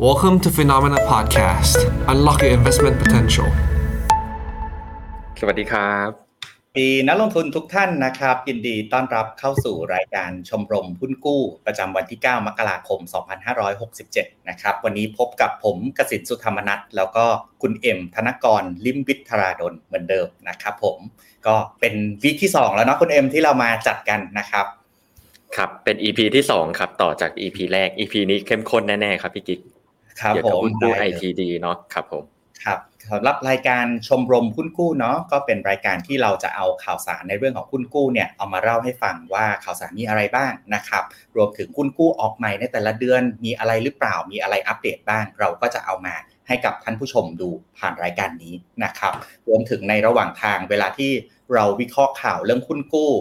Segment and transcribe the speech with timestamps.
[0.00, 1.76] Welcome to Phenomena Podcast.
[2.08, 3.48] Unlock your investment potential.
[5.40, 6.08] สวัสดีครับ
[6.76, 13.00] ปีนักลงทุนทุกท่านนะครับ ยินดีต้อนรับเข้าสู่รายการชมรมหุ้นกู้ ประจำวันที่ 9 มกราคม
[13.74, 17.24] 2567 นะครับ วันนี้พบกับผมกสินสุธรรมนัทแล้วก็
[17.62, 20.98] คุณเอ็มธนกร ลิมวิทธราดลเหมือนเดิมนะครับผม
[21.46, 24.66] ก็เป็นวีคที่ 2 แล้วเนาะคุณเอ็มที่เรามาจัดกันนะครับ
[25.56, 29.73] ครับเป็น EP ที่ 2 ครับ ต่อจาก EP แรก EP นี้เข้มข้นแน่ ๆ ครับพี่กิ๊กครับ
[30.34, 32.24] เกี่ยวผกับมหุ้นกู้ได้เลย ITD เนาะครับผม
[32.64, 32.80] ครับ
[33.12, 41.04] สำหรับรายการชมรมหุ้นกู้เนาะก็เป็นรายการที่เราจะเอาข่าวสารในเรื่องของหุ้นกู้เนี่ยเอามาเล่าให้ฟังว่าข่าวสารมีอะไรบ้างนะครับ
[41.36, 46.14] รวมถึงหุ้นกู้ออกใหม่ในแต่ละเดือนมีอะไรหรือเปล่ามีอะไรอัปเดตบ้าง เราก็จะเอามา
[46.48, 49.12] ให้กับท่านผู้ชมดูผ่านรายการนี้นะครับ
[49.48, 51.12] รวมถึงในระหว่างทางเวลาที่
[51.54, 53.12] เราวิเคราะห์ข่าวเรื่องหุ้นกู้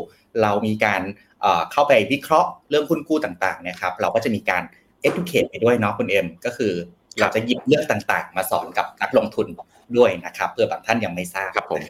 [0.41, 1.01] เรามีการ
[1.41, 4.63] เอ่อเข้าไปวิเคราะห์เรื่องหุ้นกู้ต่างๆเนี่ยครับ เราก็จะมีการ
[5.07, 6.73] educate ไปด้วยเนาะคุณเอ็มก็คือ
[7.19, 9.47] เราจะหยิบเรื่องต่างๆ มาสอนกับนักลงทุน
[9.97, 11.81] ด้วยนะครับ เพื่อบางท่านยังไม่ทราบครับผม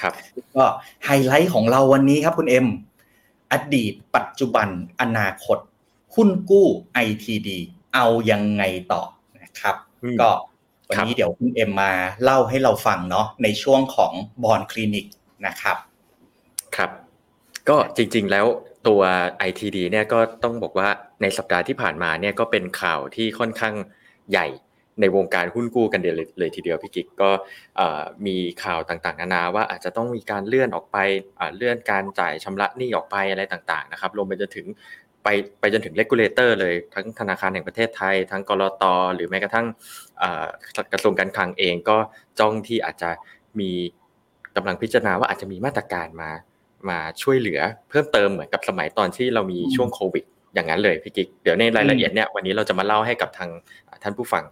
[0.00, 0.12] ครับ
[0.56, 0.64] ก็
[1.04, 2.66] ไฮไลท์ของเราวันนี้ครับคุณเอ็ม
[3.52, 4.68] อดีต ปัจจุบัน
[5.00, 5.58] อนาคต
[6.14, 6.66] หุ้นกู้
[7.06, 7.48] ITD
[7.94, 9.02] เอายังไงต่อ
[9.42, 10.30] นะครับอืมก็
[10.88, 15.06] วันครับนี้เดี๋ยวคุณเอ็มมาเล่าให้เราฟังเนาะในช่วงของ bond clinic
[15.46, 15.76] นะครับ
[16.76, 16.90] ครับ
[17.68, 18.46] ก็จริงๆแล้ว
[18.88, 19.00] ตัว
[19.48, 20.88] ITD เนี่ยก็ต้องบอกว่า
[21.22, 23.74] ในสัปดาห์ที่ผ่านมาเนี่ยก็เป็นข่าวที่ค่อนข้าง
[24.30, 24.46] ใหญ่
[25.00, 27.30] ในวงการหุ้นกู้กันเลยเลยทีเดียวพี่กิ๊กก็
[28.26, 30.96] มีข่าวต่างๆนานาว่าอาจจะต้องมีการเลื่อนออกไป
[31.56, 34.66] เลื่อนการจ่ายชำระหนี้ออกไปอะไรต่างๆนะครับรวมไปจนถึง
[35.22, 35.28] ไป
[35.60, 38.84] ไปจนถึง regulator เลยทั้งธนาคารแห่งประเทศไทย ทั้งก.ล.ต.
[39.14, 39.66] หรือแม้กระทั่ง
[40.92, 41.96] กระทรวงการคลังเองก็
[42.38, 43.10] จ้องที่อาจจะ
[43.60, 43.70] มี
[44.56, 46.30] กำลังพิจารณาว่าอาจจะมีมาตรการมา
[46.90, 53.50] มาช่วยเหลือเพิ่มเติมเหมือนกับสมัยตอนที่เรามีอืมช่วงโควิด อย่างนั้นเลยพี่กิ๊กเดี๋ยวในรายละเอียดเนี่ยวันนี้เราจะมาเล่าให้กับทาง
[54.02, 54.44] ท่านผู้ฟัง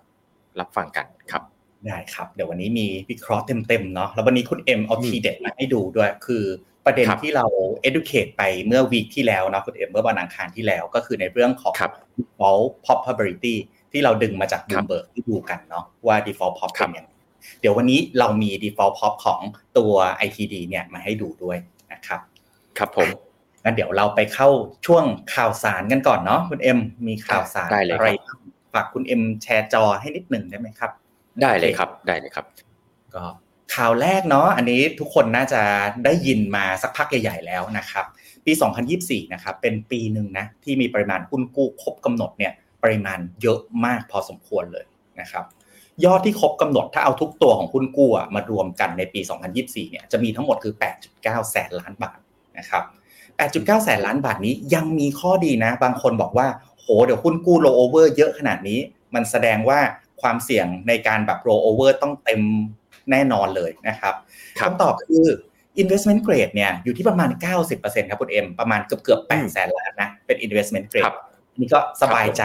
[0.61, 1.43] รับฟังกันครับ
[1.87, 6.45] ได้ครับ เดี๋ยววันนี้มีวิเคราะห์เต็มๆเนาะแล้ววันนี้คุณเอ็มเอาอืมทีเด็ดมาให้ดูด้วย คือ
[6.85, 7.47] ประเด็นครับที่เรา
[7.89, 13.55] educate ไปเมื่อวีคที่แล้วเนาะคุณเอ็มเมื่อวันอังคารที่แล้วก็คือในเรื่องของครับ default probability
[13.93, 17.11] ที่เราดึงมาจากครับ Bloomberg ที่ดูกันเนาะว่า default pop ครัเป็บนยังไง
[17.61, 19.41] เดี๋ยววันนี้เรามี default pop ของ
[19.79, 19.93] ตัว
[20.27, 21.59] ITD เนี่ยมาให้ดูด้วย
[22.03, 22.21] นะครับ
[22.79, 23.09] ครับผม
[23.65, 24.49] งั้นเดี๋ยวเราไปเข้า
[24.87, 25.05] ช่วง
[25.35, 28.39] ข่าวสารกันก่อนเนาะคุณเอ็มมีข่าวสารได้เลยอะไรครับ
[28.75, 30.91] ฝากคุณเอ็มแชร์จอให้นิดหนึ่งได้ไหมครับ
[31.43, 32.47] ได้เลยครับได้เลยครับ
[33.15, 33.25] ก็
[33.75, 35.63] ข่าวแรกเนาะอันนี้ทุกคนน่าจะ
[36.05, 38.05] ได้ยินมาสักพักใหญ่ๆแล้วนะครับ
[38.45, 38.53] ปี
[38.93, 42.53] 2024 นะครับ เป็นปีหนึ่งนะที่มีปริมาณหุ้นกู้ครบกำหนดเนี่ย
[42.83, 44.87] ปริมาณเยอะมากพอสมควรเลย
[45.21, 45.45] นะครับ
[46.05, 49.21] ยอดที่ครบกำหนดถ้าเอาทุกตัวของหุ้นกู้อะมารวมกันในปี
[49.57, 50.75] 2024 เนี่ยจะมีทั้งหมดคือ
[51.13, 52.19] 8.9 แสนล้านบาท
[52.59, 52.83] นะครับ
[53.39, 56.47] 8.9 แสนล้านบาทนี้ยังมีข้อดีนะ บางคนบอกว่า
[56.79, 58.79] โห เดี๋ยวหุ้นกู้ roll over เยอะขนาดนี้
[59.15, 59.79] มันแสดงว่า
[60.23, 62.41] ความเสี่ยงในการแบบ roll over ต้องเต็ม
[63.11, 64.15] แน่นอนเลยนะครับ
[64.59, 65.27] ครับคำตอบคือ
[65.83, 67.31] investment grade เนี่ยอยู่ที่ประมาณ
[67.71, 71.15] 90%ครับคุณเอ็มประมาณเกือบเกือบอืม8แสนล้านนะเป็น investment ครั grade บ
[71.61, 72.43] นี่ก็สบายใจ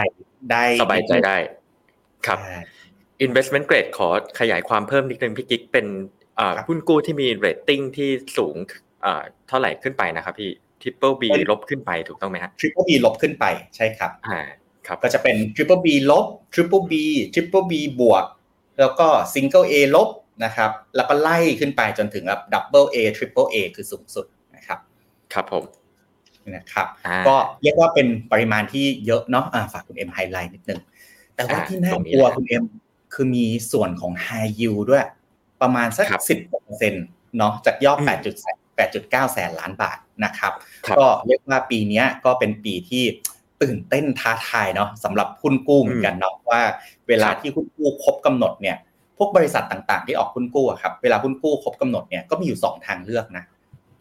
[0.50, 1.36] ได้สบายใจได้
[2.26, 2.58] ครับใช่
[3.26, 4.08] investment grade ขอ
[4.40, 5.86] ขยายความเพิ่มนิดนึงพี่กิ๊กเป็น
[6.38, 8.56] อ่าครับหุ้นกู้ที่มี rating ที่สูง
[9.04, 10.50] อ่าเท่าไหร่ขึ้นไปนะครับพี่
[10.82, 13.44] triple B ลบขึ้นไปถูกต้องไหมฮะ triple B ลบขึ้นไป
[13.76, 14.40] ใช่ครับอ่า
[14.86, 16.92] ครับก็จะเป็น triple B ลบ triple B
[17.34, 18.24] triple B บวก
[18.80, 20.08] แล้วก็ single A ลบ
[20.44, 24.78] นะครับแล้วก็ไล่ขึ้นไปจนถึงแบบ double A triple A คือสูงสุดนะครับ
[25.32, 25.64] ครับผม
[26.54, 30.80] นะครับอ่าก็เรียกว่าเป็นปริมาณที่เยอะเนาะอ่าฝากคุณเอ็มไฮไลท์นิดนึง
[31.34, 32.64] แต่ว่าอ่าที่น่าตรงนี้กลัวแหละคุณเอ็ม
[33.14, 35.04] คือมีส่วนของ high yield ด้วย
[35.62, 37.04] ประมาณสักครับสิบเปอร์เซ็นต์
[37.38, 38.08] เนาะจากยอดอืม
[38.78, 40.52] 8 8.9 แสนล้านบาทนะครับ
[40.86, 43.04] ครับก็เรียกว่าปีเนี้ยก็เป็นปีที่
[43.62, 46.62] ตื่นเต้นท้าทายเนาะสำหรับหุ้นกู้เหมือนกันเนาะว่า
[47.08, 48.76] เวลาครับที่หุ้นกู้ครบกำหนดเนี่ย
[49.16, 53.44] พวกบริษัทต่างๆ ที่ออกหุ้นกู้อะครับเวลาหุ้นกู้ครบกำหนดเนี่ยก็มีอยู่สองทางเลือกนะ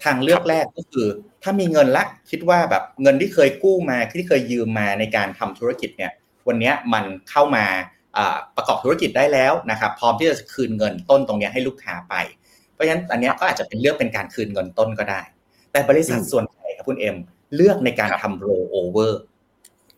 [0.04, 1.08] ทางเลือกแรกก็คือ
[1.44, 6.12] ถ้ามีเงินละคิดว่าแบบเงินที่เคยกู้มาที่เคยยืมมาในการทำธุรกิจเนี่ย
[6.48, 7.97] วันเนี้ยมันเข้ามาอ่า
[8.56, 12.16] ประกอบธุรกิจได้แล้วนะครับ พร้อมที่จะคืนเงินต้นตรงเนี้ยให้ลูกค้าไป
[12.74, 15.22] เพราะฉะนั้นอันเนี้ยก็อาจจะเป็นเลือกเป็นการคืนเงินต้นก็ได้
[15.72, 17.16] แต่บริษัทอืมส่วนใหญ่ครับคุณเอ็ม
[17.56, 19.12] เลือกในการครับทำ roll over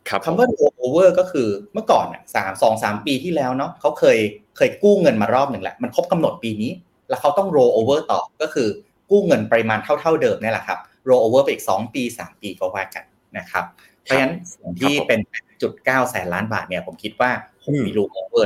[0.10, 4.18] ครับคำว่า roll over ก็คือเมื่อก่อนอะสามสองสามปีที่แล้วเนาะเขาเคย
[4.57, 6.72] เคยกู้เงินมารอบหนึ่งแหละมันครบกำหนดปีนี้
[7.10, 8.68] แล้วเขาต้อง roll over ต่อก็คือ
[9.12, 10.80] กู้เงินปริมาณเท่า ๆเดิมเนี่ยแหละครับ
[11.10, 13.04] roll over ไปอีก 2 ปี 3 ปีก็ว่ากัน
[13.38, 13.65] นะครับ
[13.99, 15.20] เพ ราะฉะนั้นส่วนที่เป็น
[15.62, 18.46] 8.9แสนล้านบาทเนี่ยผมคิดว่าโหอืมมี roll over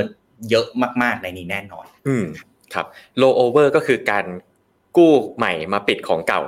[0.50, 0.66] เยอะ
[1.02, 2.24] มากๆในนี้แน่นอน อืม
[2.74, 2.86] ครับ
[3.20, 4.24] low over ก็คือการ
[4.96, 6.42] กู้ใหม่มาปิดของเก่า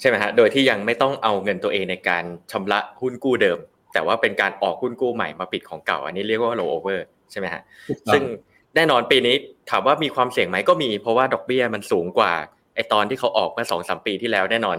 [0.00, 3.58] ใช่ไหมฮะโดยที่ยังไม่ต้องเอาเงินตัวเองในการชำระหุ้นกู้เดิม
[3.92, 6.98] แต่ว่าเป็นการออกหุ้นกู้ใหม่มาปิดของเก่า อันนี้เรียกว่า low over
[7.30, 7.62] ใช่ไหมฮะ
[8.12, 8.22] ซึ่ง
[8.76, 9.34] แน่นอนปีนี้
[9.70, 12.59] ถามว่ามีความเสี่ยงไหมก็มีเพราะว่าดอกเบี้ยมันสูงกว่าไอ
[12.92, 14.76] ตอนที่เขาออกเมื่อสองสามปีที่แล้วแน่นอน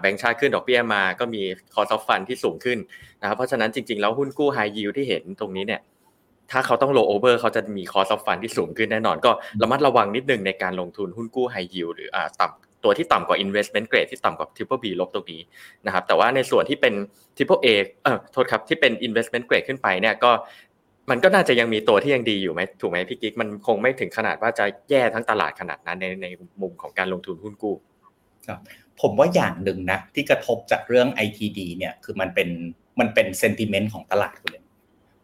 [0.00, 1.42] แบงก์ชาติขึ้นดอกเบี้ยมาก็มี
[1.74, 2.78] cost fund ที่สูงขึ้น
[3.20, 5.80] นะครับเพราะฉะนั้นจริงๆ แล้วหุ้นกู้ไฮยิวที่เห็นตรงนี้เนี่ย
[6.50, 9.30] ถ้าเขาต้องโลโอเวอร์เขาจะมี cost fund ที่สูงขึ้นแน่นอน ก็
[9.62, 15.40] ระมัดระวังนิดนึงในการลงทุนหุ้นกู้ไฮยิวหรืออ่าต่ำตัวที่ต่ำกว่า investment grade ที่ต่ำกว่า triple B ลบตรงนี้
[15.86, 16.94] นะครับแต่ว่าในส่วนที่เป็น
[17.36, 17.66] triple A
[18.04, 20.30] เออโทษครับที่เป็น investment grade ขึ้นไปเนี่ยก็
[21.10, 26.26] มันก็น่าจะยังมีตัวที่ยังดีอยู่ไหมถูกไหมพี่กิ๊กมันคงไม่ถึงขนาดว่าจะแย่ทั้งตลาดขนาดนั้นในใน
[26.62, 27.76] มุมของการลงทุนหุ้นกู้
[28.46, 28.58] ครับ
[29.00, 32.48] ผมว่าอย่างหนึ่งนะที่กระทบจากเรื่อง ITD เนี่ยคือมันเป็น
[33.00, 34.64] มันเป็นเซนติเมนต์ของตลาดคุณเลย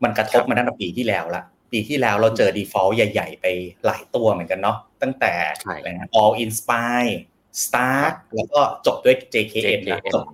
[0.04, 1.42] มันกระทบมาตั้งแต่ปีที่แล้วละ
[1.72, 3.46] ปีที่แล้วเราเจอ default ใหญ่ ๆ ไป
[3.86, 5.32] หลายตัวเหมือนกันเนาะตั้งแต่
[5.64, 7.14] อะไรนะ All Inspire
[7.62, 10.25] Start แล้วก็จบด้วย JKN นะจบ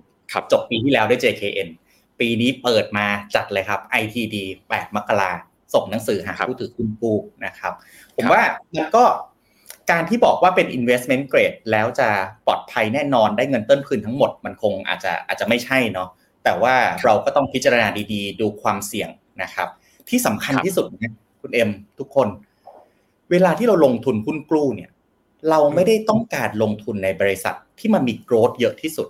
[0.51, 1.69] จบปีที่แล้วด้วย JKN
[2.21, 4.35] ปีนี้เปิดมาจัดเลยครับ ITD
[4.69, 5.31] 8 มกรา
[5.73, 7.73] ส่งหนังสือหาผู้ถือหุ้นกู้นะครับ
[8.15, 8.41] ผมว่า
[8.75, 9.05] มันก็
[9.91, 12.09] การที่บอกว่าเป็น investment grade แล้วจะ
[12.45, 16.09] ปลอดภัยแน่นอนได้เงินต้นคืนทั้งหมดมันคงอาจจะอาจจะไม่ใช่เนาะ
[16.43, 19.09] แต่ว่าเราก็ต้องพิจารณาดีๆ ดูความเสี่ยง
[19.41, 19.67] นะครับ
[20.09, 21.69] ที่สำคัญที่สุดนะคุณเอ็ม
[21.99, 22.27] ทุกคน
[23.31, 24.89] เวลาที่เราลงทุนหุ้นกู้เนี่ย
[25.49, 29.07] เราไม่ได้ต้องการลงทุนในบริษัทที่มันมีโกรธเยอะที่สุด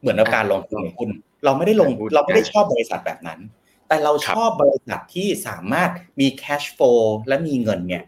[0.00, 1.10] เหมือนกับการลงทุนในหุ้น
[1.44, 3.40] เราไม่ได้ลงเราไม่ได้ชอบบริษัทแบบนั้น
[3.88, 5.90] แต่เราชอบบริษัทที่สามารถ
[6.20, 8.02] มี cash flow และมีเงินเนี่ย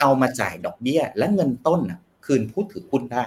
[0.00, 1.80] เอามาจ่ายดอกเบี้ย และเงินต้น
[2.26, 3.24] คืนผู้ถือหุ้นได้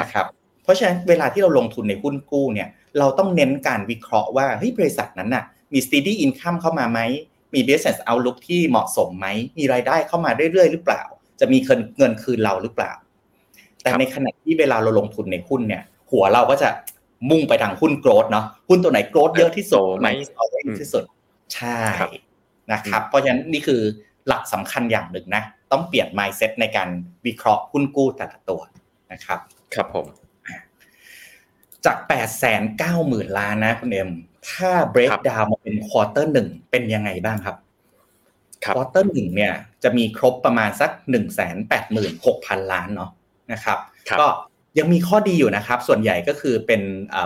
[0.00, 0.26] นะครับ
[0.62, 7.00] เพราะฉะนั้นเวลาที่เราลงทุนในหุ้นกู้เนี่ยเราต้องเน้นการวิเคราะห์ว่าเฮ้ยบริษัทนั้นน่ะมี steady income เข้ามาไหม
[7.54, 9.26] มี business outlook ที่เหมาะสมไหม
[9.58, 11.02] มีรายได้เข้ามาเรื่อยๆ หรือเปล่า
[11.40, 11.58] จะมี
[11.98, 12.92] เงินคืนเราหรือเปล่า
[13.82, 16.68] แต่ในขณะที่เวลาเราลงทุนในหุ้นเนี่ย หัวเราก็จะ
[17.30, 20.08] มุ่งไปทางหุ้นโกรดเนาะหุ้นตัวไหนโกรดเยอะที่สุดไหม
[20.80, 21.04] ที่สุด
[21.54, 21.80] ใช่
[22.72, 23.80] นะครับ เพราะฉะนั้นนี่คือ
[24.28, 25.42] หลักสำคัญอย่างหนึ่งนะ
[25.72, 26.88] ต้องเปลี่ยน mindset ในการ
[27.26, 28.60] วิเคราะห์หุ้นกู้แต่ละตัว
[29.12, 29.38] นะครับ
[29.74, 30.06] ครับผม
[31.84, 34.10] จาก8ปดแสนเก้าหมื่นล้านนะคุณเอ็ม
[34.50, 37.56] ถ้า break down มาเป็น quarter หนึ่งเป็นยังไงบ้างครับ
[38.74, 39.52] quarter หนึ่งเนี่ย
[39.82, 43.10] จะมีครบประมาณสักหนึ่งแสนแปดหมื่นหกพันล้านเนาะ
[43.52, 43.78] นะครับ
[44.20, 44.26] ก็
[44.78, 46.82] ยังมีข้อดีอยู่นะครับ ส่วนใหญ่ก็คือเป็น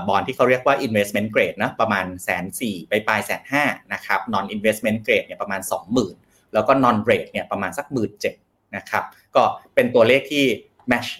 [0.08, 6.14] บอลที่เขาเรียกว่า investment grade นะประมาณแสนสี่ไปปลายแสนห้านะครับ non investment grade เนี่ยประมาณสองหมื่น
[6.54, 8.34] แล้วก็ non rate เนี่ยประมาณสักหมื่นเจ็ด
[8.76, 9.04] นะครับ
[9.36, 9.42] ก็
[9.74, 10.44] เป็นตัวเลขที่
[10.90, 11.10] match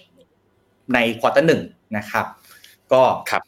[0.95, 1.63] ใน quarter หนึ่ง
[1.97, 2.27] นะครับ
[2.93, 3.43] ก็ครับ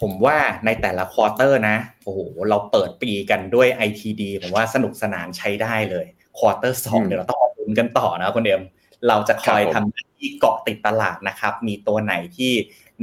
[0.00, 2.18] ผมว่าในแต่ละ quarter นะโอ้โห
[2.48, 6.06] เราเปิดปีกันด้วย ITD ผมว่าสนุกสนานใช้ได้เลย
[6.38, 8.62] quarter สองเดี๋ยวเราต้องลุ้นกันต่อนะคุณเอ็ม
[9.08, 12.52] เราจะคอยทำที่เกาะติดตลาดนะครับ มีตัวไหนที่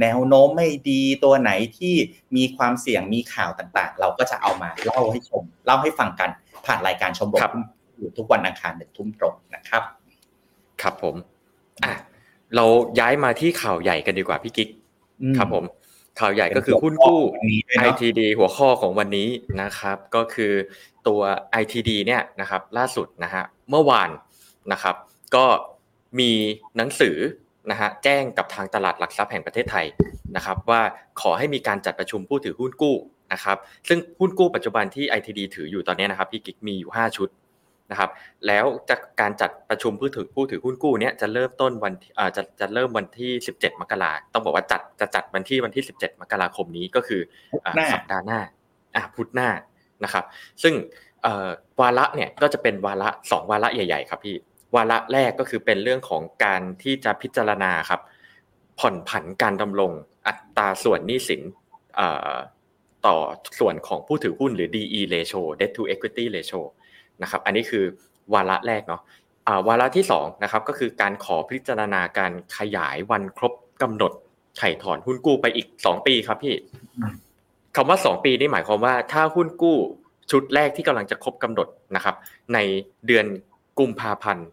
[0.00, 1.94] แนวโน้มไม่ดีตัวไหนที่
[2.36, 6.30] มีความเสี่ยงมีข่าวต่างๆ เราก็จะเอามาเล่าให้ชม เล่าให้ฟังกัน
[6.66, 7.56] ผ่านรายการชมรม
[7.96, 9.82] อยู่ทุกวันอังคารหนึ่งทุ่มตรงนะครับ
[10.82, 11.14] ครับผม
[11.84, 11.92] อะ
[12.56, 12.64] เรา
[13.00, 14.68] ย้ายมาที่ข่าวใหญ่กันดีกว่าพี่กิ๊ก
[15.38, 15.64] ครับผม
[16.20, 17.20] ข่าวใหญ่ก็คือหุ้นกู้
[17.88, 19.28] ITD หัวข้อของวันนี้
[19.62, 20.52] นะครับ ก็คือ
[21.06, 21.20] ตัว
[21.62, 24.10] ITD เนี่ยนะครับ ล่าสุดนะฮะเมื่อวาน
[24.72, 24.96] นะครับ
[25.34, 25.44] ก็
[26.18, 26.32] มี
[26.76, 27.16] หนังสือ
[27.70, 29.86] นะฮะแจ้งกับทางตลาดหลักทรัพย์แห่งประเทศไทย
[30.36, 30.82] นะครับว่า
[31.20, 32.96] ขอให้มีการจัดประชุมผู้ถือหุ้นกู้
[33.32, 33.56] นะครับ
[33.88, 37.28] ซึ่งหุ้นกู้ปัจจุบันที่ ITD ถืออยู่ตอนนี้นะครับพี่กิ๊กมีอยู่ 5 ชุด
[37.90, 38.10] นะครับ
[38.46, 47.20] แล้วจากการจัดประชุมผู้ถือผู้ถือหุ้นกู้เนี้ยจะเริ่มต้นวันอ่าจะจะเริ่มวันที่ 17 มกราต้องบอกว่าจัดจะจัดวันที่วันที่ 17 มกราคมนี้ก็คือ
[47.92, 48.40] สัปดาห์หน้า
[48.94, 49.48] อ่าพุธหน้า
[50.04, 50.24] นะครับ
[50.62, 50.74] ซึ่ง
[51.80, 54.36] วาระเนี่ยก็จะเป็นวาระ 2 วาระใหญ่ ๆ ครับพี่
[54.74, 58.00] วาระแรกก็คือเป็นเรื่องของการที่จะพิจารณาครับ
[58.78, 59.92] ผ่อนผันการดำรง
[60.26, 61.42] อัตราส่วนหนี้สิน
[63.06, 63.16] ต่อ
[63.58, 66.60] ส่วนของผู้ถือหุ้นหรือ DE ratio debt to equity ratio
[67.22, 67.84] นะครับ อันนี้คือ
[68.34, 69.02] วาระแรกเนาะ
[69.68, 74.12] วาระที่2นะครับก็คือการขอพิจารณาการขยายวันครบกำหนด
[74.58, 76.54] ไถ่ถอนหุ้นกู้ไปอีก 2 ปีครับพี่
[77.76, 79.76] คำว่า 2 ปีนี่หมายความว่าถ้าหุ้นกู้
[80.30, 82.14] ชุดแรกที่กำลังจะครบกำหนดนะครับ
[82.54, 82.58] ใน
[83.06, 83.26] เดือน
[83.78, 84.46] กุมภาพันธ์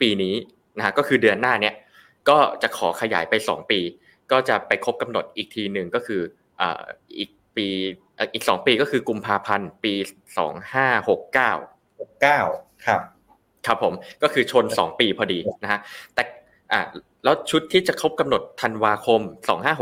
[0.00, 0.34] ปีนี้
[0.76, 1.74] นะฮะก็คือเดือนหน้าเนี้ย
[2.28, 3.80] ก็จะขอขยายไป 2 ปี
[4.32, 6.20] ก็จะไปครบกำหนดอีกทีหนึ่งก็คือ
[7.18, 7.66] อีกปี
[8.34, 10.08] อีก 2 ปีก็คือกุมภาพันธ์ปี 2569
[12.00, 13.00] 69ครับ
[13.66, 15.80] ครับผมก็คือชน 2 ปีพอดีนะฮะ
[16.14, 16.22] แต่
[16.72, 16.80] อ่า
[17.24, 19.20] แล้วชุดที่จะครบกำหนดธันวาคม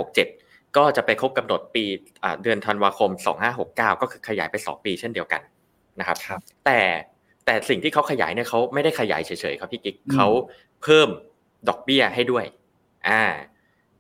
[0.09, 1.85] 2567 ก็จะไปครบกำหนดปี
[2.23, 3.11] อ่าเดือนธันวาคม
[3.57, 5.43] 2569 ก็คือขยายไป 2 ปีเช่นเดียวกัน
[5.99, 6.81] นะครับรบแต่
[7.47, 10.29] แต่สิ่งที่เขาขยายเนี่ยเขาไม่ได้ขยายเฉยๆครับพี่กิ๊กเขา
[10.83, 11.09] เพิ่ม
[11.69, 12.45] ดอกเบี้ยให้ด้วย
[13.09, 13.23] อ่า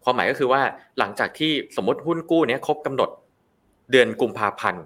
[0.02, 0.62] ความหมายก็คือว่า
[0.98, 3.10] หลังจากที่สมมติหุ้นกู้เนี้ยครบกำหนด
[3.90, 4.84] เดือนกุมภาพันธ์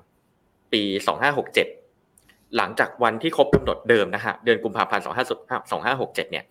[0.73, 0.83] ปี
[1.69, 5.25] 2567หลังจากวันที่ครบกำหนดเดิมนะฮะเดือนกุมภาพันธ์สองห้า
[5.71, 6.45] สองห้าหกเจ็ดเนี่ย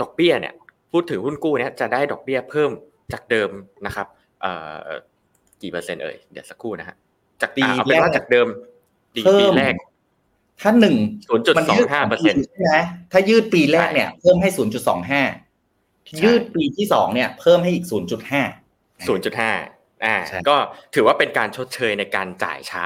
[0.00, 0.54] ดอกเบี้ยเนี่ย
[0.92, 2.70] พูดถึงหุ้นกู้เนี่ยจะได้ดอกเบี้ยเพิ่ม
[3.12, 3.50] จากเดิม
[3.86, 4.06] นะครับ
[5.62, 6.96] กี่เปอร์เซ็นต์เอ่ยเดี๋ยวสักครู่นะฮะ
[7.40, 8.48] จากปีเอาเป็นว่าจากเดิม
[9.14, 9.20] ปี
[9.58, 9.74] แรก
[10.60, 10.96] ถ้าหนึ่ง
[11.28, 12.78] ศูนย์จุดสองห้าเปอร์เซ็นต์ใช่ไหม
[13.12, 15.22] ถ้ายืดปีแรกเนี่ยเพิ่มให้ศูนย์จุดสองห้า
[16.24, 18.42] ยืดปีที่สองเนี่ยเพิ่มให้อีกศูนย์จุดห้า
[19.08, 19.52] ศูนย์จุดห้า
[20.04, 20.16] อ่า
[20.48, 20.56] ก็
[20.94, 22.84] ถือว่าเป็นการชดเชยในการจ่ายช้า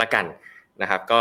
[0.00, 0.24] ละกัน
[0.82, 1.20] นะครับ ก็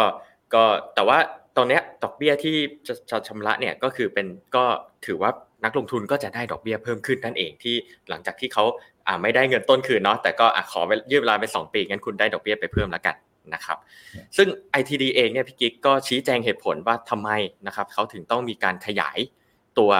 [0.54, 0.64] ก็
[0.96, 1.18] แต่ว่า
[1.58, 2.56] ตอนเนี้ยดอกเบี้ยที่
[2.88, 4.66] จะจะชำระเนี่ยก็คือเป็นก็
[5.06, 5.32] ถือว่า
[5.64, 7.76] นักลงทุนก็จะได้ดอกเบี้ยเพิ่มขึ้นนั่นเองที่
[8.10, 8.64] หลังจากที่เขา
[9.08, 13.16] อ่าไม่ได้เงินต้นคืนเนาะแต่ก็อ่าขอยืดเวลาไป 2 ปีงั้นคุณได้ดอกเบี้ยไปเพิ่มแล้วกัน
[13.54, 13.78] นะครับ
[14.38, 14.48] ซึ่ง
[14.80, 17.30] ITD เองเนี่ยพี่กิ๊กก็ชี้แจงเหตุผลว่าทำไม
[17.68, 19.18] นะครับเขาถึงต้องมีการขยาย
[19.78, 19.92] ตัว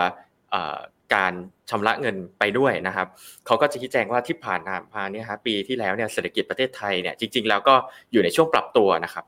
[1.14, 1.34] การ
[1.70, 3.08] ชำระเงินไปด้วยนะครับ
[3.46, 4.62] เขาก็จะชี้แจงว่าที่ผ่าน
[4.94, 7.76] มาเนี่ยครับปีที่แล้วเนี่ยเศรษฐกิจประเทศไทยเนี่ยจริง ๆ แล้วก็
[8.12, 9.26] อยู่ในช่วงปรับตัวนะครับ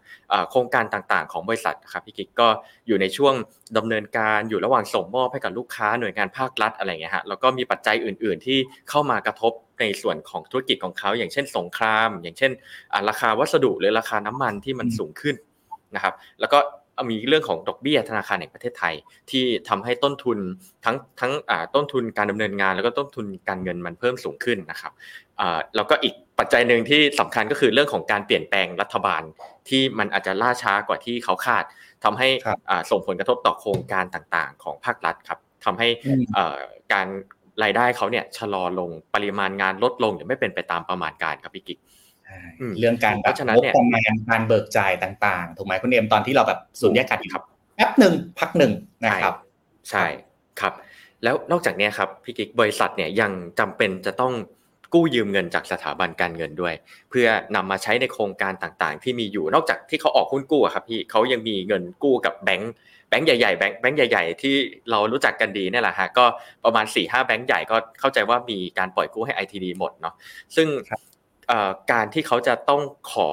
[0.52, 2.48] โครงการต่างๆ ของบริษัทครับพี่กิ๊กก็
[2.88, 3.34] อยู่ในช่วง
[3.78, 8.58] ดำเนินการอยู่ระหว่างส่งมอบให้กับลูกค้าหน่วยงานภาครัฐอะไรเงี้ยฮะแล้วก็มีปัจจัยอื่น ๆ ที่
[8.90, 12.52] เข้ามากระทบในส่วนของธุรกิจของเขาอย่างเช่นสงคราม อย่างเช่น
[13.10, 15.36] ราคาวัสดุหรือราคาน้ำมันที่มันสูงขึ้น
[15.96, 16.60] นะครับ แล้วก็
[17.10, 18.94] มีเรื่องของดอกเบี้ยธนาคารแห่งประเทศไทย
[19.32, 20.38] ที่ทำให้ต้นทุน
[20.86, 21.32] ทั้งทั้ง
[21.76, 24.92] ต้นทุนการดำเนินงาน แล้วก็ต้นทุนการเงินมันเพิ่มสูงขึ้นนะครับ
[25.76, 29.22] แล้วก็อีกปัจจัยหนึ่งที่สำคัญก็คือเรื่องของการเปลี่ยนแปลงรัฐบาล
[29.70, 31.64] ที่มันอาจจะล่าช้ากว่าที่เขาคาด
[32.04, 32.28] ทำให้
[32.92, 35.88] ส่งผลกระทบต่อโครงการต่างๆ ของภาครัฐครับทำให้
[36.94, 37.08] การ
[37.64, 41.80] รายได้เขาเนี่ยชะลอลงปริมาณงานลดลงหรือไม่เป็นไปตามประมาณการครับพี่กิ๊ก
[42.80, 47.44] เรื่องการแบบงบประมาณการเบิกจ่ายต่างๆ ถูกไหมคุณเอ็มตอนที่เราแบบสูญญากาศครับ
[47.76, 48.72] แป๊บหนึ่งพักหนึ่ง
[49.06, 49.36] นะครับ
[49.90, 50.06] ใช่
[50.60, 50.74] ครับ
[51.24, 54.34] แล้วนอกจากนี้ครับพี่กิ๊กบริษัทเนี่ยยังจำเป็นจะต้อง
[54.94, 56.74] กู้ยืมเงินจากสถาบันการเงินด้วย
[57.10, 62.74] เพื่อนำมาใช้ในโครงการต่างๆ ที่มีอยู่นอกจากที่เขาออกหุ้นกู้ครับพี่เขายังมีเงินกู้กับแบงก์
[63.10, 64.56] แบงก์ใหญ่ๆแบงก์แบงก์ใหญ่ ๆ ที่
[64.92, 66.26] เรารู้จักกันดีนี่แหละฮะก็
[66.66, 70.14] ประมาณ4ี่ห้าแบงก์ใหญ่ก็เข้าใจว่ามีการปล่อยกู้ให้ ITD หมดเนาะ
[70.56, 70.68] ซึ่ง
[71.92, 73.30] การที่เขาจะต้องขอ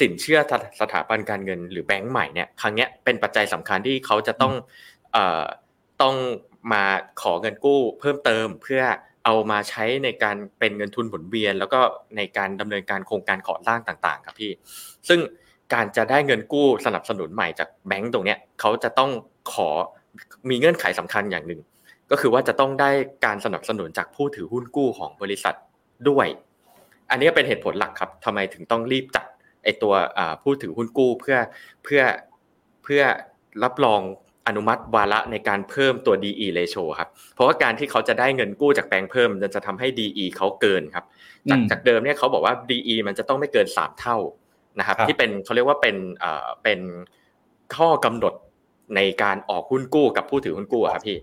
[0.00, 0.38] สินเชื่อ
[0.80, 4.54] สถาบันการเงินหรือแบงก์ใหม่เนี่ยครั้งนี้เป็นปัจจัยสำคัญที่เขาจะต้อง
[6.02, 6.16] ต้อง
[6.72, 6.84] มา
[7.22, 8.82] ขอเงินกู้เพิ่มเติมเพื่อ
[9.24, 11.80] เอามาใช้ในการเป็นเงินทุนหมุนเวียน แล้วก็
[12.16, 14.52] ในการดำเนินการโครงการก่อสร้างต่างๆครับพี่
[15.08, 15.20] ซึ่ง
[15.74, 19.10] การจะได้เงินกู้สนับสนุนใหม่จากแบงก์ตรงนี้เขาจะต้อง
[19.52, 19.68] ขอ
[20.50, 21.60] มีเงื่อนไขสำคัญอย่างหนึ่ง
[22.10, 22.90] ก็คือว่าจะต้องได้
[23.24, 25.54] การสนับสนุนจากผู้ถือหุ้นกู้ของบริษัท
[26.08, 26.26] ด้วย
[27.10, 29.26] อันนี้เป็นเหตุผลหลักครับทำไมถึงต้องรีบจัด
[29.64, 29.94] ไอตัว
[30.42, 31.36] ผู้ถือหุ้นกู้เพื่อ
[31.84, 32.02] เพื่อ
[32.84, 33.02] เพื่อ
[33.64, 34.00] รับรอง
[34.46, 41.04] อนุมัติวาระในการเพิ่มตัว DE ratio ครับ เพราะว่าการที่เขาจะได้เงินกู้จากแบงค์เพิ่มมันจะทำให้ DE เขาเกินครับ
[41.50, 44.16] จากจากเดิมเนี่ยเขาบอกว่า DE มันจะต้องไม่เกินสามเท่า
[44.78, 46.80] นะครับที่เป็นเขาเรียกว่าเป็นเอ่อเป็น
[47.76, 48.34] ข้อกำหนด
[48.96, 51.18] ในการออกหุ้นกู้กับผู้ถือหุ้นกู้ครับพี่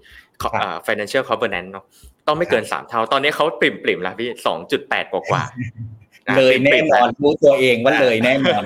[0.87, 1.85] financial covenant เนาะ
[2.27, 5.43] ต้องไม่เกินสามเท่า ตอนนี้เขาปริ่มปริ่มแล้วพี่สองจุดแปดกว่า
[6.37, 8.63] เลยแน่นอนรู้ตัวเองว่าเลยแน่นอน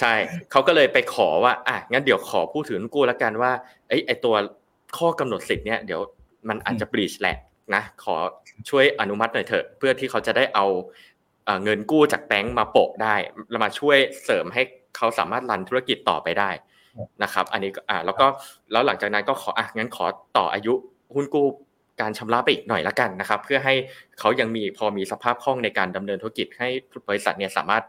[0.00, 0.14] ใช่
[0.50, 3.52] เขาก็เลยไปขอว่าอะงั้นเดี๋ยวขอผู้ถือกู้แล้วกันว่า
[3.88, 4.34] ไอ้ไอตัว
[4.98, 6.00] ข้อกำหนดสิทธิ์เนี่ยเดี๋ยว
[6.48, 7.36] มันอาจจะบลีชแหละ
[7.74, 8.16] นะขอ
[8.70, 10.66] ช่วยอนุมัติหน่อยเถอะ เพื่อที่เขาจะได้เอา
[11.64, 13.14] เงินกู้จากแบงก์มาโปะได้
[13.50, 14.62] แล้วมาช่วยเสริมให้
[14.96, 16.50] เขาสามารถรันธุรกิจต่อไปได้
[17.22, 18.26] นะครับ อันนี้อ่าแล้วก็
[18.72, 20.04] แล้วหลังจากนั้นก็ขออะงั้นขอ
[20.36, 20.74] ต่ออายุ
[21.14, 21.46] หุ้นกู้
[22.00, 23.74] การชำระไปอีกหน่อยละกันนะครับ เพื่อให้
[24.18, 26.68] เขายังมีพอมีสภาพคล่องในการดำเนินธุรกิจให้
[27.08, 27.82] บริษัทเนี่ยสามารถ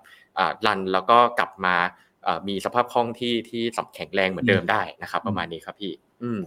[0.65, 1.75] รันแล้วก็กลับมา
[2.47, 5.93] มีสภาพคล่องที่ที่สับแข็งแรงเหมือนเดิมได้นะครับ ประมาณนี้ครับพี่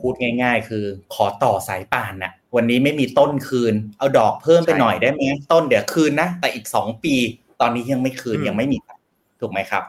[0.02, 7.14] พูดง่าย ๆ คือ ขอต่อสายป่านนะวันนี้ไม่มีต้นคืน เอาดอกเพิ่มไปหน่อยได้ไหมต้นเดี๋ยวคืนนะแต่อีกสองปี
[7.60, 8.78] ตอนนี้ยังไม่คืนยังไม่มี
[9.40, 9.84] ถูกไหมครับ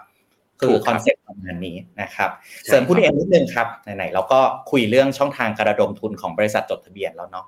[0.61, 2.29] คือ concept ประมาณนี้นะครับ
[2.65, 4.39] เสริมพูดเองนิดนึงครับไหนๆเราก็
[4.71, 7.45] คุยเรื่องช่องทางการระดมทุนของบริษัทจดทะเบียนแล้วเนาะ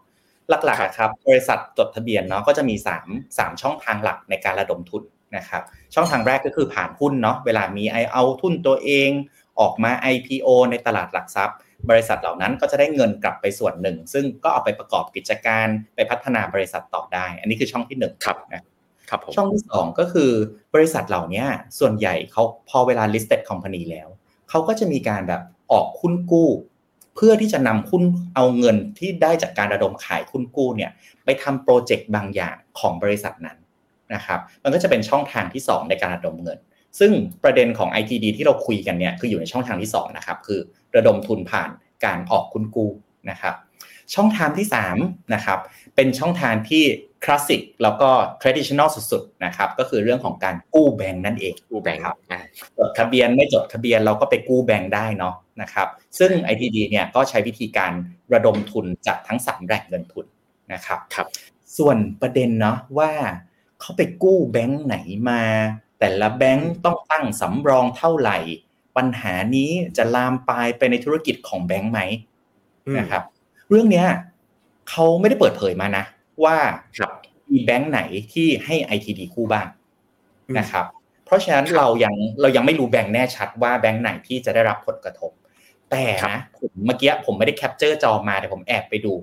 [0.49, 2.75] หลักๆครับบริษัทจดทะเบียนเนาะก็จะมี
[3.05, 5.03] 3 3ช่องทางหลักในการระดมทุน
[5.37, 5.63] นะครับ
[5.93, 9.09] ช่องทางแรกก็คือผ่านหุ้นเนาะเวลามีไอเอาทุนตัวเอง
[9.59, 11.57] ออกมา IPO ในตลาดหลักทรัพย์
[11.89, 18.63] บริษัทเหล่านั้นก็จะได้เงินกลับไปส่วนหนึ่ง ซึ่งก็เอาไปประกอบกิจการไปพัฒนาบริษัทต่อได้ อันนี้คือช่องที่1ครับนะ
[19.09, 20.31] ครับช่องที่ 2 ก็คือ
[20.75, 21.43] บริษัทเหล่านี้
[21.79, 24.07] ส่วนใหญ่เขาพอเวลา listed company แล้ว
[24.49, 26.49] เขาก็จะมีการแบบออกหุ้นกู้
[27.17, 28.03] เพื่อที่จะนำหุ้น
[28.35, 30.91] เอาเงินที่ได้จากการระดมขายหุ้นกู้เนี่ย
[31.25, 33.57] ไปทำโปรเจกต์บางอย่างของบริษัทนั้น
[34.13, 36.59] นะครับมันก็จะเป็นช่องทางที่ 2 ในการระดมเงิน
[36.99, 37.11] ซึ่ง
[37.43, 40.59] ประเด็นของ ITD ที่เราคุยกันเนี่ยคืออยู่ในช่องทางที่2นะครับคือ
[40.95, 41.69] ระดมทุนผ่าน
[42.05, 42.91] การออกคุณกู้
[43.29, 43.55] นะครับ
[44.15, 44.67] ช่องทางที่
[44.99, 45.59] 3นะครับ
[45.95, 46.83] เป็นช่องทางที่
[47.23, 48.09] คลาสสิกแล้วก็
[48.41, 52.15] traditional สุดๆนะครับก็คือเรื่องของการกู้แบงค์นั่นเองกู้แบงค์ครับ
[52.77, 55.87] จดทะเบียนไม่จดทะเบียนเราก็ไปกู้แบงค์ได้เนาะนะครับ
[56.19, 57.91] ซึ่ง ITD เนี่ยก็ใช้วิธีการ
[58.33, 60.25] ระดมทุนจากทั้ง 3แหล่งเงินทุน
[60.73, 61.27] นะครับครับ
[61.77, 63.11] ส่วนประเด็นเนาะว่า
[63.79, 64.97] เขาไปกู้แบงค์ไหน
[65.29, 65.41] มา
[65.99, 68.37] แต่ละแบงค์ต้องตั้งสำรองเท่าไหร่
[68.97, 71.99] ปัญหานี้จะลามปลายไปในธุรกิจของแบงค์ไหม
[72.97, 73.23] นะครับ
[73.69, 74.07] เรื่องเนี้ย
[74.89, 76.03] เขาไม่ได้เปิดเผยมานะ
[76.43, 76.57] ว่า
[77.49, 78.01] มีแบงค์ไหน
[78.33, 79.67] ที่ให้ ITD คู่บ้าง
[80.57, 80.85] นะครับ
[81.25, 85.31] เพราะฉะนั้นเรายังเรายังไม่รู้แบงค์แน่ชัดว่าแบงค์ไหนที่จะได้รับผลกระทบ
[85.91, 89.13] แต่นะผมเมื่อกี้ผมไม่ได้ capture จอมาแต่ผมแอบไปดู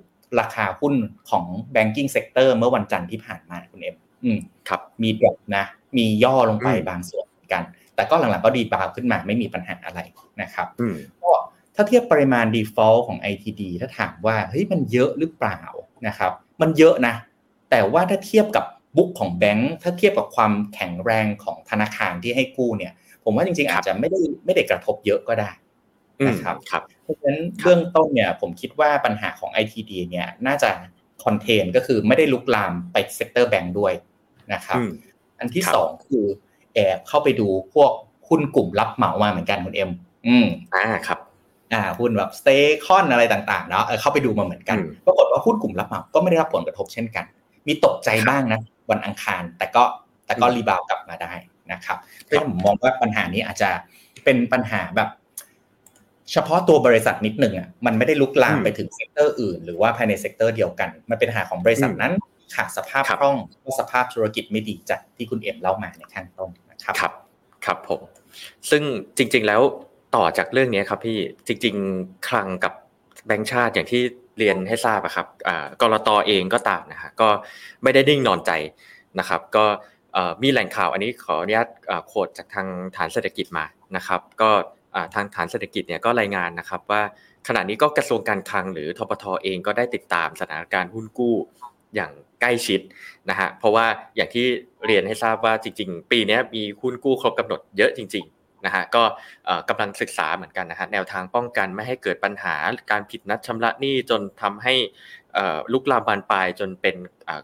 [0.40, 0.94] ราคาหุ้น
[1.30, 5.64] ของ banking sector เมื่อวันจันทร์ที่ผ่านมาคุณเอ็มอืมครับ มี drop นะ
[5.96, 7.62] มีย่อลงไปบางส่วนกัน
[7.94, 10.00] แต่ก็หลังๆก็ดีบาวขึ้นมาไม่มีปัญหาอะไร
[10.42, 10.68] นะครับ
[11.22, 11.32] ก็
[11.74, 15.60] ถ้าเทียบปริมาณ default ของ ITD ถ้าถามว่าเฮ้ยมันเยอะหรือเปล่า
[16.06, 17.14] นะครับ มันเยอะนะ
[17.70, 18.64] แต่ว่าถ้าเทียบกับ
[18.96, 22.92] book ของแบงค์ถ้าเทียบกับความแข็งแรงของธนาคารที่ให้กู้เนี่ย
[23.24, 25.50] ผมว่าจริงๆ อาจจะไม่ได้ไม่ได้กระทบเยอะก็ได้
[26.28, 26.56] นะครับ
[27.02, 30.70] เพราะฉะนั้นเบื้องต้นเนี่ยผมคิดว่าปัญหาของ ITD เนี่ยน่าจะ
[31.24, 33.92] contain ก็คือไม่ได้ลุกลามไป sector แบงค์ด้วย
[34.52, 34.78] นะครับ
[35.38, 36.24] อันที่สองคือ
[36.74, 37.92] แอบเข้าไปดูพวก
[38.28, 39.90] หุ้นกลุ่มรับเหมามาเหมือนกันคุณเอ็ม
[40.26, 41.18] อืมอ่าครับ
[41.74, 42.50] อ่าหุ้นแบบสเต
[42.84, 47.24] คอนอะไรต่างๆเนาะเข้าไปดูมาเหมือนกันปรากฏว่าหุ้นกลุ่มรับเหมาก็ไม่ได้รับผลกระทบเช่นกัน
[47.66, 49.82] มีตกใจบ้างนะวันอังคารแต่ก็
[50.26, 51.32] แต่ก็ rebound กลับมาได้
[51.72, 53.70] นะครับเพราะผมมองว่าปัญหานี้อาจจะ
[54.24, 55.08] เป็นปัญหาแบบ
[56.32, 62.12] เฉพาะตัวบริษัทนิดหนึ่งอะมันไม่ได้ลุกลามไปถึง sector อื่น หรือว่าภายใน sector เดียวกัน มันเป็นปัญหาของบริษัทนั้น
[62.54, 63.36] ขาดสภาพคล่อง
[63.78, 67.12] สภาพธุรกิจไม่ดีจากที่คุณเอ็มเล่ามาในข้างต้นนะครับครับ
[67.64, 68.00] ครับผม
[68.70, 68.82] ซึ่ง
[69.16, 69.60] จริง ๆ แล้ว
[70.14, 72.72] ต่อจากเรื่องนี้ครับพี่จริง ๆ คลังกับ
[73.26, 74.02] แบงค์ชาติอย่างที่
[74.38, 75.26] เรียนให้ทราบอะครับ
[75.80, 77.28] กลต.เองก็ตามนะฮะก็
[77.82, 78.50] ไม่ได้ดิ่งนอนใจ
[79.18, 79.64] นะครับ ก็
[80.42, 81.68] มีแหล่งข่าวอันนี้ขออนุญาต
[82.06, 82.66] โคดจากทาง
[82.96, 83.64] ฐานเศรษฐกิจมา
[83.96, 84.50] นะครับ ก็
[85.14, 87.02] ทางฐานเศรษฐกิจเนี่ยก็รายงานนะครับ ว่า
[87.48, 91.34] ขณะนี้ก็กระทรวงการคลังหรือทบทเองก็ได้ติดตามสถานการณ์หุ้นกู้
[91.94, 92.80] อย่างใกล้ชิด
[93.30, 94.46] นะฮะเพราะว่าอย่างที่
[94.86, 99.02] เรียนให้ทราบว่าจริง ๆ ปีนี้มีหุ้นกู้ครบกำหนดเยอะจริง ๆ นะฮะก็
[99.68, 102.54] กำลังศึกษาเหมือนกันนะฮะแนวทางป้องกันไม่ให้เกิดปัญหา
[102.90, 104.74] การผิดนัดชำระหนี้จนทำให้
[105.72, 106.96] ลุกลามบานปลายจนเป็น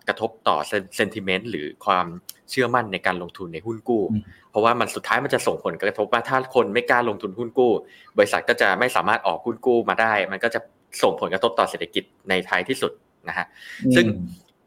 [0.08, 0.56] กระทบต่อ
[0.96, 2.06] เซนติเมนต์หรือความ
[2.50, 4.02] เชื่อมั่นในการลงทุนในหุ้นกู้
[4.50, 7.72] เพราะว่ามันสุดท้ายมันจะส่งผลกระทบว่าถ้าคนไม่กล้าลงทุนหุ้นกู้
[8.18, 10.60] บริษัทก็จะไม่สามารถออกหุ้นกู้มาได้ มันก็จะ
[11.02, 12.92] ส่งผลกระทบต่อเศรษฐกิจในท้ายที่สุด
[13.28, 13.46] นะฮะ
[13.94, 14.06] ซึ่ง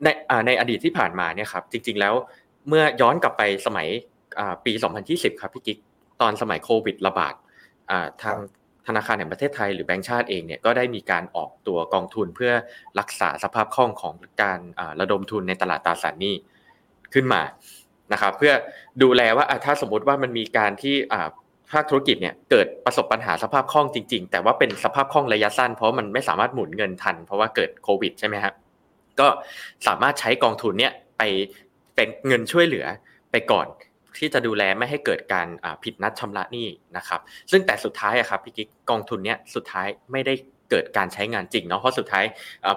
[0.03, 0.07] ใน
[0.47, 2.13] ในอดีตที่ผ่านมาเนี่ยครับจริง ๆ แล้ว
[2.67, 3.87] เมื่อย้อนกลับไปสมัย
[4.65, 4.73] ปี
[5.07, 5.77] 2020 ครับพี่กิ๊ก
[6.23, 7.33] ตอนสมัยโควิดระบาด
[8.21, 8.38] ทาง
[8.88, 12.51] ธนาคารแห่งประเทศไทยหรือแบงก์ชาติเองเนี่ยก็ได้มีการออกตัวกองทุนเพื่อ
[12.99, 14.59] รักษาสภาพคล่องของการ
[14.99, 16.36] ระดมทุนในตลาดตราสารหนี้
[17.13, 17.41] ขึ้นมา
[18.13, 18.53] นะครับเพื่อ
[19.03, 20.95] ดูแลว่าถ้าสมมติว่ามันมีการที่
[21.71, 28.53] ภาคธุรกิจเนี่ยเกิดประสบปัญหาสภาพคล่องจริง ๆ แต่ว่าเป็นสภาพคล่องระยะสั้น เพราะมันไม่สามารถหมุนเงินทัน เพราะว่าเกิดโควิดใช่ไหมครับ
[29.19, 29.27] ก็
[29.88, 31.21] สามารถใช้กองทุนเนี่ยไป
[31.95, 32.86] เป็นเงินช่วยเหลือ
[33.31, 33.67] ไปก่อน
[34.17, 35.47] ที่จะดูแลไม่ให้เกิดการ
[35.84, 37.19] ผิดนัดชำระหนี้นะครับ
[37.52, 40.34] ซึ่งแต่สุดท้ายอะครับพี่กิ๊กกองทุนเนี้ยสุดท้ายไม่ได้
[40.69, 42.26] เกิดการใช้งานจริงเนาะเพราะสุดท้าย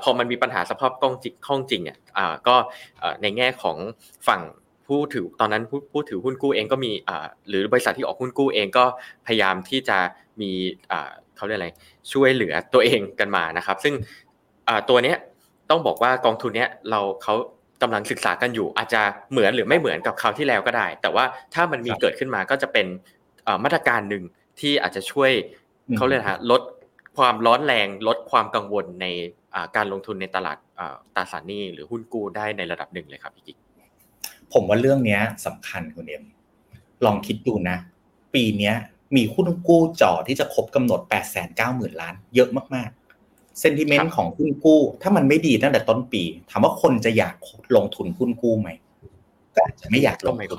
[0.02, 1.98] พอมันมีปัญหาสภาพคล่องจริงคล่องจริงเนี่ย
[2.48, 2.56] ก็
[3.22, 3.76] ในแง่ของ
[4.28, 4.42] ฝั่ง
[4.86, 6.92] ผู้ถือตอนนั้นผู้ผู้ถือหุ้นกู้เองก็มี
[7.48, 8.84] หรือบริษัทที่ออกหุ้นกู้เองก็
[9.26, 9.98] พยายามที่จะ
[10.40, 10.50] มี
[11.36, 11.68] เขาเรียกอะไร
[12.12, 13.94] ช่วยเหลือตัวเองกันมานะครับ ซึ่ง
[14.88, 15.16] ตัวเนี้ย
[15.70, 17.34] ต้องบอกว่ากองทุนเนี้ยเราเขา
[17.82, 22.86] กำลังศึกษากันอยู่ อาจจะเหมือนหรือไม่เหมือนกับคราวที่แล้วก็ได้ แต่ว่าถ้ามันมีเกิดขึ้นมาก็จะเป็น
[23.64, 24.24] มาตรการหนึ่ง
[24.60, 25.30] ที่อาจจะช่วย
[25.96, 26.62] เขาเรียกฮะลด
[27.16, 29.06] ความร้อนแรงลดความกังวลใน
[29.76, 30.58] การลงทุนในตลาด
[31.16, 33.56] ตราสารหนี้หรือหุ้นกู้ได้ในระดับหนึ่งเลยครับพี่กิ๊ก
[34.52, 36.24] ผมว่าเรื่องนี้สำคัญคุณเอ็ม
[37.04, 37.76] ลองคิดดูนะ
[38.34, 38.72] ปีนี้
[39.16, 43.05] มีหุ้นกู้จ่อที่จะครบกำหนด8 9 0 0 0 0ล้าน เยอะมากๆ
[43.60, 47.36] sentiment ของหุ้นกู้ ถ้ามันไม่ดีตั้งแต่ต้นปี ถามว่าคนจะอยาก
[47.76, 48.68] ลงทุนหุ้นกู้ไหม
[49.54, 50.58] ก็อาจจะไม่อยากลงทุน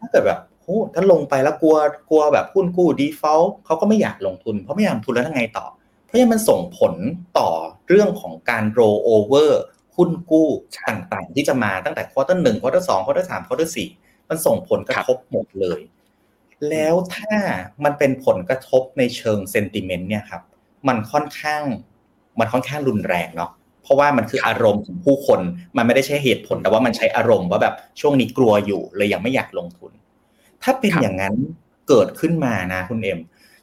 [0.00, 1.76] ถ้าเกิดแบบโอ้ถ้าลงไปแล้วกลัว
[2.10, 5.66] กลัวแบบหุ้นกู้ default เขาก็ไม่อยากลงทุน เพราะไม่อยากลงทุนแล้วทำไงต่อ
[6.06, 6.94] เพราะยังมันส่งผล
[7.38, 7.50] ต่อ
[7.88, 9.60] เรื่องของการโรโอเวอร์
[9.96, 10.48] หุ้นกู้
[10.88, 13.88] ต่างๆ ที่จะมาตั้งแต่ quarter หนึ่ง quarter สอง quarter สาม quarter สี่
[14.28, 15.80] มันส่งผลกระทบหมดเลย
[16.70, 17.34] แล้วถ้า
[17.84, 20.42] มันเป็นผลกระทบในเชิงเซนติเมนต์เนี่ยครับ
[20.88, 21.62] มันค่อนข้าง
[22.40, 23.50] มันค่อนข้างรุนแรงเนาะ
[23.82, 25.40] เพราะว่ามันคืออารมณ์ของผู้คน
[25.76, 29.92] มันไม่ได้ใช้เหตุผลแต่ว่ามันใช้อารมณ์ว่าแบบช่วงนี้กลัวอยู่เลยยังไม่อยากลงทุน
[30.62, 31.34] ถ้าเป็นอย่างนั้น
[31.88, 33.20] เกิดขึ้นมานะคุณเอ็ม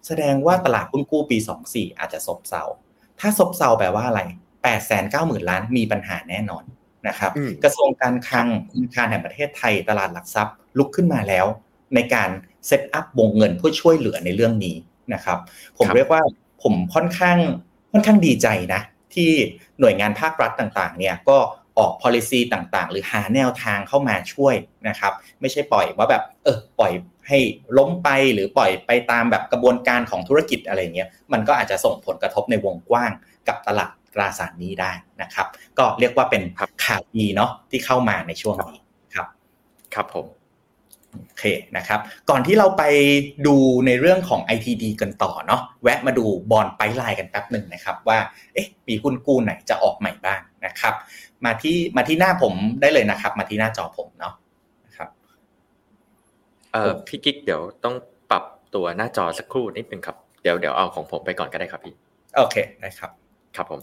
[0.07, 1.37] แสดงว่าตลาดหุ้นกู้ปี
[1.69, 2.63] 24อาจจะซบเซา
[3.19, 4.21] ถ้าซบเซาแปลว่าอะไร
[4.61, 6.63] แป8 9 0 0 0 0ล้านมีปัญหาแน่นอน
[7.07, 11.45] นะครับอืมกระทรวงการคลังธนาคารแห่งประเทศไทยตลาดหลักทรัพย์ลุกขึ้นมาแล้ว
[11.95, 12.29] ในการ
[12.67, 14.75] เซตอัพวงเงินเพื่อช่วยเหลือในเรื่องนี้
[15.13, 15.37] นะครับ
[15.77, 16.21] ผมครับเรียกว่า
[16.67, 17.37] ผมค่อนข้าง
[17.91, 18.81] ค่อนข้างดีใจนะ
[19.13, 19.31] ที่
[19.79, 21.37] หน่วยงานภาครัฐต่างๆเนี่ยก็
[21.77, 24.55] ออก policy ต่างๆ หรือหาแนวทางเข้ามาช่วย
[24.87, 26.91] นะครับ ไม่ใช่ปล่อยว่าแบบเออปล่อย
[27.27, 27.39] ให้
[27.77, 33.11] ล้มไปหรือปล่อยไปตามแบบกระบวนการของธุรกิจอะไรเงี้ยมันก็อาจจะส่งผลกระทบในวงกว้าง
[33.47, 36.43] กับตลาดตราสารนี้ได้นะครับ ก็เรียกว่าเป็น
[36.85, 38.79] ข่าวดีเนาะที่เข้ามาในช่วงนี้
[39.15, 39.27] ครับ
[39.93, 40.25] ครับผม
[41.25, 41.45] โอเค
[41.77, 41.99] นะครับ
[42.29, 42.83] ก่อนที่เราไป
[43.47, 48.17] ดูในเรื่องของ ITD กันต่อเนาะแวะมาดูบอลไปไลน์กันแป๊บหนึ่งนะครับว่า
[48.53, 50.93] เอ๊ะมีหุ้นกู้ไหนจะออกใหม่บ้างนะครับ
[51.45, 54.33] มาที่มาที่หน้าผมได้เลยนะครับ มาที่หน้าจอผมเนาะ
[54.85, 55.09] นะครับ
[56.71, 57.95] เอ่อพี่กิ๊กเดี๋ยวต้อง
[58.31, 58.43] ปรับ
[58.75, 61.93] ตัวหน้าจอสักครู่นิดนึงครับเดี๋ยวเดี๋ยวเอาของผมไปก่อนก็ได้ครับพี่
[62.35, 63.11] โอเคได้ครับ
[63.55, 63.79] ครับผม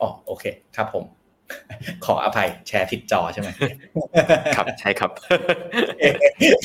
[0.00, 0.44] อ๋อโอเค
[0.76, 1.04] ครับผม
[2.04, 3.48] ขออภัยแชร์ผิดจอใช่ไหม
[4.56, 5.10] ครับใช่ครับ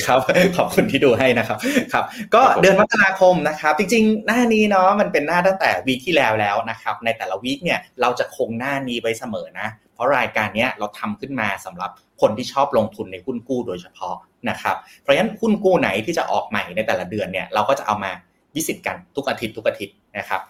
[0.06, 0.20] ครับ
[0.56, 1.58] ขอบคุณที่ดูให้นะครับ
[1.92, 11.90] ครับ ก็ครับผมเดือนมกราคมนะครับ จริงๆ หน้านี้เนาะมันเป็นหน้าตั้งแต่วีคที่แล้วแล้วนะครับ ในแต่ละวีคเนี่ยเราจะคงหน้านี้ไว้เสมอนะ เพราะรายการเนี้ยเราทำขึ้นมาสำหรับ
[12.20, 14.16] คนที่ชอบลงทุนในหุ้นกู้โดยเฉพาะ
[14.48, 18.10] นะครับ เพราะฉะนั้นหุ้นกู้ไหนที่จะออกใหม่ในแต่ละเดือนเนี่ยเราก็จะเอามา
[18.54, 20.40] วิสิตกันทุกอาทิตย์ทุกอาทิตย์นะครับ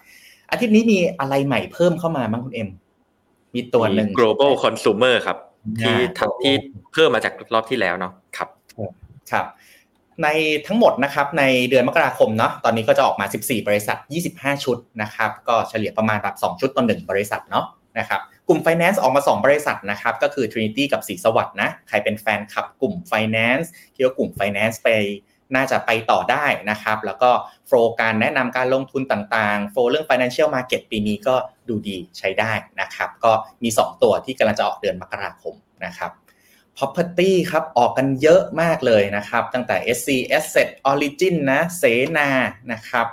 [0.51, 2.69] อาทิตย์นี้มีอะไรใหม่เพิ่มเข้ามาบ้างคุณเอ็ม
[3.55, 5.37] มีตัวหนึ่งมี global consumer ครับ
[5.81, 6.53] ที่อ่าทำที่
[6.93, 8.49] เพิ่มมาจากรอบที่แล้วเนาะครับ
[9.31, 9.45] ครับ
[10.23, 10.27] ใน
[10.67, 13.97] ทั้งหมดนะครับในเดือนมกราคมเนาะตอนนี้ก็จะออกมา 14 บริษัท
[14.31, 17.65] 25 ชุดนะครับก็เฉลี่ยประมาณแบบ2ชุดต่อ1บริษัทเนาะ
[17.99, 24.89] นะครับกลุ่ม Finance ออกมา 2 บริษัทนะครับก็คือ Trinity กับสีสวัสด์นะใครเป็นแฟนคลับกลุ่ม Finance คิดว่ากลุ่ม Finance ไป
[25.55, 27.31] น่าจะไปต่อได้นะครับ แล้วก็
[27.67, 31.35] โฟลการแนะนำการลงทุนต่างๆ โฟลเรื่อง Financial Market ปีนี้ก็
[31.69, 32.51] ดูดีใช้ได้
[32.81, 33.31] นะครับ ก็
[33.63, 36.11] มี 2 ตัวที่กำลังจะออกเดือนมกราคมนะครับ
[36.77, 41.83] property ครับออกกันเยอะมากเลยนะครับ ตั้งแต่ SC Asset Origin นะเส
[42.17, 42.29] นา
[42.71, 43.07] นะครับ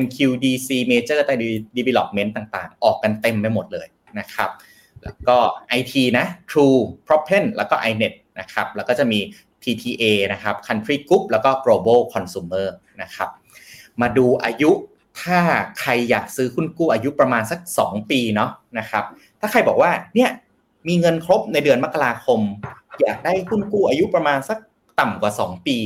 [0.00, 1.20] MQDC Major
[1.78, 3.86] Development ต่างๆ ออกกันเต็มไปหมดเลย
[4.18, 4.50] นะครับ
[5.02, 5.36] แล้วก็
[5.78, 9.20] IT นะ True Propen แล้วก็ iNet นะครับ แล้วก็จะมี
[9.62, 12.66] TTA นะครับ Country Group แล้วก็ Global Consumer
[13.02, 13.28] นะครับ
[14.00, 14.70] มาดูอายุ
[15.22, 15.38] ถ้า
[15.80, 19.04] ใครอยากซื้อหุ้นกู้อายุประมาณสัก 2 ปีเนาะนะครับ
[19.40, 20.30] ถ้าใครบอกว่าเนี่ย
[20.88, 22.40] มีเงินครบในเดือนมกราคม
[23.02, 24.58] อยากได้หุ้นกู้อายุประมาณสัก
[25.00, 25.76] ต่ำกว่า 2 ปี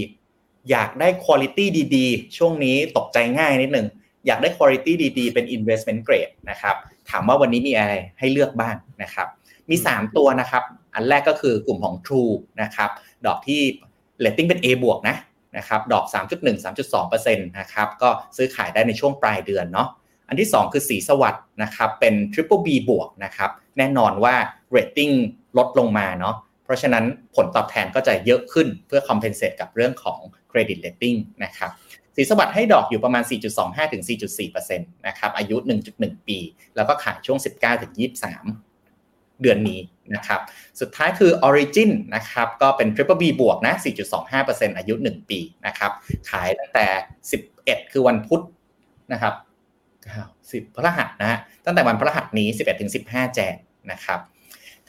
[0.71, 3.87] อยากได้คุณ i t y ดีๆ ช่วงนี้ตกใจง่ายนิดนึง
[4.27, 6.77] อยากได้คุณ i t y ดีๆ เป็น investment grade นะครับ
[7.11, 9.29] ถามว่าวันนี้มีอะไรให้เลือกบ้างนะครับ
[9.71, 10.63] มี 3 ตัวนะครับ
[10.95, 12.33] อันแรกก็คือกลุ่มของ True
[12.63, 12.91] นะครับ
[13.27, 13.61] ดอกที่
[14.25, 15.17] rating เป็น A บวกนะ
[15.57, 19.89] นะครับดอก 3.1 3.2%นะครับก็ซื้อขายได้ในช่วงปลายเดือนเนาะ
[20.29, 24.35] อันที่ 2 คือสีสวัสด์นะครับเป็น Triple B บวกนะครับแน่นอนว่า
[24.77, 25.15] rating
[25.59, 26.35] ลดลงมาเนาะ
[26.65, 30.19] เพราะฉะนั้นผลตอบแทนก็จะเยอะขึ้นเพื่อ compensate กับเรื่องของ
[30.51, 31.71] credit rating นะครับ
[32.17, 33.25] สีสวัสด์ให้ดอกอยู่ประมาณ
[33.59, 35.57] 4.25ถึง4.4%นะครับอายุ
[35.93, 36.39] 1.1 ปี
[36.77, 38.74] แล้วก็ขายช่วง 19ถึง23
[39.43, 39.81] เดือนนี้
[40.15, 40.41] นะครับ
[40.81, 43.75] สุดท้ายคือ Origin นะครับ ก็เป็น Triple B บวกนะ
[44.27, 45.93] 4.25%อายุ 1 ปีนะครับ
[46.31, 46.87] ขายตั้งแต่
[47.41, 48.43] 11 คือวันพุธ
[49.13, 49.35] นะครับ
[50.05, 53.55] 10พฤหัสนะฮะ ตั้งแต่วันพฤหัสนี้ 11ถึง15 แจก
[53.93, 54.21] นะครับ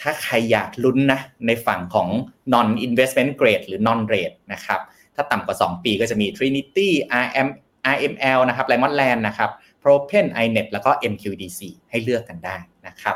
[0.02, 2.10] ถ้าใครอยากลุ้นนะ ในฝั่งของ
[2.54, 4.80] non investment grade หรือ non rate นะครับ
[5.16, 6.88] ถ้าต่ำกว่า 2 ปีก็จะมี Trinity
[7.24, 7.50] RM
[7.96, 9.50] RML นะครับ Lemon Land นะครับ
[9.84, 13.16] Propen iNet แล้วก็ MQDC ให้เลือกกันได้นะครับ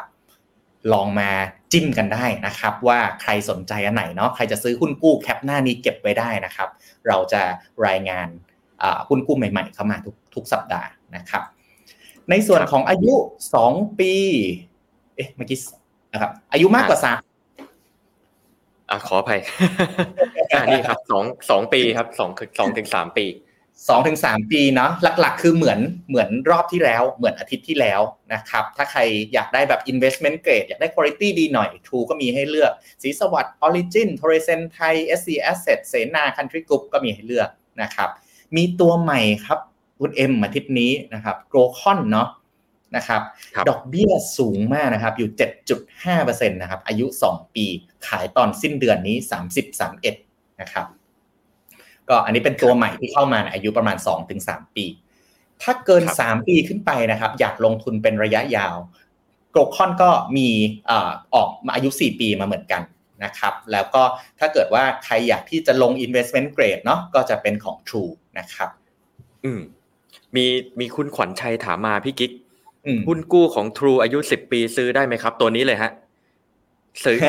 [0.93, 1.29] ลองมา
[1.71, 6.69] จิ้มกันได้นะครับ ว่าใครสนใจอันไหนเนาะใครจะซื้อหุ้นกู้แคปหน้านี้เก็บไว้ได้นะครับ
[7.07, 7.41] เราจะ
[7.87, 8.27] รายงาน
[8.81, 11.43] อ่าหุ้นกู้ใหม่ๆ เข้ามาทุกทุกสัปดาห์นะครับ
[12.29, 13.13] ในส่วนของอายุ
[13.57, 14.13] 2 ปี
[15.15, 15.59] เอ๊ะเมื่อกี้
[16.13, 17.19] นะครับ อายุมากกว่าสาม
[18.89, 19.39] อะขออภัย
[20.51, 23.25] อ่านี่ครับสองสองปีครับสองสองถึงสามปี
[23.87, 28.01] สองถึงสามปีเนาะหลักๆ คือเหมือนเหมือนรอบที่แล้วเหมือนอาทิตย์ที่แล้ว
[28.33, 29.01] นะครับ ถ้าใคร
[29.33, 34.59] อยากได้แบบ investment grade อยากได้ quality ดีหน่อย True ก็มีให้เลือกสีสวัสด์ Origin t o r e s e n
[34.73, 37.49] ไทย SC Asset เสนา Country Group ก็มีให้เลือก
[37.81, 38.09] นะครับ
[38.55, 39.59] มีตัวใหม่ครับ
[39.99, 42.29] คุณเอ็มอาทิตย์นี้นะครับ g r o c o n เนาะ
[42.95, 43.21] นะครับ
[43.55, 45.29] ครับดอกเบี้ยสูงมากนะครับ อยู่
[45.89, 47.65] 7.5%นะครับ อายุ 2 ปี
[48.07, 49.15] ขายตอนสิ้นเดือนนี้
[49.89, 50.85] 30-31 นะครับ
[52.09, 53.97] ก็อันนี้เป็นตัวใหม่ที่เข้ามาในอายุประมาณ
[54.35, 54.85] 2-3 ปี
[55.63, 58.75] ถ้าเกินครับ3ปีขึ้นไปนะครับ อยากลงทุนเป็นระยะยาว
[59.51, 60.47] โกลคอนก็มี
[60.87, 62.81] เอ่อออกมาอายุ 4 ปีมาเหมือนกัน
[63.23, 64.03] นะครับ แล้วก็
[64.39, 68.69] ถ้าเกิดว่าใครอยากที่จะลง investment grade เนาะก็จะเป็นของ True นะครับ
[69.45, 69.61] อืม
[70.35, 70.45] มี
[70.79, 72.31] มีคุณขวัญชัยถามมาพี่กิ๊ก
[73.07, 75.91] หุ้นกู้ของ True อายุสิบปีซื้อได้ไหมครับ ตัวนี้เลยฮะ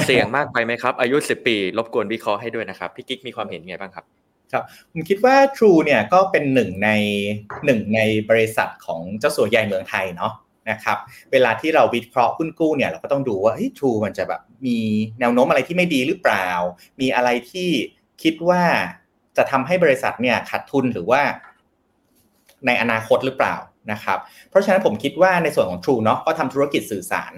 [0.06, 4.04] เสี่ยงมากไปไหมครับ อายุสิบปี รบกวนวิเคราะห์ให้ด้วยนะครับ พี่กิ๊กมีความเห็นไงบ้างครับ
[4.52, 6.90] ครับผมคิดว่า True เนี่ยก็เป็นหนึ่งใน
[7.64, 10.32] หนึ่งในบริษัทของเจ้าสัวใหญ่เมืองไทยเนาะ
[10.70, 10.98] นะครับ
[11.32, 14.78] เวลาที่เราวิเคราะห์หุ้นกู้เนี่ยเราก็ต้องดูว่าทรูมันจะแบบมี
[15.20, 16.48] แนวโน้มอะไรที่ไม่ดีหรือเปล่า
[17.00, 17.70] มีอะไรที่
[18.22, 18.62] คิดว่า
[19.36, 21.22] จะทำให้บริษัทเนี่ยขาดทุนหรือว่า
[22.66, 23.56] ในอนาคตหรือเปล่า
[23.92, 24.18] นะครับ
[24.50, 27.32] เพราะฉะนั้นผมคิดว่าในส่วนของ True เนาะก็ทำธุรกิจสื่อสาร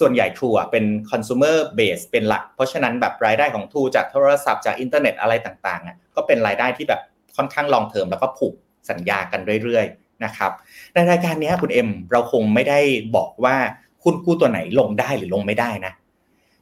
[0.00, 7.00] ส่วนใหญ่ True เป็น consumer base เป็นหลัก เพราะฉะนั้นแบบรายได้ของ True จากโทรศัพท์จากอินเทอร์เน็ตอะไรต่างๆ ก็เป็นรายได้ที่แบบ
[7.36, 8.54] ค่อนข้าง long term แล้วก็ผูก
[8.90, 10.52] สัญญากันเรื่อยๆนะครับ
[10.94, 12.80] ในรายการนี้คุณเอ็มเราคงไม่ได้
[13.16, 13.56] บอกว่า
[14.02, 15.92] หุ้นกู้ตัวไหนลงได้หรือลงไม่ได้นะ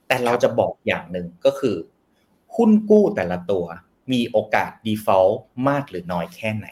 [0.09, 1.77] แต่เราจะบอกอย่างหนึ่งก็คือ
[2.57, 3.64] หุ้นกู้แต่ละตัว
[4.12, 5.35] มีโอกาส default
[5.69, 6.66] มากหรือน้อยแค่ไหน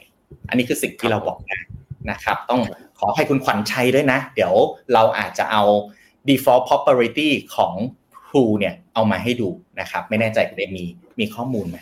[0.48, 1.58] อันนี้คือสิ่งที่เราบอกได้
[2.10, 2.60] นะครับ ต้อง
[2.98, 4.54] ขอให้คุณขวัญชัยด้วยนะ เดี๋ยว
[4.94, 5.62] เราอาจจะเอา
[6.28, 7.74] default property ของ
[8.26, 9.48] True เนี่ยเอามาให้ดู
[9.80, 10.86] นะครับ ไม่แน่ใจคุณเอ็มมี
[11.20, 11.78] มีข้อมูลไหม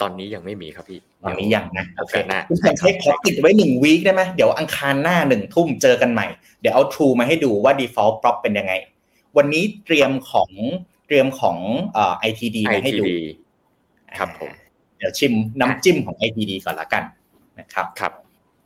[0.00, 6.26] ตอนนี้ตอนนี้ยังไม่มีครับพี่ ตอนนี้ยังนะโอเคนะคุณขวัญชัยขอติดไว้หนึ่งวีคได้ไหมเดี๋ยวอังคารหน้าหนึ่งทุ่มเจอกันใหม่
[6.60, 8.72] เดี๋ยวเอา True มาให้ดูว่า default prop เป็นยังไง
[9.36, 10.50] วันนี้เตรียมของ
[11.06, 11.58] เตรียมของ
[11.94, 13.04] เอ่อ ITD มาให้ดู
[14.18, 14.50] ครับผม
[14.98, 17.02] เดี๋ยวชิมน้ำจิ้มของ ITD ก่อนละกัน
[17.58, 18.12] นะครับครับ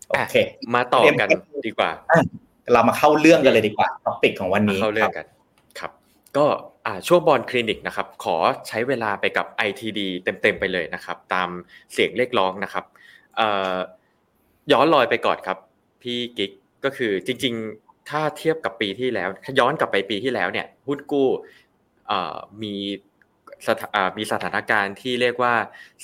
[0.09, 0.35] โอเค
[0.75, 1.29] มาต่อกัน
[1.67, 1.91] ดีกว่า
[2.73, 5.27] เรามาเข้าเรื่องกันเลยดีกว่าท็อปิกของวันนี้เข้าเรื่องกัน
[5.79, 5.91] ครับ
[6.37, 6.47] ก็
[7.07, 8.37] ช่วงบอลคลินิกนะครับขอ
[8.69, 11.49] ใช้เวลาไปกับ ITD เต็มๆไปเลยนะครับ ตาม
[11.93, 12.85] เสียงเรียกร้องนะครับ
[14.73, 15.59] ย้อนลอยไปก่อนครับ
[16.03, 16.51] พี่กิ๊ก
[16.85, 21.29] ก็คือจริง ๆ ถ้าเทียบกับปีที่แล้วย้อนกลับไปปีที่แล้วเนี่ยหุ้นกู้
[22.63, 22.75] มี
[24.17, 25.55] มีสถานการณ์ที่เรียกว่า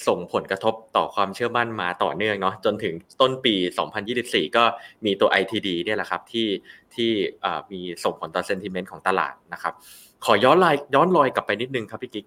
[0.07, 3.55] ส่งผลกระทบต่อความเชื่อมั่นมาต่อเนื่องเนาะจนถึงต้นปี
[4.07, 4.65] 2024 ก็
[5.05, 6.49] มีตัว ITD เนี่ยแหละครับที่
[6.95, 7.11] ที่
[7.73, 9.75] มีส่งผลต่อเซนติเมนต์ของตลาดนะครับ
[10.25, 12.27] ขอย้อนลายย้อนลอยกลับไปนิดนึงครับพี่กิ๊ก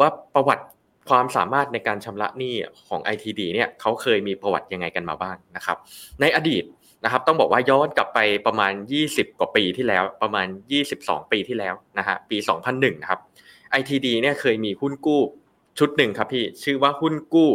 [0.00, 0.64] ว่าประวัติ
[1.08, 2.54] ความสามารถในการชำระหนี้
[2.88, 5.76] ของ ITD เนี่ยเขาเคยมีประวัติยังไงกันมาบ้างนะครับ
[6.20, 6.64] ในอดีต
[7.04, 8.72] นะครับต้องบอกว่าย้อนกลับไปประมาณ
[9.06, 10.46] 20 กว่าปีที่แล้วประมาณ
[10.88, 12.36] 22 ปีที่แล้วนะฮะปี
[12.68, 13.20] 2001นะครับ
[13.80, 15.22] ITD เนี่ยเคยมีหุ้นกู้
[15.78, 17.50] ชุดหนึ่งครับพี่ชื่อว่าหุ้นกู้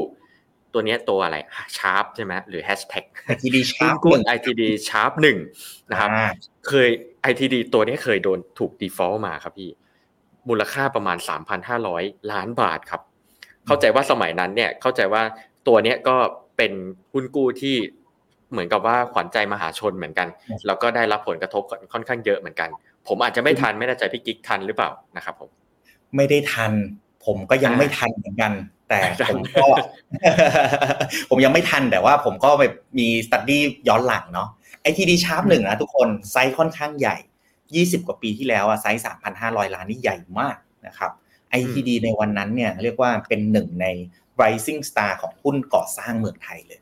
[0.74, 1.38] ตัวนี้ตัวอะไร
[1.78, 5.38] ชาร์ปใช่ไหมหรือแฮชแท็ก ITD ชาร์ปกู้ ITD ชาร์ปหนึ่ง
[5.92, 6.10] นะครับ
[6.68, 6.90] เคย
[7.30, 9.70] ITD ตัวนี้เคยโดนถูก default มาครับพี่
[10.50, 11.18] มูลค่าประมาณ
[11.74, 13.02] 3,500 ล้านบาทครับ
[13.68, 15.22] เข้าใจว่าสมัยนั้นเนี่ยเข้าใจว่า
[15.68, 16.16] ตัวนี้ก็
[16.58, 16.72] เป็น
[17.14, 17.76] หุ้นกู้ที่
[18.52, 20.28] เหมือนกับว่าขวัญใจมหาชนเหมือนกัน
[20.66, 22.70] แล้วก็ได้รับผลกระทบค่อนข้างเยอะเหมือนกัน
[23.08, 25.50] ผมอาจจะไม่ทันไม่แน่ใจพี่กิ๊กทันหรือเปล่านะครับผม
[26.16, 26.72] ไม่ได้ทัน
[27.26, 28.52] ผมก็ยังไม่ทันเหมือนกัน
[28.90, 29.68] แต่ผมก็
[31.30, 32.64] ผมยังไม่ทันแต่ว่าผมก็ไป
[33.00, 34.50] มี study ย้อนหลังเนาะ
[34.82, 37.18] ITD sharp หนึ่งนะทุกคนไซส์ค่อนข้างใหญ่
[37.62, 39.04] 20 กว่าปีที่แล้วอะไซส์
[39.38, 41.12] 3,500 ล้านนี่ใหญ่มากนะครับ
[41.50, 43.86] ไอทีดีในวันนั้นเนี่ยเรียกว่าเป็นหนึ่งใน
[44.42, 46.80] rising star ของหุ้นก่อสร้างเมืองไทยเลย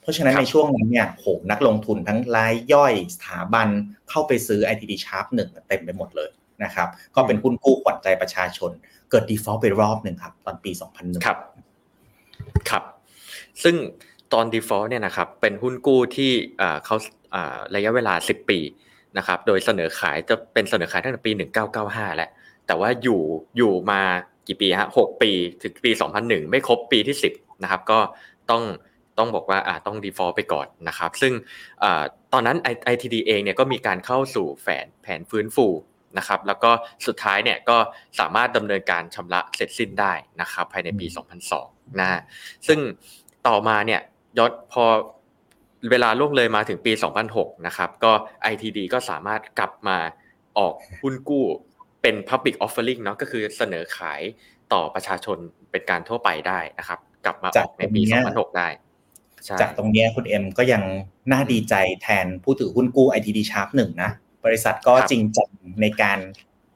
[0.00, 3.68] เพราะฉะนั้นในช่วงนั้นเนี่ยโหนักลงทุนทั้งรายย่อยสถาบัน
[4.10, 6.30] เข้าไปซื้อ ITD Sharp หนึ่งเต็มไปหมดเลย
[6.64, 8.70] นะครับก็เป็นหุ้นกู้ขวัญใจประชาชน
[9.10, 11.38] เกิด default ไปรอบหนึ่งครับ ตอนปี 2001ครับ
[12.70, 12.82] ครับ
[13.62, 13.76] ซึ่ง
[14.32, 16.32] ตอน default เนี่ยนะครับเป็นหุ้นกู้ที่
[16.84, 16.96] เขา
[17.74, 18.58] ระยะเวลา 10 ปี
[19.18, 21.32] นะครับโดยเสนอขายจะเป็นเสนอขายตั้งแต่ปี
[21.74, 22.30] 1995 แล้ว
[22.66, 23.20] แต่ว่าอยู่
[23.56, 24.00] อยู่มา
[24.48, 25.30] กี่ปีฮะ6ปี
[25.62, 27.98] ถึงปี 2001 ไม่ครบปีที่ 10นะครับก็
[28.50, 28.62] ต้อง
[29.18, 31.32] ต้องบอกว่าต้อง default ไปก่อนนะครับ ซึ่ง
[32.32, 32.56] ตอนนั้น
[32.92, 35.66] ITD เองเนี่ยก็มีการเข้าสู่แผนแผนฟื้นฟู
[36.18, 36.70] นะครับแล้วก็
[37.06, 37.76] สุดท้ายเนี่ยก็
[38.18, 41.06] สามารถดำเนินการชำระเสร็จสิ้นได้นะครับภายในปี
[41.52, 42.20] 2002นะ
[42.66, 42.78] ซึ่ง
[43.48, 44.00] ต่อมาเนี่ย
[44.38, 44.84] ยศพอ
[45.90, 46.92] เวลาล่วงเลยมาถึงปี
[47.28, 48.12] 2006 นะครับ ก็
[48.52, 49.98] ITD ก็สามารถกลับมา
[50.58, 51.44] ออกหุ้นกู้
[52.02, 54.20] เป็น Public Offering เนาะก็คือเสนอขาย
[54.72, 55.38] ต่อประชาชน
[55.70, 58.68] เป็นการทั่วไปได้นะครับ กลับมาออกในปี 2006 ได้
[59.60, 60.82] จากตรงนี้คุณเอ็มก็ยัง
[61.32, 64.10] น่าดีใจแทนผู้ถือหุ้นกู้ ITD Sharp หนึ่งนะ
[64.44, 66.18] บริษัทก็จริงจังในการ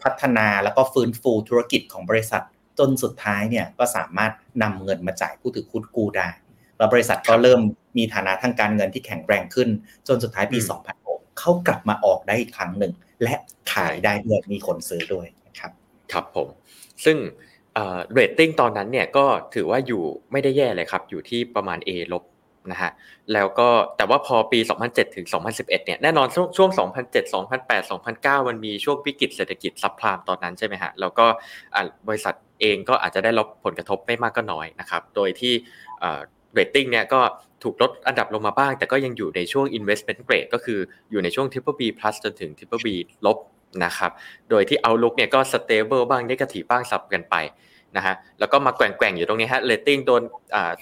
[0.02, 2.42] พัฒนาแล้วก็ฟื้นฟูธุรกิจของบริษัท
[2.78, 6.28] จนสุดท้ายเนี่ยก็สามารถนำเงินมาจ่ายผู้ถือหุ้นกู้ได้
[6.80, 7.60] แล้วบริษัทก็เริ่ม
[7.98, 9.68] มีฐานะทางการเงินที่แข็งแรงขึ้น
[10.08, 10.58] จนสุดท้ายปี
[10.98, 13.34] 2006เขากลับมาออกได้อีกครั้งหนึ่ง และ
[13.72, 15.26] ขายได้ด้วยมีคนซื้อด้วย
[15.58, 15.72] ครับ
[16.12, 16.48] ครับผม
[17.04, 17.16] ซึ่ง
[18.12, 22.24] เรตติ้งตอนนั้นเนี่ยก็ถือว่าอยู่ไม่ได้แย่เลยครับ อยู่ที่ประมาณ A ลบ
[22.70, 22.90] นะฮะ
[23.32, 26.70] แล้วก็แต่ว่าพอปี 2007 ถึง 2011 เนี่ยแน่นอนช่วงช่วง
[27.02, 31.26] 2007 2008 2009 มันมีช่วงวิกฤตเศรษฐกิจ subprime ตอนนั้นใช่ไหมฮะแล้วก็
[32.08, 35.54] บริษัทเองก็อาจจะได้รับผลกระทบไม่มากก็น้อยนะครับ โดยที่
[36.54, 37.20] เรตติ้งเนี่ยก็
[37.62, 40.78] ถูกลดอันดับลงมาบ้าง แต่ก็ยังอยู่ในช่วง investment grade ก็คือ
[41.10, 42.88] อยู่ในช่วง triple B plus จนถึง triple B
[43.26, 43.38] ลบ
[43.84, 44.10] นะครับ
[44.50, 47.36] โดยที่ outlook เนี่ยก็ stable บ้าง negative บ้างสับกันไป
[47.96, 50.22] นะฮะ แล้วก็มาแกว่งๆอยู่ตรงนี้ฮะ rating โดน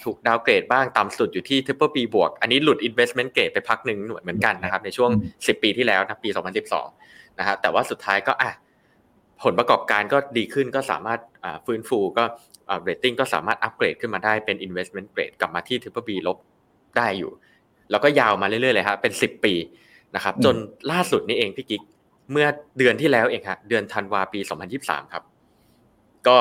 [0.05, 6.31] ถูกดาวเกรดบ้าง ต่ำสุดอยู่ที่ triple B บวก อันนี้หลุด investment grade ไปพักหนึ่งเหมือนกันนะครับ ในช่วง 10 ปีที่แล้วนะ ปี
[6.85, 8.51] 2012 นะฮะ แต่ว่าสุดท้ายก็อะ
[9.43, 11.21] ผลประกอบการก็ดีขึ้นก็สามารถ
[11.67, 12.25] ฟื้นฟูก็
[12.83, 16.39] เรตติ้งก็สามารถอัปเกรดขึ้นมาได้เป็น investment grade กลับมาที่ triple B ลบ
[16.97, 17.33] ได้อยู่
[17.91, 19.55] แล้วก็ยาวมาเรื่อยๆเลยครับเป็น 10 ปี
[20.15, 20.55] นะครับ จน
[20.91, 21.83] ล่าสุดนี่เองพี่กิ๊ก
[22.33, 22.47] เมื่อ
[22.79, 24.41] เดือนที่แล้วเองครับเดือนธันวาปี
[24.77, 25.25] 2023 ครับ
[26.29, 26.39] ก็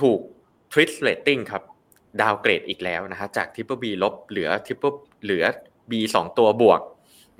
[0.00, 0.20] ถูก
[0.72, 1.62] TRIS Rating ครับ
[2.20, 5.44] downgrade อีกแล้วนะฮะจาก triple B ลบเหลือ triple เหลือ
[5.90, 6.80] B 2 ตัวบวก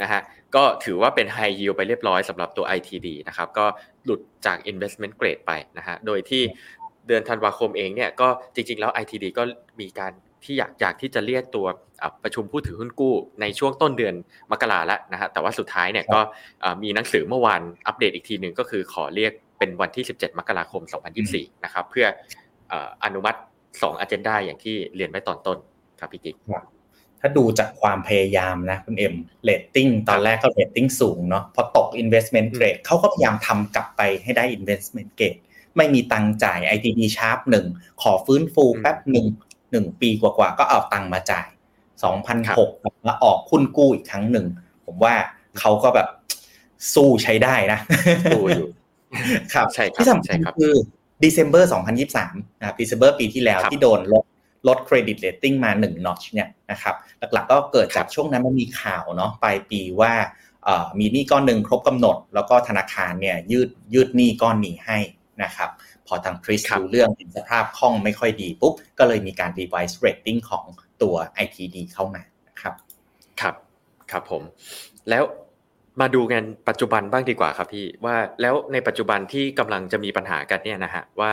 [0.02, 0.20] นะฮะ
[0.54, 3.66] ก็ถือว่าเป็น high yield ไปเรียบร้อยสำหรับตัว ITD นะครับก็
[4.04, 6.42] หลุดจาก investment grade ไปนะฮะโดยที่
[7.06, 9.42] เดือนธันวาคมเองเนี่ยก็จริง ๆ แล้ว ITD ก็
[9.80, 10.12] มีการ
[10.44, 11.66] ที่อยากอยากที่จะเรียกตัว
[12.22, 14.14] ประชุมผู้ถือหุ้นกู้ในช่วงต้นเดือน
[14.50, 16.20] มกราแล้วนะฮะแต่ว่าสุดท้ายเนี่ยก็
[16.82, 20.82] มีหนังสือเมื่อวานอัปเดตอีกทีหนึ่งก็คือขอเรียกเป็นวันที่ 17 มกราคม
[21.24, 22.06] 2024 นะครับเพื่อ
[23.04, 25.58] อนุมัติ2 agenda อย่างที่เรียนไว้ตอนต้น
[26.00, 26.36] ครับพี่กิ๊ก
[27.24, 35.40] ถ้าดูจากความพยายามนะคุณเอ็มเรตติ้งตอนแรกก็เรตติ้งสูงเนาะพอตก investment grade เขาก็พยายามทำกลับไปให้ได้ investment grade
[35.76, 37.66] ไม่มีตังจ่าย ITD Sharp หนึ่ง
[38.02, 39.26] ขอฟื้นฟูแป๊บหนึ่ง
[39.70, 41.48] หนึ่งปีกว่าๆก็เอาตังมาจ่าย
[42.02, 42.70] สองพันหก
[43.06, 44.46] มาออกหุ้นกู้อีกครั้งหนึ่ง
[44.86, 45.14] ผมว่า
[45.58, 46.08] เขาก็แบบ
[46.94, 47.78] สู้ใช้ได้นะ
[48.30, 48.68] สู้อยู่
[49.54, 50.74] ครับที่สำคัญคือ
[51.24, 51.64] December
[52.12, 54.24] 2023นะครับ December ปีที่แล้วที่โดนลด
[54.68, 56.94] ลดเครดิตเรตติ้งมา1 notch เนี่ยนะครับ
[57.32, 60.12] หลักๆก็เกิดจากช่วงนั้นมันมีข่าวเนาะปลายปีว่า
[60.98, 64.98] มีหนี้ก้อนหนึ่งครบกำหนด แล้วก็ธนาคารเนี่ยยืดยืดหนี้ก้อนนี้ให้
[65.42, 65.70] นะครับ
[66.06, 70.64] พอทาง TRIS ดูเรื่องเห็นสภาพคล่องไม่ค่อยดีปุ๊บ ก็เลยมีการ revise rating ของ
[71.02, 72.22] ตัว ITD เข้ามา
[72.60, 72.74] ครับ
[73.40, 73.54] ครับ
[74.10, 74.42] ครับผม
[75.10, 75.24] แล้ว
[76.00, 81.30] มาดูกันปัจจุบันบ้างดีกว่าครับพี่ว่าแล้วในปัจจุบันที่กำลังจะมีปัญหากันเนี่ยนะฮะว่า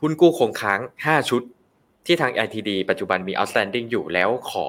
[0.00, 1.42] คุณกู้คงค้าง 5 ชุด
[2.06, 4.66] ที่ทาง ITD ปัจจุบันมี outstanding อยู่แล้วขอ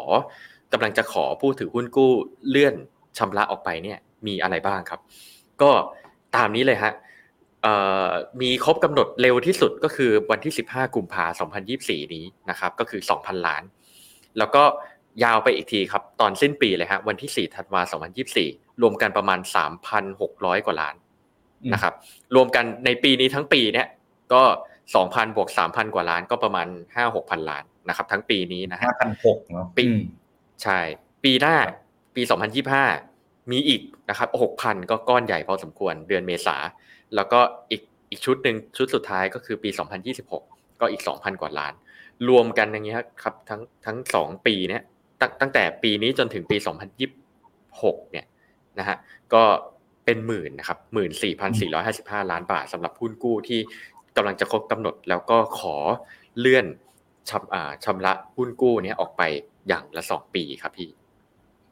[0.74, 2.12] กำลังจะขอผู้ถือหุ้นกู้
[2.50, 2.76] เลื่อน
[3.17, 5.00] ชำระออกไปเนี่ยมีอะไรบ้างครับ
[5.62, 5.72] ก็
[6.36, 6.93] ตามนี้เลยฮะ
[8.41, 13.63] มีครบกำหนดเร็วที่สุดก็คือวันที่ 15 กุมภาพันธ์ 2024 นี้นะครับ ก็คือ 2,000 ล้าน
[14.38, 14.63] แล้วก็
[15.24, 18.00] ยาวไปอีกทีครับ ตอนสิ้นปีเลยฮะวันที่ 4 ธันวาคม
[18.39, 19.39] 2024 รวมกันประมาณ
[20.04, 20.96] 3,600 กว่าล้าน
[21.74, 21.93] นะครับ
[22.36, 23.88] รวมกันในปีนี้ทั้งปีเนี่ย
[24.34, 24.43] ก็
[24.91, 26.67] 2,000บวก3,000 กว่าล้านก็ประมาณ
[27.06, 28.89] 5-6,000ล้านนะครับ ทั้งปีนี้นะฮะ
[29.22, 29.84] 5,600เนาะปี
[30.63, 30.80] ใช่
[31.24, 31.56] ปีหน้า
[32.15, 32.22] ปี
[32.86, 34.30] 2025 มีอีกนะครับ
[34.62, 36.56] 6,000 ก็ก้อนใหญ่พอสมควรเดือนเมษา
[37.15, 37.39] แล้วก็
[37.72, 39.69] อีกอีกชุดหนึ่งชุดสุดท้ายก็คือปี
[40.26, 41.74] 2026 ก็อีก 2,000 กว่าล้าน
[42.30, 44.84] รวมกันอย่างเงี้ยครับทั้งทั้งสองปีเนี้ย
[45.22, 46.58] ตั้งตั้งแต่ปีนี้จนถึงปี
[47.34, 48.26] 2026 เนี่ย
[48.80, 48.98] นะฮะ
[49.34, 49.43] ก็
[50.06, 53.60] เป็นหมื่นนะครับหมื่นสี่พันสี่ร้อยห้าสิบห้าล้านบาทสำหรับหุ้นกู้ที่
[54.15, 55.76] กำลังจะครบกำหนดแล้วก็ขอ
[56.39, 56.65] เลื่อน
[57.30, 59.21] ชำชำระหุ้นกู้นี้ออกไป
[59.67, 60.89] อย่างละสองปีครับพี่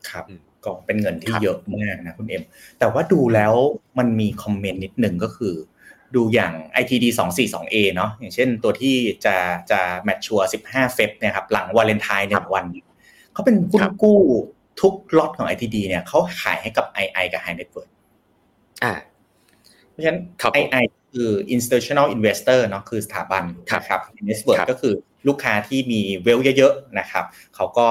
[0.10, 0.26] ครับ
[0.66, 2.44] ก็เป็นเงินที่เยอะมากนะคุณเอ็ม
[2.80, 3.54] แต่ว่าดูแล้ว
[3.98, 5.56] มันมีคอมเมนต์นิดหนึ่งก็คือ
[6.16, 9.36] ดูอย่าง ITD 242A เนาะอย่างเช่นตัวที่จะ
[9.72, 12.66] จะ mature 15 Feb เนี่ยครับหลังวาเลนไทน์หนึ่งวัน
[13.34, 14.20] เขาเป็นหุ้นกู้
[14.82, 17.92] ทุกล็อตของ ITD เนี่ยเขาขายให้กับ II กับ High Net Worth
[18.84, 18.94] อ่า
[19.90, 20.20] เพราะฉะนั้น
[20.58, 23.44] II คือ institutional investor เนาะคือสถาบัน
[23.76, 24.94] นะครับ High Net Worth ก็คือ
[25.28, 27.88] ลูกค้าที่มี wealth เยอะๆนะครับเขาก็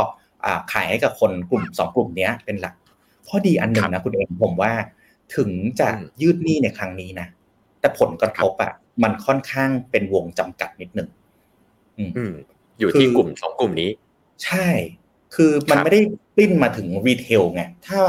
[0.73, 2.75] ขายให้กับคนกลุ่มสองกลุ่มนี้เป็นหลัก
[3.29, 4.73] ข้อดีอันหนึ่งนะคุณเอ็มผมว่า
[5.37, 5.89] ถึงจะ
[6.23, 7.27] ยืดหนี้ในครั้งนี้นะ
[7.81, 11.09] แต่ผลกระทบอะมันค่อนข้างเป็นวงจำกัดนิดหนึ่ง
[12.79, 13.91] อยู่ที่กลุ่มสองกลุ่มนี้
[14.45, 14.67] ใช่
[15.35, 16.01] คือมันไม่ได้
[16.37, 18.01] spill มาถึง retail ไงถ้า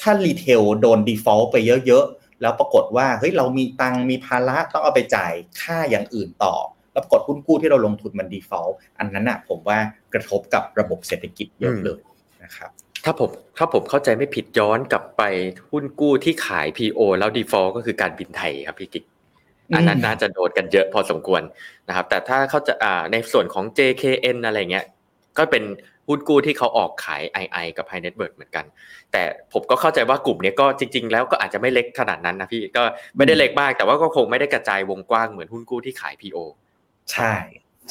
[0.00, 1.56] ถ้า retail โดน default ไป
[1.86, 6.54] เยอะๆ แล้วปรากฏว่าเฮ้ยเรามีตังมีภาระต้องเอาไปจ่ายค่าอย่างอื่นต่อ
[6.92, 9.78] แล้วกดหุ้นกู้ที่เราลงทุนมัน default อันนั้นอะผมว่า
[10.14, 12.00] กระทบกับระบบเศรษฐกิจเยอะเลย
[12.42, 12.70] นะครับ
[13.04, 15.22] ถ้าผมถ้าผมเข้าใจไม่ผิดย้อนกลับไป
[15.70, 19.04] หุ้นกู้ที่ขาย PO แล้ว default ก็คือการบินไทยครับพี่กิ๊ก
[19.74, 21.42] อันนั้นน่าจะโดนกันเยอะพอสมควร
[21.88, 24.86] นะครับ แต่ถ้าเขาจะอ่าในส่วนของ JKN อะไรเงี้ย
[25.38, 25.64] ก็เป็น
[26.08, 28.64] หุ้นกู้ที่เขาออกขาย II กับ High Net Worth เหมือนกัน
[29.12, 29.22] แต่
[29.52, 32.82] ผมก็เข้าใจว่ากลุ่มนี้ก็จริง ๆ แล้วก็อาจจะไม่เล็กขนาดนั้นนะพี่ก็
[33.16, 36.38] ไม่ได้เล็กมากแต่ว่าก็คงไม่ได้กระจายวงกว้างเหมือนหุ้นกู้ที่ขาย PO
[37.12, 37.34] ใช่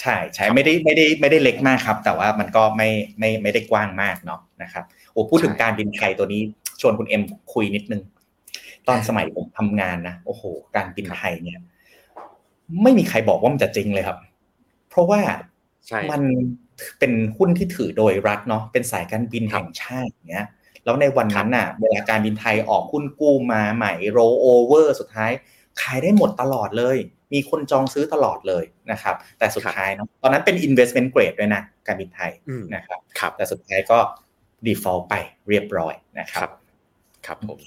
[0.02, 2.90] ใช่ใช่ไม่ได้ไม่ได้ไม่ได้เล็กมากครับ แต่ว่ามันก็ไม่
[3.20, 6.42] ไม่ไม่ได้กว้างมากเนาะนะครับโอ้พูดถึงการบินไทยตัวนี้
[6.82, 8.02] ชวนคุณเอ็มคุยนิดนึง
[8.88, 10.44] ตอนสมัยผมทำงานนะโอ้โห
[10.76, 11.60] การบินไทยเนี่ย
[12.84, 14.18] ไม่มีใครบอกว่ามันจะจริงเลยครับ
[14.90, 15.20] เพราะว่า
[16.12, 16.22] มัน
[17.00, 20.48] เป็นหุ้นที่ถือโดยรัฐเนาะเป็นสายการบินแห่งชาติเนี้ย
[20.86, 25.32] แล้วในวันนั้นน่ะเวลาการบินไทยออกหุ้นกู้มาใหม่โรโอเวอร์สุดท้าย
[25.82, 26.98] ขายได้หมดตลอดเลย
[27.34, 32.32] มีคนจองซื้อตลอดเลยนะครับ แต่สุดท้ายเนาะตอนนั้นเป็น investment grade ด้วยนะการบินไทย
[32.76, 33.98] นะครับครับแต่สุดท้ายก็
[34.66, 35.14] default ไป
[35.50, 36.50] เรียบร้อยนะครับ
[37.26, 37.60] ครับผม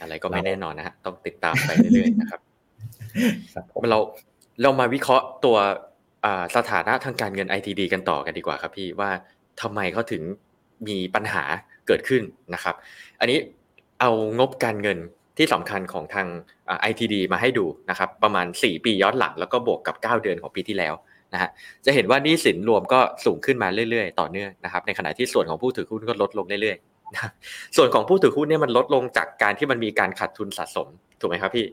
[0.00, 2.40] อะไรก็ไม่แน่นอนนะฮะต้องติดตามไปเรื่อยๆนะครับ
[3.90, 3.98] เรา
[4.62, 5.56] เรามาวิเคราะห์ตัว
[6.56, 9.10] สถานะทางการเงิน ITD กันต่อกันดีกว่าครับพี่ว่า
[9.62, 10.22] ทำไมเขาถึง
[10.88, 11.44] มีปัญหา
[11.86, 12.22] เกิดขึ้น
[12.54, 12.74] นะครับ
[13.20, 13.38] อันนี้
[14.00, 14.98] เอางบการเงิน
[15.38, 16.26] ที่สำคัญของทาง
[16.90, 20.94] ITD มาให้ดูนะครับ ประมาณ 4 ปีย้อนหลังแล้วก็บวกกับ 9 เดือนของปีที่แล้ว
[21.32, 21.50] นะฮะ
[21.84, 27.30] จะเห็นว่านี่สินรวมก็สูงขึ้นมาเรื่อยๆ ต่อเนื่องนะครับ ในขณะที่ส่วนของผู้ถือหุ้นก็ลดลงเรื่อยๆนะ
[27.76, 30.88] ส่วนของผู้ถือหุ้นเนี่ยมันลดลงจากการที่มันมีการขาดทุนสะสม
[31.20, 31.66] ถูกไหมครับพี่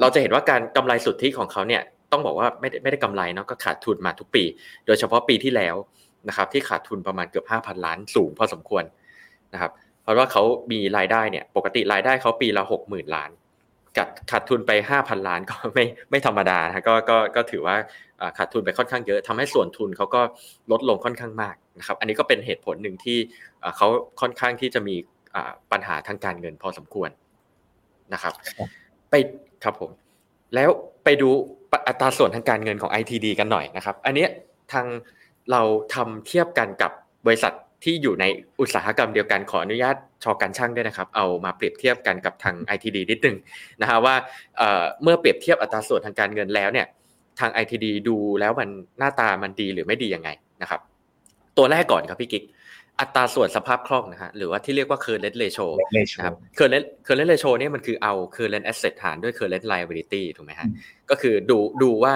[0.00, 1.82] เราจะเห็นว่าการกำไรสุทธิของเขาเนี่ย
[2.14, 4.44] ต้องบอกว่าไม่ได้ไม่ได้กำไรเนาะก็ขาดทุนมาทุกปี
[4.86, 5.76] โดยเฉพาะปีที่แล้ว
[6.28, 8.84] นะครับที่ขาดทุนประมาณเกือบ 5,000 ล้านสูงพอสมควร
[9.52, 10.42] นะครับเพราะว่าเขา
[10.72, 13.30] มีรายได้เนี่ยปกติรายได้เขาปีละ 60,000 ล้าน
[13.96, 17.76] กัดขาดทุนไป 5,000 ล้านก็ไม่ไม่ธรรมดานะก็ก็ก็ถือว่า
[18.38, 20.20] ขาดทุนไปค่อนข้างเยอะทำให้ส่วนทุนเขาก็
[20.70, 23.18] ลดลงค่อนข้างมากนะครับอันนี้ก็เป็นเหตุผลหนึ่งที่
[23.76, 23.88] เขา
[24.20, 24.96] ค่อนข้างที่จะมี
[25.72, 27.10] ปัญหาทางการเงินพอสมควร
[28.12, 28.32] นะครับ
[29.10, 29.14] ไป
[29.64, 29.90] ครับผม
[30.54, 30.70] แล้ว
[31.04, 31.28] ไปดู
[31.88, 34.26] อัตราส่วนทางการเงินของ ITD กันหน่อยนะครับ อันนี้
[34.72, 34.86] ทาง
[35.50, 35.62] เรา
[35.94, 36.92] ทำเทียบกันกับ
[37.26, 37.52] บริษัท
[37.84, 38.24] ที่อยู่ใน
[38.60, 43.36] อุตสาหกรรมเดียวกันขออนุญาตชอการช่างด้วยนะครับ เอามาเปรียบเทียบกันกับทาง ITD นิดนึง
[43.80, 44.14] นะฮะว่า
[45.02, 46.86] เมื่อเปรียบเทียบอัตราส่วนทางการเงินแล้วเนี่ย
[47.40, 50.28] ทาง ITD ดูแล้วมันหน้าตามันดีหรือไม่ดียังไง
[50.62, 50.80] นะครับ
[51.58, 52.44] ตัวแรกก่อนครับพี่กิ๊ก
[53.00, 55.66] อัตราส่วนสภาพคล่องนะฮะหรือว่าที่เรียกว่า current ratio
[56.18, 60.68] นะครับ current current ratio เนี่ยมันคือเอา current asset หารด้วย current liability ถูกไหมฮะ
[61.10, 62.14] ก็คือดูดูว่า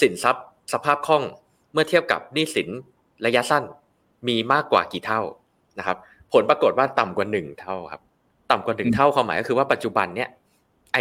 [0.00, 1.24] สินทรัพย์สภาพคล่อง
[1.72, 2.68] เมื่อเทียบกับหนี้สิน
[3.26, 3.64] ระยะสั้น
[4.28, 5.20] มีมากกว่ากี่เท่า
[5.78, 5.96] นะครับ
[6.32, 8.02] ผลปรากฏว่าต่ำกว่าหนึ่งเท่าครับ
[8.50, 10.28] ต่ำกว่าหนึ่งเท่าความหมายก็คือว่าปัจจุบันเนี่ย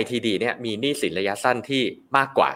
[0.02, 1.82] ITD เนี่ยมีหนี้สินระยะสั้นที่
[2.18, 2.50] มากกว่า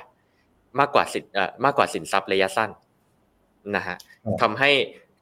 [0.79, 2.69] มากกว่าสินเอ่อมากกว่าสินทรัพย์ระยะสั้น
[3.75, 3.95] นะฮะ
[4.41, 4.71] ทำให้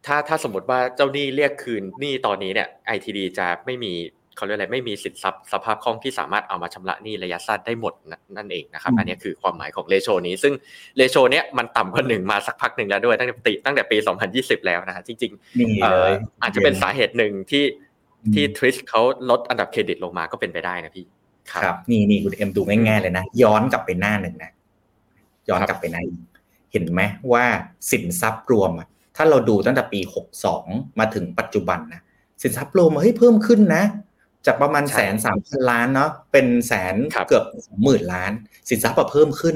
[0.06, 3.94] ถ้าถ้าสมมติว่าเจ้าหนี้เรียกคืนหนี้ตอนนี้เนี่ย ITD จะไม่มี
[4.38, 7.94] เขาเรียกอะไรไม่มีสินทรัพย์สภาพคล่องที่สามารถเอามาชำระหนี้ระยะสั้นได้หมด
[8.38, 10.54] นั่นเองนะครับอันนี้คือความหมายของเลโชนี้ ซึ่ง
[10.98, 13.98] เลโชเนี้ยมันต่ำกว่าหนึ่งมาสักพักหนึ่งแล้วด้วยตั้งแต่ปีตั้งแต่ปี
[14.32, 17.66] 2020 แล้วนะฮะจริงๆอาจจะเป็นสาเหตุหนึ่งที่
[18.34, 21.06] ที่ทริสเขาลดอันดับเครดิตลงมาก็เป็นไปได้นะพี่
[21.52, 24.52] ครับนี่นี่คุณเอ็มดูง่ายๆเลยนะ ย้อนกลับไปหน้าหนึ่งนะ
[25.50, 26.02] ย้อนกลับไปหน้า
[26.72, 27.44] เห็นไหมว่า
[27.92, 28.72] สินทรัพย์รวม
[29.16, 30.00] ถ้าเราดูตั้งแต่ปี
[30.50, 32.02] 62 มาถึงปัจจุบันนะ
[32.42, 33.84] สินทรัพย์รวมเฮ้ยเพิ่มขึ้นนะ
[34.46, 36.96] จากประมาณแสนสามพันล้านเนาะเป็นแสน
[37.30, 37.46] เกือบ
[37.84, 38.32] หมื่นล้าน
[38.70, 39.56] สินทรัพย์เพิ่มขึ้น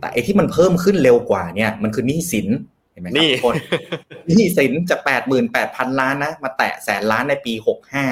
[0.00, 2.48] แต่ไอ้ที่มันเพิ่มขึ้นเร็วกว่าเนี่ยมันคือหนี้สิน
[2.92, 3.54] เห็นไหมครับคน
[4.28, 8.06] หนี้สินจากแปดหมื่นแปดพันล้านนะมาแตะแสนล้านในปีหกห้า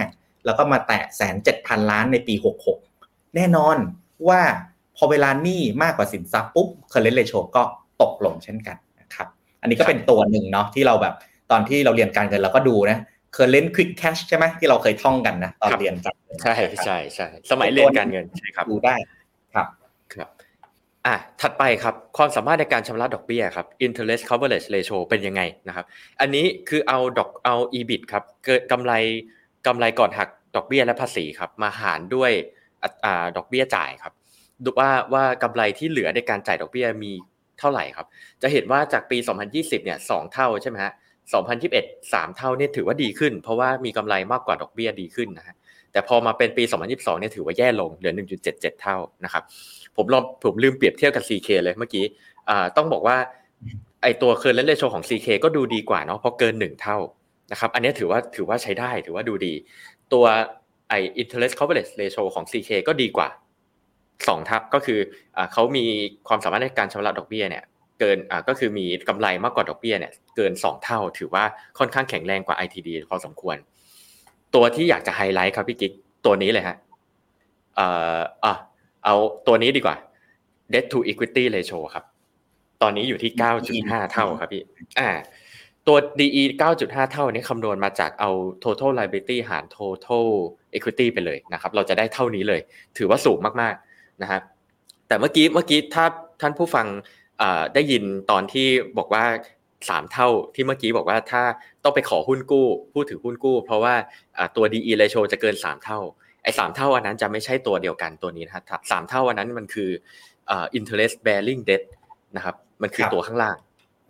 [0.44, 2.78] แล้วก็มาแตะแสนเจ็ดพันล้านในปีหกหก
[3.36, 3.76] แน่นอน
[4.28, 4.40] ว่า
[4.96, 7.62] พอเวลาหนี้มากกว่าสินทรัพย์ปุ๊บ current ratio ก็
[8.02, 8.91] ตกลงเช่นกันนะครับ
[9.62, 11.14] อันนี้ก็เป็นตัวหนึ่งเนาะที่เราแบบ
[11.50, 12.98] ตอนที่เราเรียนการเงินเราก็ดูนะ
[13.32, 16.54] เคอร์เรนต์ควิกแคชใช่ไหมที่เราเคยท่องกันนะตอนเรียนกันใช่
[16.84, 18.94] ใช่ใช่สมัยเรียนการเงินใช่ครับดูได้
[19.54, 19.66] ครับ
[20.14, 20.28] ครับ
[21.06, 25.84] อะถัดไปครับความสามารถในการชำระดอกเบี้ยครับ interest coverage ratio เป็นยังไงนะครับ
[26.20, 28.92] อันนี้คือเอาดอกเอา EBIT ครับเกิดกำไร
[29.66, 32.30] กำไรก่อนหักดอกเบี้ยและภาษีครับ มาหารด้วย
[33.04, 34.12] อ่าดอกเบี้ยจ่ายครับ
[34.64, 37.12] ดูว่าว่ากำไรที่เหลือในการจ่ายดอกเบี้ยมี
[37.62, 38.06] เท่าไหร่ครับ
[38.42, 39.18] จะเห็นว่าจากปี
[39.50, 40.92] 2020 เนี่ยสเท่าใช่ไหมฮะ
[41.52, 45.56] 2021 3 เท่าเนี่ยถือว่าดีขึ้น เพราะว่ามีกำไรมากกว่าดอกเบี้ยดีขึ้นนะฮะ
[45.92, 48.12] แต่พอมาเป็นปี 2022 เนี่ยถือว่าแย่ลงเหลือ
[48.46, 49.42] 1.77 เท่านะครับ
[49.96, 52.04] ผมลองผมลืมเปรียบเทียบกับ CK เลยเมื่อกี้
[52.76, 53.16] ต้องบอกว่า
[54.02, 56.98] ไอตัวเคอร์เรนเลโชของ CK ก็ดูดีกว่าเนาะเพราะเกิน 1 เท่า
[57.52, 59.54] นะครับอันนี้ถือว่าถือว่าใช้ได้ถือว่าดูดี
[60.12, 60.24] ตัว
[60.88, 63.28] ไอ interest coverage ratio ของ CK ก็ดีกว่า
[64.20, 64.98] 2ทับก็คือ
[65.52, 65.84] เขามี
[66.28, 67.64] ความสามารถในการชำระดอกเบี้ยเนี่ย
[68.00, 71.44] เกินก็คือมีกำไรมากกว่าดอกเบี้ยเนี่ยเกิน 2 เท่า ถือว่า
[71.78, 73.56] ค่อนข้างแข็งแรงกว่า ITD พอสมควร
[74.54, 75.92] ตัวที่อยากจะไฮไลท์ครับพี่กิ๊ก
[76.24, 76.76] ตัวนี้เลยฮะ
[77.76, 77.86] เอ่
[78.18, 78.54] ออะ
[79.04, 79.14] เอา
[79.46, 79.96] ตัวนี้ดีกว่า
[80.72, 82.04] debt to equity ratio ครับ
[82.82, 83.32] ตอนนี้อยู่ที่
[83.72, 84.62] 9.5 เท่าครับพี่
[84.98, 85.10] อ่า
[85.86, 86.42] ตัว DE
[86.76, 88.30] 9.5 เท่านี้คำนวณมาจากเอา
[88.64, 90.26] total liability หาร total
[90.76, 92.60] equity ไปเลยนะครับ เราจะได้เท่านี้เลย
[92.98, 93.91] ถือว่าสูงมากๆ
[94.22, 94.42] นะครับ
[95.08, 96.04] แต่เมื่อกี้เมื่อกี้ถ้า
[96.40, 96.86] ท่านผู้ฟัง
[97.74, 98.66] ได้ยินตอนที่
[98.98, 99.24] บอกว่า
[99.88, 101.42] สามเท่าที่เมื่อกี้บอกว่าถ้า
[101.84, 103.94] ต้องไปขอหุ้นกู้พูดถือหุ้นกู้ เพราะว่า
[104.56, 105.98] ตัว DE ratio จะเกินสามเท่า
[106.42, 109.90] ไอ้สามเท่าอันนั้นจะไม่ใช่ตัวเดียวกันตัวนี้นะครับสามเท่าอันนั้นมันคือ
[110.78, 111.82] interest bearing debt
[112.36, 113.56] นะครับ มันคือตัวข้างล่าง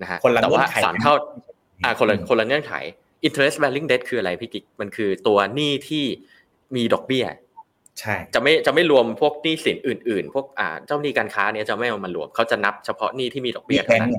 [0.02, 1.12] นะฮะแต่ว่าสามเท่า
[1.84, 2.72] อ่าคนละคนละเงื่อนไข
[3.26, 6.04] interest bearing debt คืออะไรพี่กิ๊กมันคือตัวหนี้ที่
[6.76, 7.24] มีดอกเบี้ย
[8.00, 14.18] ใช่จะไม่จะไม่รวมพวกหนี้สินอื่น ๆ พวกอ่าเจ้าหนี้การค้าเนี้ยจะไม่เอามารวมเขาจะนับเฉพาะหนี้ที่มีดอกมีเบี้ยแบเท่างนั้นค์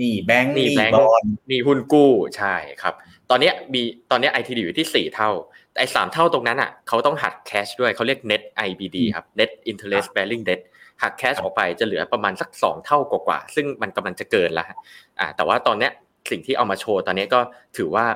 [0.00, 2.94] นี่แบงค์หนี้นี่แบงค์บอลหนี้หุ้นกู้ใช่ครับ
[3.30, 5.30] ตอนเนี้ยมีตอนเนี้ย ITD อยู่ที่สี่เท่า
[5.70, 10.60] แต่ไอ้สามเท่าตรงนั้นอะเขาต้องหักแคชด้วยเขาเรียก net IBD ครับ net interest bearing debt
[11.02, 14.76] หักแคชออกไปจะเหลือประมาณสักสองเท่ากว่าๆซึ่งมันกำลังจะเกินแล้วฮะ
[15.20, 15.92] อ่าแต่ว่าตอนเนี้ย
[16.30, 17.40] สิ่งที่เอามาโชว์ตอนนี้ก็
[17.76, 18.06] ถือว่า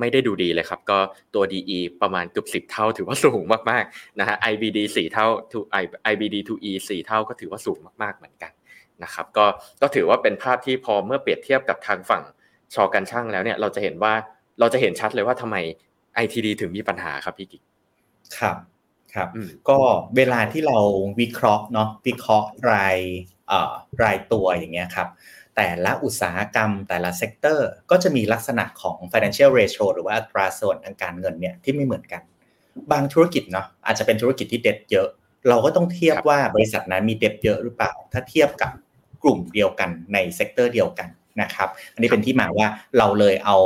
[0.00, 0.98] ไม่ได้ดูดีเลยครับ ก็
[1.34, 5.58] ตัว DE ประมาณเกือบสิบเท่า ถือว่าสูงมากๆนะฮะ IBD สี่เท่า to
[6.12, 8.52] IBD to E สี่เท่าก็ถือว่าสูงมากๆเหมือนกัน
[9.04, 9.46] นะครับก็
[9.82, 12.22] ก็ถือว่าเป็นภาพที่พอเมื่อเปรียบเทียบกับทางฝั่ง
[12.74, 14.12] ชอกันช่างแล้วเนี่ยเราจะเห็นว่า
[14.60, 15.56] เราจะเห็นชัดเลยว่าทำไม
[16.24, 17.62] ITD ถึงมีปัญหาครับพี่กิ๊ก
[18.38, 18.56] ครับ
[19.14, 19.78] ครับอืมก็
[20.16, 20.78] เวลาที่เรา
[21.20, 22.98] วิเคราะห์เนาะวิเคราะห์ราย
[23.48, 23.72] เอ่อ
[24.02, 25.08] รายตัวอย่างเงี้ยครับ
[25.56, 32.22] แต่ละอุตสาหกรรมแต่ละ sector ก็จะมีลักษณะของ financial ratio หรือว่าอัตราส่วนทางการเงินเนี่ยที่ไม่เหมือนกัน
[32.92, 35.08] บางธุรกิจเนาะอาจจะเป็นธุรกิจที่เด็ดเยอะ
[35.48, 38.70] เราก็ต้องเทียบครับว่าบริษัทนั้นมีเด็ดเยอะหรือเปล่า ถ้าเทียบกับ
[39.22, 41.08] กลุ่มเดียวกันใน sector เดียวกัน
[41.40, 43.56] นะครับอันนี้เป็นที่มาว่าเราเลยเอา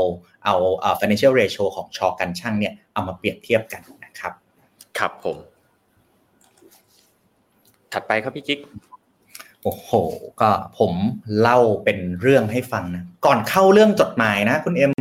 [0.45, 4.32] เอาเอ่อ financial ratio ของช.การช่างเนี่ยเอามาเปรียบเทียบกันนะครับ
[4.99, 5.36] ครับผม
[7.93, 8.61] ถัดไปครับพี่กิ๊ก
[9.65, 9.91] โอ้โห
[10.41, 10.93] ก็ผม
[11.41, 14.93] เล่าเป็นเรื่องให้ฟังนะ ก่อนเข้าเรื่องจดหมายนะ คุณเอ็ม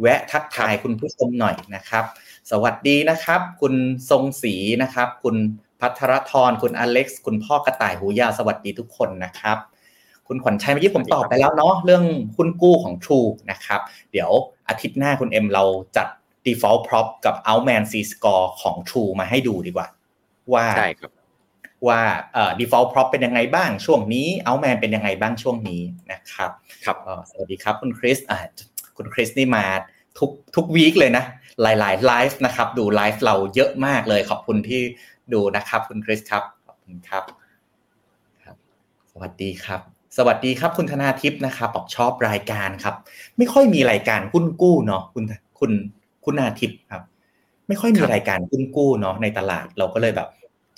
[0.00, 2.04] แวะทักทายคุณผู้ชมหน่อยนะครับ
[2.50, 3.74] สวัสดีนะครับ คุณ
[4.10, 5.36] ทรงศรีนะครับ คุณ
[5.80, 9.58] พัทรทรคุณอเล็กซ์ คุณพ่อกระต่ายหูยาวสวัสดีทุกคนนะครับ
[10.28, 12.04] คุณขวัญชัยเมื่อกี้ผมตอบไปแล้วเนาะเรื่อง
[12.36, 13.80] หุ้นกู้ของ True นะครับ
[14.12, 14.30] เดี๋ยว
[14.68, 15.64] อาทิตย์หน้าคุณเอ็มเรา
[15.96, 16.06] จัด
[16.46, 19.88] default prop กับ outman c score ของ True มาให้ดูดีกว่า
[20.52, 21.10] ว่าใช่ครับ
[21.88, 22.00] ว่า
[22.34, 25.82] เอ่อ default prop เป็นยังไงบ้างช่วงนี้ outman เป็นยังไงบ้างช่วงนี้
[26.12, 26.50] นะครับ
[26.84, 28.38] ครับก็สวัสดีครับคุณคริสอ่า
[28.96, 29.64] คุณคริสนี่มา
[30.18, 31.24] ทุกทุกวีคเลยนะ
[31.62, 34.80] หลายๆไลฟ์นะครับ ดูไลฟ์เราเยอะมากเลย ขอบคุณที่
[35.32, 37.24] ดูนะครับ คุณคริสครับ ขอบคุณครับ
[38.44, 38.56] ครับ
[39.12, 39.80] สวัสดีครับ
[40.16, 42.94] สวัสดีครับคุณธนาทิพย์นะครับบอกชอบรายการครับ
[43.38, 45.24] ไม่ค่อยมีรายการหุ้นกู้เนาะคุณ
[45.58, 45.70] คุณ
[46.24, 47.02] คุณนาทิพย์ครับ
[47.68, 50.28] ไม่ค่อยมีครับรายการหุ้นกู้เนาะในตลาดเราก็เลยแบบ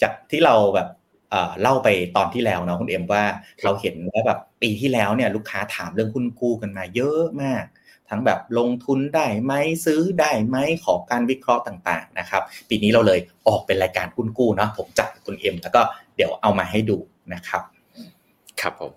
[0.03, 0.89] จากที่เราแบบ
[1.31, 3.25] เอ่อเล่าไปตอนที่แล้วเนาะคุณเอ็มว่า
[3.65, 7.65] เราเห็นว่าแบบปีที่แล้วเนี่ยลูกค้าถามเรื่องหุ้นกู้กันมาเยอะมาก
[8.09, 9.53] ทั้งแบบลงทุนได้ไหม
[9.85, 15.81] ซื้อได้ไหมขอการวิเคราะห์ต่างๆนะครับ ปีนี้เราเลยออกเป็นรายการหุ้นกู้เนาะผมจัดกับคุณเอ็มแล้วก็
[16.17, 16.97] เดี๋ยวเอามาให้ดู
[17.35, 17.63] นะครับ
[18.61, 18.93] ครับผม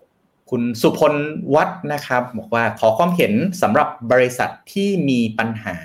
[0.50, 1.14] คุณสุพล
[1.56, 5.78] วัฒน์นะครับบอกว่าขอความเห็นสำหรับบริษัทที่มีปัญหา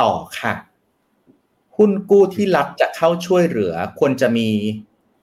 [0.00, 0.52] ต่อค่ะ
[1.82, 4.48] หุ้นกู้ที่รัฐจะเข้าช่วยเหลือ ควรจะมี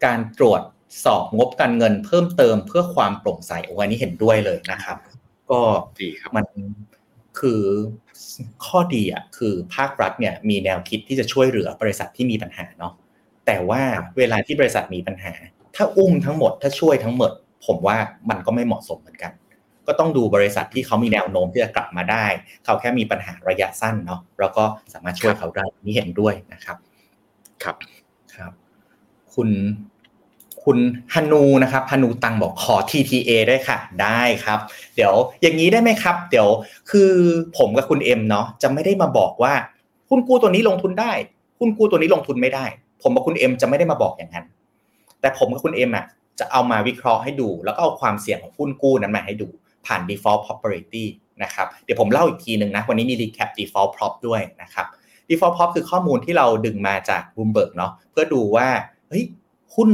[0.06, 0.62] การตรวจ
[1.06, 4.98] สอบงบการเงินเพิ่มเติมเพื่อความโปร่งใสโอ้อันนี้เห็นด้วยเลยนะครับ
[5.52, 5.60] ก็
[6.00, 6.46] ดีครับมัน
[7.40, 7.62] คือ
[8.66, 12.94] ข้อดีอะคือภาครัฐเนี่ยมีแนวคิดที่จะช่วยเหลือบริษัทที่มีปัญหาเนาะ
[13.46, 13.82] แต่ว่า
[14.18, 15.34] เวลาที่บริษัทมีปัญหา
[15.76, 17.32] ถ้าอุ้มทั้งหมดถ้าช่วยทั้งหมด
[17.66, 17.98] ผมว่า
[18.30, 19.32] มันก็ไม่เหมาะสมเหมือนกัน
[19.88, 22.26] ก็ต้องดูบริษัทที่เขามีแนวโน้มที่จะกลับมาได้
[22.66, 24.64] เขาแค่มีปัญหาระยะสั้นเนาะเราก็
[24.94, 26.78] สามารถช่วยเขาได้นี่เห็นด้วยนะครับ
[27.64, 27.76] ครับ
[28.36, 28.52] ครับ
[29.34, 29.50] คุณ
[30.64, 30.78] คุณ
[31.14, 34.60] ฮานูนะครับฮานูตังบอกขอ TTA ได้วยค่ะ ได้ครับ
[34.96, 36.50] เดี๋ยวอย่างนี้ได้ไหมครับ เดี๋ยว
[36.92, 37.12] คือ
[37.58, 39.54] ผมกับคุณเอ็มเนาะจะไม่ได้มาบอกว่า
[40.10, 41.12] หุ้นกู้ตัวนี้ลงทุนได้
[41.60, 42.66] หุ้นกู้ตัวนี้ลงทุนไม่ได้
[43.02, 44.46] ผมกับคุณเอ็มจะไม่ได้มาบอกอย่างนั้น
[45.22, 46.06] แต่ผมกับคุณเอ็มอะ
[46.40, 49.48] จะเอามาวิเคราะห์ให้ดู แล้วก็เอาความเสี่ยงของหุ้นกู้นั้นมาให้ดู
[49.88, 51.06] ผ่าน default property
[51.44, 54.86] นะครับเดี๋ยวผมเล่าอีกทีหนึ่งนะ วันนี้มี recap default prop ด้วยนะครับ
[55.30, 58.68] default prop คือข้อมูลที่เราดึงมาจาก Bloomberg เนาะเพื่อดูว่า
[59.08, 59.24] เฮ้ย
[59.76, 59.90] หุ้น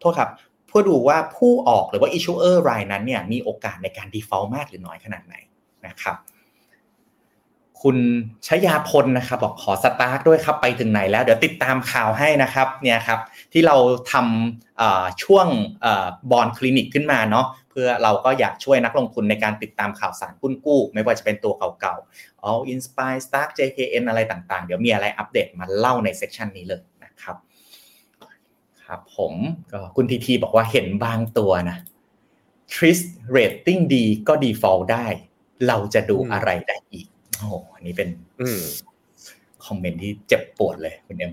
[0.00, 0.30] โทษครับ
[0.68, 5.34] เพื่อดูว่าผู้ออกหรือว่า issuer รายนั้นเนี่ยมีโอกาสในการ default มากหรือน้อยขนาดไหน
[5.86, 6.16] นะครับ
[7.82, 7.96] คุณ
[8.46, 13.20] ชยาพลนะครับบอกขอสตาร์ทด้วยครับไปถึงไหนแล้ว เดี๋ยวติดตามข่าวให้นะครับเนี่ยครับ
[13.52, 13.76] ที่เรา
[14.12, 15.46] ทำช่วง
[16.30, 17.46] บอลคลินิกขึ้นมาเนาะ
[17.76, 27.36] พื่อเราก็อยากช่วยนักลงทุนในการติดตามข่าวสารหุ้นกู้ ไม่ว่าจะเป็นตัวเก่าๆ All Inspire Stark JKN อะไรต่างๆ เดี๋ยวมีอะไรอัปเดตมาเล่าในเซสชันนี้เลยนะครับ
[28.84, 29.34] ครับผม
[29.72, 31.76] ก็คุณทีทีบอกว่าเห็นบางตัวนะ
[32.74, 33.00] Tris
[33.36, 35.06] rating ดีก็ default ได้
[35.68, 37.06] เราจะดูอะไรได้อีก
[37.38, 38.08] โอ้โหอันนี้เป็น
[38.40, 38.62] อืม
[39.66, 41.32] คอมเมนต์ที่เจ็บปวดเลยคุณเอ็ม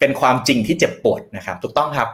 [0.00, 2.08] เป็นความจริงที่เจ็บปวดนะครับ ถูกต้องครับ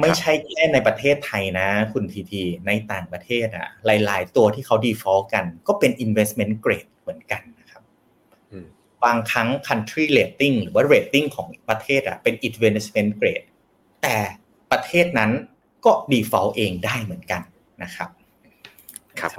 [0.00, 7.82] ไม่ใช่แค่ในประเทศไทยนะ คุณทีทีในต่างประเทศอะหลาย ๆ ตัวที่เขา default กัน ก็เป็น investment grade เหมือนกันนะครับ
[8.50, 8.66] อืม
[9.04, 13.46] บางครั้ง country rating หรือว่า rating ของประเทศอะเป็น investment grade
[14.02, 14.16] แต่
[14.72, 15.30] ประเทศนั้น
[15.84, 17.42] ก็ default เองได้เหมือนกัน
[17.82, 18.08] นะครับ
[19.20, 19.32] ครับ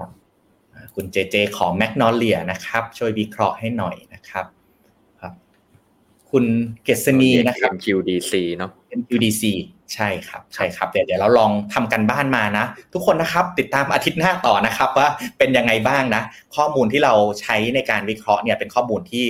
[0.74, 4.45] อ่คุณเจเจขอแมกนอเลียนะครับ ช่วยวิเคราะห์ให้หน่อยนะครับ
[5.22, 5.34] ครับ
[6.32, 6.45] คุณ
[6.84, 9.43] เกษณีนะครับ MQDC เนาะ MQDC
[9.94, 16.24] ใช่ครับใช่ครับเดี๋ยวเดี๋ยวเราลองทำกันบ้านมานะ ทุกคนนะครับติดตามอาทิตย์หน้าต่อนะครับว่าเป็นยังไงบ้างนะ
[16.56, 19.26] ข้อมูลที่เราใช้ในการวิเคราะห์เนี่ยเป็นข้อมูลที่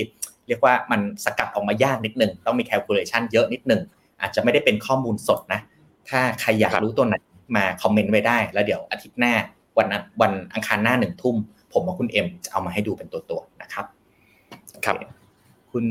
[0.48, 3.80] เรียกว่ามันสกัดออกมายากนิดนึงต้องมี calculation เยอะนิดนึง
[4.20, 5.60] อาจจะไม่ได้เป็นข้อมูลสดนะ
[6.08, 7.16] ถ้าใครอยากรู้ตัวไหน
[7.56, 9.34] มาคอมเมนต์ไว้ได้ แล้วเดี๋ยวอาทิตย์หน้า
[9.78, 9.88] วัน
[10.20, 11.36] วันอังคารหน้าหนึ่งทุ่ม
[11.72, 13.84] ผมกับคุณเอ็มจะเอามาให้ดูเป็นตัวตัวนะครับ
[14.84, 14.96] ครับ
[15.72, 15.86] คุณ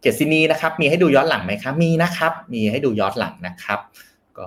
[0.00, 3.78] เกษณีนะครับ มีให้ดูย้อนหลังไหมครับ มีนะครับ มีให้ดูย้อนหลังนะครับ
[4.38, 4.46] ก็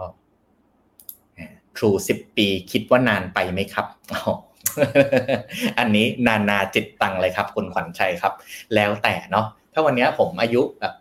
[1.77, 3.87] ทรูสิบปีคิดว่านานไปไหมครับ
[5.79, 8.33] อันนี้นานาจิตตังเลยครับคุณขวัญชัยครับ
[8.75, 10.93] แล้วแต่เนาะถ้าวันนี้ผมอายุแบบ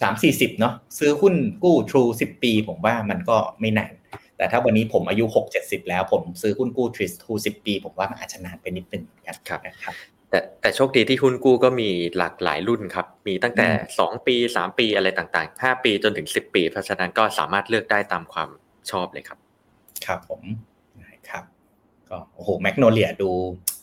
[0.00, 1.34] สามสี่สิบเนาะซื้อหุ้น
[1.64, 3.92] กู้ทรูสิบปี ผมว่ามันก็ไม่นาน
[4.36, 9.94] แต่ถ้าวันนี้ผมอายุหกเจ็ดสิบแล้ว ผมซื้อหุ้นกู้ทริสทูสิบปี ผมว่ามันอาจจะนานไปนิดนึงกันนะครับ
[10.30, 13.66] แต่แต่โชคดีที่หุ้นกู้ก็มีหลากหลายรุ่นครับ มีตั้งแต่
[13.98, 18.48] สองปีสามปีอะไรต่างๆห้าปีจนถึงสิบปี เพราะฉะนั้นก็สามารถเลือกได้ตามความ
[18.90, 19.38] ชอบเลยครับ
[20.06, 20.42] ครับผม
[21.02, 21.44] นะครับ
[22.10, 23.30] ก็โอ้โหแมกโนเลียดู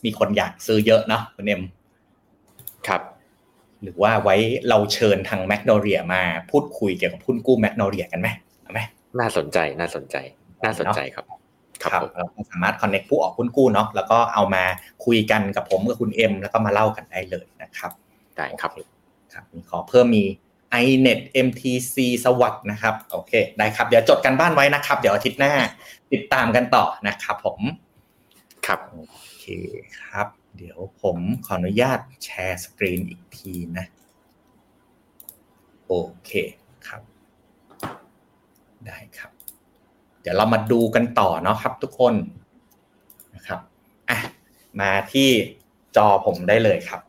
[0.04, 1.62] มีคนอยากซื้อเยอะเนาะคุณเอ็ม
[2.88, 3.02] ครับ
[3.82, 4.36] หรือว่าไว้
[4.68, 8.28] เราเชิญทางแมกโนเลียมาพูดคุยเกี่ยวกับหุ้นกู้แมกโนเลียกันไหม
[8.62, 8.80] เอาไหม
[9.20, 10.16] น่าสนใจน่าสนใจ
[10.64, 11.24] น่าสนใจครับ
[11.82, 14.64] ครับเราสามารถ connect ผู้ออกหุ้นกู้เนาะแล้วก็เอามา
[15.04, 17.92] คุยกันกับผมกับคุณเอ็มแล้วก็มาเล่ากันได้เลยนะครับ
[18.36, 18.70] ได้ครับ
[19.32, 20.24] ครับขอเพิ่มมี
[20.84, 25.52] iNet MTC สวัสดนะครับโอเคได้ครับ เดี๋ยวจดกันบ้านไว้นะครับ เดี๋ยวอาทิตย์หน้า
[26.12, 27.60] ติดตามกันต่อนะครับผม
[28.66, 28.98] ครับโอ
[29.38, 29.44] เค
[30.00, 33.86] ครับ เดี๋ยวผมขออนุญาตแชร์สกรีนอีกทีนะ
[35.86, 36.30] โอเค
[36.88, 37.02] ครับ
[38.86, 42.14] ได้ครับเดี๋ยวเรามาดูกันต่อเนาะครับทุกคน
[43.34, 43.60] นะครับ
[44.10, 44.18] อะ
[44.80, 45.28] มาที่
[45.96, 47.00] จอผมได้เลยครับ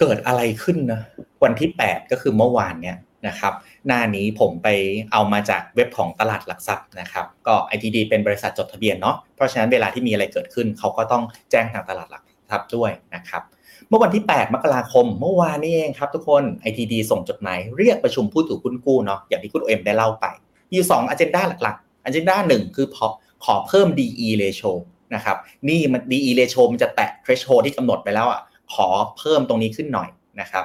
[0.00, 1.00] เกิดอะไรขึ้นนะ
[1.44, 2.96] วันที่ 8 ก็คือเมื่อวานเนี่ย
[3.28, 3.52] นะครับ
[3.86, 4.68] หน้านี้ผมไป
[5.12, 13.42] เอามาจากเว็บของตลาดหลักทรัพย์นะครับ ก็ ITD เป็นบริษัทจดทะเบียนเนาะเพราะฉะนั้นเวลาที่มีอะไรเกิดขึ้น เขาก็ต้องแจ้งทางตลาดหลักทรัพย์ด้วยนะครับ
[13.88, 20.26] เมื่อวันที่ 8 มกราคม เมื่อวานนี้เองครับทุกคน ITD ส่งจดหมายเรียกประชุมผู้ถือหุ้นกู้เนาะอย่างที่คุณเอ็มได้เล่าไป
[20.72, 23.06] มีอยู่2 agenda หลักๆ agenda หนึ่งคือพอ
[23.44, 24.72] ขอเพิ่ม DE ratio
[25.14, 25.36] นะครับ
[25.68, 28.40] นี่มัน DE ratio มันจะแตะ threshold ที่กำหนดไปแล้วอะ
[28.74, 30.08] ขอเพิ่มตรงนี้ขึ้นหน่อย
[30.40, 30.64] นะครับ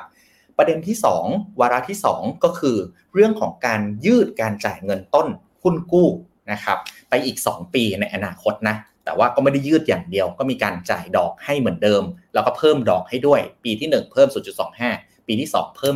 [0.58, 0.98] ประเด็นที่
[1.28, 2.78] 2 วาระที่ 2 ก็คือ
[3.14, 5.28] เรื่องของการยืดการจ่ายเงินต้น
[5.64, 6.10] หุ้นกู้
[6.52, 6.78] นะครับ
[7.10, 12.04] ไปอีก 2 ปีในอนาคตนะแต่ว่าก็ไม่ได้ยืดอย่างเดียว ก็มีการจ่ายดอกให้เหมือนเดิม
[12.34, 14.28] แล้วก็เพิ่มดอกให้ด้วย ปีที่ 1 เพิ่ม
[14.78, 15.96] 0.25 ปีที่ 2 เพิ่ม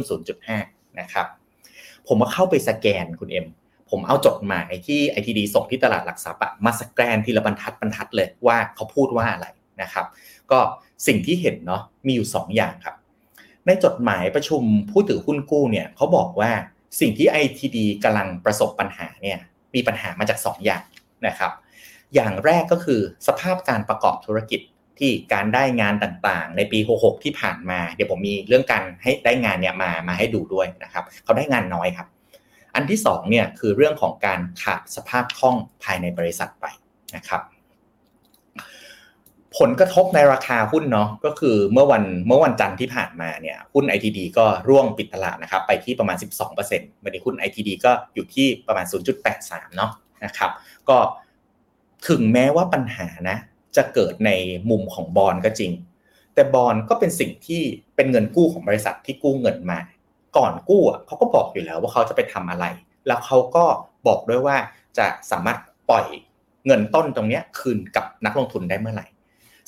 [0.50, 1.28] 0.5 นะครับ
[2.08, 3.46] ผมมาเข้าไปสแกนคุณเอ็ม
[3.92, 9.48] ผมเอาจดหมายที่ ITD ส่งที่ตลาดหลักทรัพย์มาสแกนทีละบรรทัดบรรทัดเลยว่าเขาพูดว่าอะไร
[9.82, 10.06] นะครับ
[10.52, 10.60] ก็
[11.08, 12.96] สิ่งที่เห็นเนาะมีอยู่ 2 อย่างครับ
[13.66, 16.52] ในจดหมายประชุมผู้ถือหุ้นกู้เนี่ยเขาบอกว่า
[17.00, 19.40] สิ่งที่ ITD กำลังประสบปัญหาเนี่ย
[19.76, 20.84] มีปัญหามาจาก 2 อย่าง
[21.28, 21.52] นะครับ
[22.16, 24.62] อย่างแรกก็คือสภาพการประกอบธุรกิจ
[25.00, 32.08] ที่การได้งานต่างๆ ในปี 66 ที่ผ่านมา เดี๋ยวผมมีเรื่องการให้ได้งานเนี่ยมามาให้ดูด้วยนะครับ เขาได้งานน้อยครับ
[32.76, 36.66] อันที่2เนี่ยคือเรื่องของการขาดสภาพคล่องภายในบริษัทไป
[37.16, 37.42] นะครับ
[39.60, 46.18] ผลกระทบในราคาหุ้นเนาะก็คือเมื่อวันเมื่อวันจันทร์ที่ผ่านมาเนี่ยหุ้น ITD ก็ร่วงปิดตลาดนะครับไปที่ประมาณ
[46.60, 48.86] 12%วันนี้หุ้น ITD ก็อยู่ที่ประมาณ
[49.32, 49.92] 0.83 เนาะ
[50.26, 50.52] นะครับ
[50.90, 50.98] ก็
[52.08, 53.38] ถึงแม้ว่าปัญหานะ
[53.76, 54.32] จะเกิดใน
[54.70, 55.72] มุมของบอลก็จริง
[56.34, 57.62] แต่บอลก็เป็นสิ่งที่
[57.96, 59.80] เป็นเงินกู้ของบริษัทที่กู้เงินมา
[60.38, 62.66] ก่อนกู้เขาก็บอกอยู่แล้วว่าเขาจะไปทำอะไร
[63.08, 63.66] แล้วเขาก็
[64.08, 64.58] บอกด้วยว่า
[64.98, 65.58] จะสามารถ
[65.90, 66.06] ปล่อย
[66.66, 69.06] เงินต้นตรงนี้คืนกับนักลงทุนได้เมื่อไหร่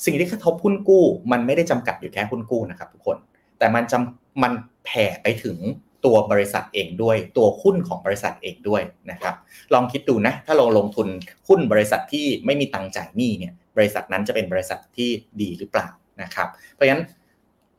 [0.04, 3.16] สิ่งที่กระทบหุ้นกู้ มันไม่ได้จำกัดอยู่แค่หุ้นกู้นะครับทุกคน
[3.58, 4.52] แต่มันจำมัน
[4.84, 5.56] แผ่ไปถึง
[6.04, 9.34] ตัวบริษัทเองด้วย ตัวหุ้นของบริษัทเองด้วยนะครับ
[9.74, 11.08] ลองคิดดูนะ ถ้าเราลงทุน
[11.48, 15.10] หุ้นบริษัทที่ไม่มีตังจ่ายหนี้เนี่ย บริษัทนั้นจะเป็นบริษัทที่
[15.40, 15.88] ดีหรือเปล่า
[16.22, 17.02] นะครับ เพราะฉะนั้น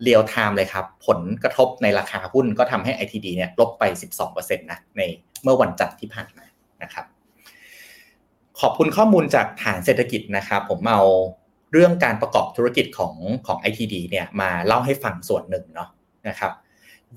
[0.04, 3.84] real-time เลยครับ ผลกระทบในราคาหุ้นก็ทำให้ ITD เนี่ยลบไป
[4.24, 5.02] 12%นะใน
[5.44, 6.46] เมื่อวันจันทร์ที่ผ่านมา
[6.84, 7.06] นะครับ
[8.60, 11.02] ขอบคุณข้อมูลจากฐานเศรษฐกิจนะครับ ผมเอา
[11.72, 13.14] เรื่องการประกอบธุรกิจของ
[13.48, 15.90] ของ ITD เนี่ยมาเล่าให้ฟังส่วนหนึ่งเนาะ
[16.28, 16.52] นะครับ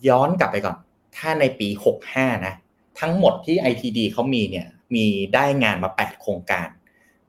[0.09, 0.77] ย้อนกลับไปก่อน
[1.17, 1.69] ถ้าในปี
[2.09, 2.55] 65 นะ
[3.01, 5.05] ทั้งหมดที่ ITD เขามีเนี่ยมี
[5.35, 6.69] ได้งานมา 8 โครงการ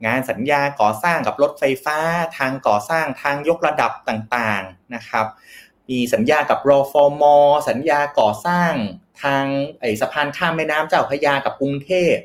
[0.06, 1.98] งานสัญญาก่อสร้างกับรถไฟฟ้า
[2.38, 5.26] ทางก่อสร้างทางยกระดับต่างๆนะครับ
[5.90, 7.36] มีสัญญากับรอฟอมอ
[7.70, 8.74] สัญญาก่อสร้าง
[9.24, 9.44] ทาง
[9.80, 12.16] ไอสะพานข้ามแม่น้ำเจ้าพระยากับกรุงเทพ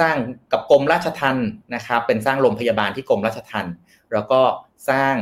[0.00, 0.16] สร้าง
[0.52, 3.74] กับกรมราชทัณฑ์นะครับ เป็นสร้างโรงพยาบาลที่กรมราชทัณฑ์
[4.12, 4.40] แล้วก็
[4.90, 5.14] สร้าง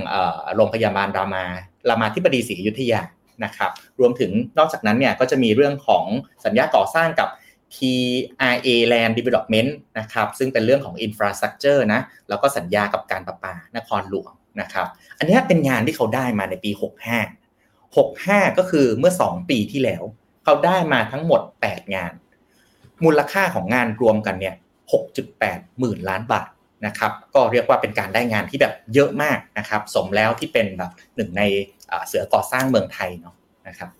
[0.57, 1.45] โรงพยาบาลรามา
[1.89, 3.01] รามาธิบดีศรีอยุธยา
[3.45, 3.71] นะครับ
[4.01, 6.05] รวมถึงนอกจากนั้นเนี่ยก็จะมีเรื่องของ
[6.45, 7.29] สัญญาก่อสร้างกับ
[7.77, 14.87] TRA Land Development นะครับซึ่งเป็นเรื่องของ Infrastructure นะแล้วก็สัญญากับการประปานครหลวงนะครับ
[15.19, 16.71] อันนี้เป็นงานที่เขาได้มาในปี
[17.51, 20.03] 65 65 ก็คือเมื่อ 2 ปีที่แล้ว
[20.45, 22.13] เขาได้มาทั้งหมด 8 งาน
[23.05, 24.55] มูลค่าของงานรวมกันเนี่ย
[25.17, 26.49] 6.8 หมื่นล้านบาท
[26.87, 31.43] นะครับก็เรียกว่าเป็นการได้งานที่แบบเยอะมากนะครับสมแล้วที่เป็นแบบหนึ่งใน
[32.07, 33.35] เสือก่อสร้างเมืองไทยเนาะ
[33.69, 33.91] นะครับ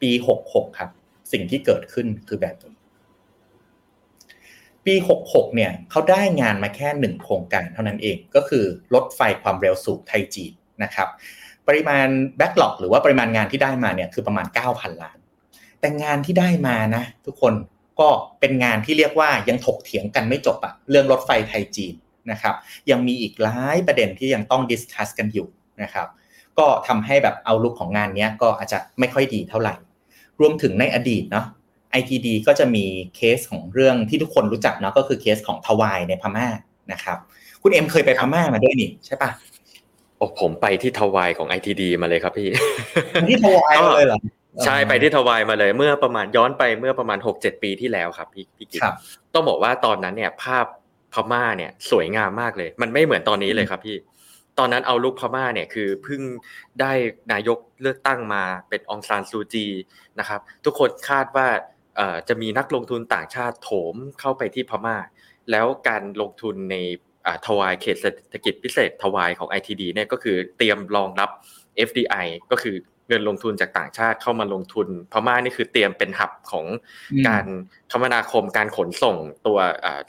[0.00, 0.10] ปี
[0.44, 0.90] 66 ครับ
[1.32, 2.71] สิ่งที่เกิดขึ้นคือแบบนี้
[4.86, 4.94] ปี
[5.26, 8.64] 66 เนี่ยเขาได้งานมาแค่หนึ่งโครงการเท่านั้นเอง ก็คือ
[8.94, 10.52] รถไฟความเร็วสูงไทยจีน
[10.82, 11.08] นะครับ
[11.68, 15.18] ปริมาณ backlog หรือว่าปริมาณงานที่ได้มาเนี่ยคือประมาณ 9,000 ล้าน
[15.80, 17.54] แต่งานที่ได้มานะทุกคน
[18.00, 18.08] ก็
[18.40, 21.94] เป็นงานที่เรียกว่ายังถกเถียงกันไม่จบอะเรื่องรถไฟไทยจีน
[22.30, 22.54] นะครับ
[22.90, 25.46] ยังมีอีกหลายประเด็นที่ยังต้อง discuss กันอยู่
[25.82, 26.08] นะครับ
[26.58, 29.74] ก็ทำให้แบบเอาลุกของงานนี้ก็อาจจะไม่ค่อยดีเท่าไหร่
[30.40, 31.46] รวมถึงในอดีตเนาะ
[32.00, 32.84] ITD ก็จะมี
[33.16, 36.46] เคสของเรื่องที่ทุกคนรู้จักเนาะก็คือเคสของทวายในพม่า
[36.92, 37.18] นะครับ
[37.62, 39.30] คุณเอ็มเคยไปพม่ามาด้วยนี่ใช่ปะ
[40.16, 42.48] โอ้ผมไปที่ทวายของ ITD มาเลยครับพี่
[43.28, 44.20] ที่ทวายเลยเหรอ
[44.64, 48.82] ใช่ไปที่ทวายมาเลยเมื่อประมาณย้อนไปเมื่อประมาณหกเจ็ดปีที่แล้วครับพี่พี่กิ๊ก
[49.34, 50.66] ต้องบอกว่าตอนนั้นเนี่ยภาพ
[51.12, 53.96] พม่าเนี่ยสวยงามมากเลย มันไม่เหมือนตอนนี้เลยครับพี่
[54.58, 56.22] ตอนนั้นเอาลุกพม่าเนี่ยคือเพิ่ง
[56.80, 56.92] ได้
[57.32, 59.66] นายกเลือกตั้งมาเป็นองซานซูจี
[60.18, 61.48] นะครับ ทุกคนคาดว่า
[62.28, 64.96] จะมีนักลงทุนต่างชาติโถมเข้าไปที่พม่า
[65.50, 66.76] แล้วการลงทุนใน
[67.46, 71.30] ทวายเขตเศรษฐกิจพิเศษทวายของ ITD เนี่ยก็คือเตรียมรองรับ
[71.88, 72.74] FDI ก็คือ
[73.08, 76.66] เงินลงทุนจากต่างชาติเข้ามาลงทุน พม่านี่คือเตรียมเป็นหับของ
[77.28, 77.46] การ
[77.92, 79.16] คมนาคมการขนส่ง
[79.46, 79.58] ตัว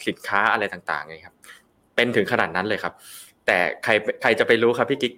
[0.07, 1.35] สินค้าอะไรต่างๆไงครับ
[1.95, 2.93] เป็นถึงขนาดนั้นเลยครับ
[3.45, 5.13] แต่ใครใครจะไปรู้ครับพี่กิ๊ก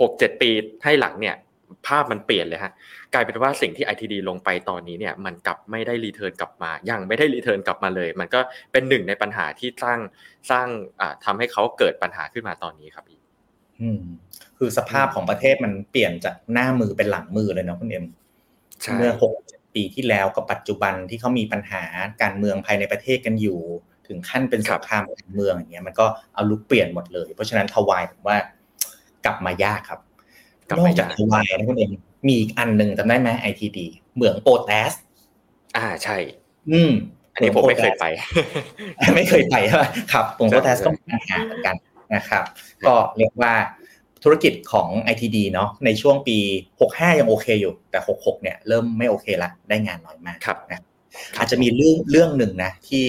[0.00, 0.50] หกเจ็ดปี
[0.84, 1.36] ให้หลังเนี่ย
[1.86, 2.72] ภาพมันเปลี่ยนเลยฮะ
[3.14, 8.40] กลายเป็นว่าสิ่งที่ ITD ลงไปตอนนี้เนี่ยมันกลับไม่ได้รีเทิร์นกลับมา ยังไม่ได้รีเทิร์นกลับมาเลย มันก็
[8.72, 10.00] เป็นหนึ่งในปัญหาที่สร้าง
[10.50, 10.66] สร้าง
[11.00, 13.20] อ่าทำให้เขาเกิดปัญหาขึ้นมาตอนนี้ครับพี่
[14.58, 18.04] คือสภาพของประเทศมันเปลี่ยนจากหน้ามือเป็นหลังมือเลยเนาะคุณเอ็ม
[18.98, 19.32] เมื่อหก
[19.74, 21.82] ปีที่แล้วกับปัจจุบันที่เขามีปัญหา
[22.22, 23.60] การเมืองภายในประเทศกันอยู่
[24.08, 28.36] ถึงขั้นเป็นสงครามการเมืองอย่างเงี้ยมันก็เอาลุกเปลี่ยนหมดเลย เพราะฉะนั้นทวายผมว่า
[29.24, 30.00] กลับมายากครับ
[30.78, 31.90] นอกจากทวายนะคุณเอ็ม
[32.26, 34.90] มีอีกอันหนึ่งจำได้ไหมไอทีดีเหมืองโปแทส
[35.76, 36.16] อ่าใช่
[36.70, 36.90] อืม
[37.34, 38.04] อันนี้ผมไม่เคยไป
[39.16, 41.76] ไม่เคยไปใช่ไหมครับเหมืองโปแทสก็มีปัญหาเหมือนกัน
[42.14, 42.44] นะครับ
[42.86, 43.54] ก็เรียกว่า
[44.24, 46.38] ธุรกิจของ ITD เนาะในช่วงปี
[46.78, 50.84] 65 ยังโอเคอยู่ แต่ 66 เนี่ยเริ่มไม่โอเคละ ได้งานน้อยมากครับนะ
[51.38, 53.04] อาจจะมีเรื่องเรื่องหนึ่งนะ ที่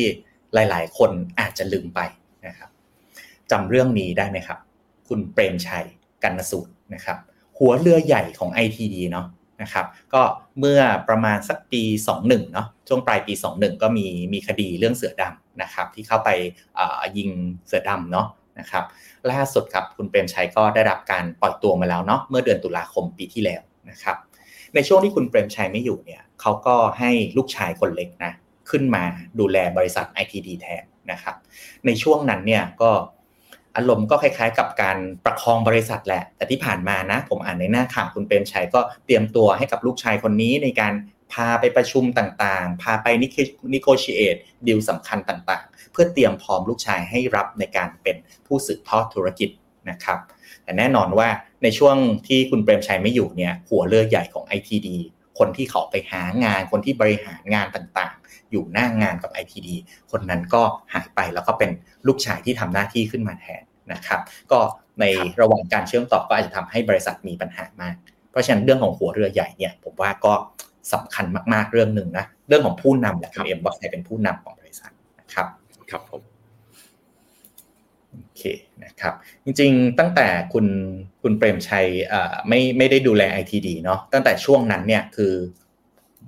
[0.53, 1.99] หลาย ๆ คนอาจจะลืมไป
[2.47, 2.69] นะครับ
[3.51, 4.59] จำเรื่องนี้ได้ไหมครับ
[5.07, 5.85] คุณเปรมชัย
[6.23, 7.17] กันนสูตรนะครับ
[7.59, 9.27] หัวเรือใหญ่ของ ITD เนาะ
[9.61, 10.21] นะครับก็
[10.59, 10.79] เมื่อ
[11.09, 11.83] ประมาณสักปี
[12.17, 16.29] 21เนาะช่วงปลายปี 21 ก็มีมีคดีเรื่องเสือดำนะครับที่เข้าไป
[17.17, 17.29] ยิง
[17.67, 18.27] เสือดำเนาะ
[18.59, 18.83] นะครับ
[19.31, 24.17] ล่าสุดครับคุณเปรมชัยก็ได้รับการปล่อยตัวมาแล้วเนาะเมื่อเดือนตุลาคมปีที่แล้วนะครับ
[24.75, 28.33] ในช่วงที่คุณเปรมชัยไม่อยู่เนี่ยเขาก็ให้ลูกชายคนเล็กนะ
[28.69, 29.03] ขึ้นมา
[29.39, 31.35] ดูแลบริษัท ITD แทนนะครับ
[31.85, 32.91] ในช่วงนั้นเนี่ยก็
[33.76, 40.93] อารมณ์ก็คล้ายๆ กับการประคองบริษัทแหละ แต่ที่ผ่านมานะ ผมอ่านในหน้าข่าวคุณเปรมชัยก็เตรียมตัวให้กับลูกชายคนนี้ในการ
[41.34, 43.07] พาไปประชุมต่างๆ พาไป
[43.73, 44.36] นิโคชิเอต
[44.67, 48.15] ดีลสำคัญต่างๆ เพื่อเตรียมพร้อมลูกชายให้รับในการเป็น
[48.47, 49.49] ผู้สืบทอดธุรกิจ
[49.89, 50.19] นะครับ
[50.63, 51.30] แต่แน่นอนว่า
[51.63, 51.95] ในช่วง
[52.28, 54.88] ที่คุณเปรมชัยไม่อยู่เนี่ยหัวเรือใหญ่ของ ITD
[55.39, 59.67] คนที่เขาไปหางาน คนที่บริหารงานต่างๆ อยู่หน้างานกับ ITD
[60.11, 60.61] คนนั้นก็
[60.93, 61.71] หายไปแล้วก็เป็น
[62.07, 63.63] ลูกชายที่ทำหน้าที่ขึ้นมาแทน
[63.93, 64.21] นะครับ
[64.51, 64.59] ก็
[64.99, 65.05] ใน
[65.41, 67.95] ระหว่างการเชื่อมต่อก็อาจจะทำให้บริษัทมีปัญหามาก
[68.31, 70.33] เพราะฉะนั้นเรื่องของหัวเรือใหญ่เนี่ยผมว่าก็
[70.93, 75.47] สำคัญมากๆเรื่องหนึ่งนะเรื่องของผู้นำแหละคุณเอ็มว่าใครเป็นผู้นำของบริษัทนะครับ
[75.91, 76.34] ครับผม
[78.38, 78.43] เค
[78.86, 79.13] นะครับ
[79.45, 80.65] จริงๆ ตั้งแต่คุณ
[81.21, 81.88] คุณเปรมชัย
[82.47, 85.33] ไม่ไม่ได้ดูแล ITD เนาะตั้งแต่ช่วงนั้นเนี่ยคือ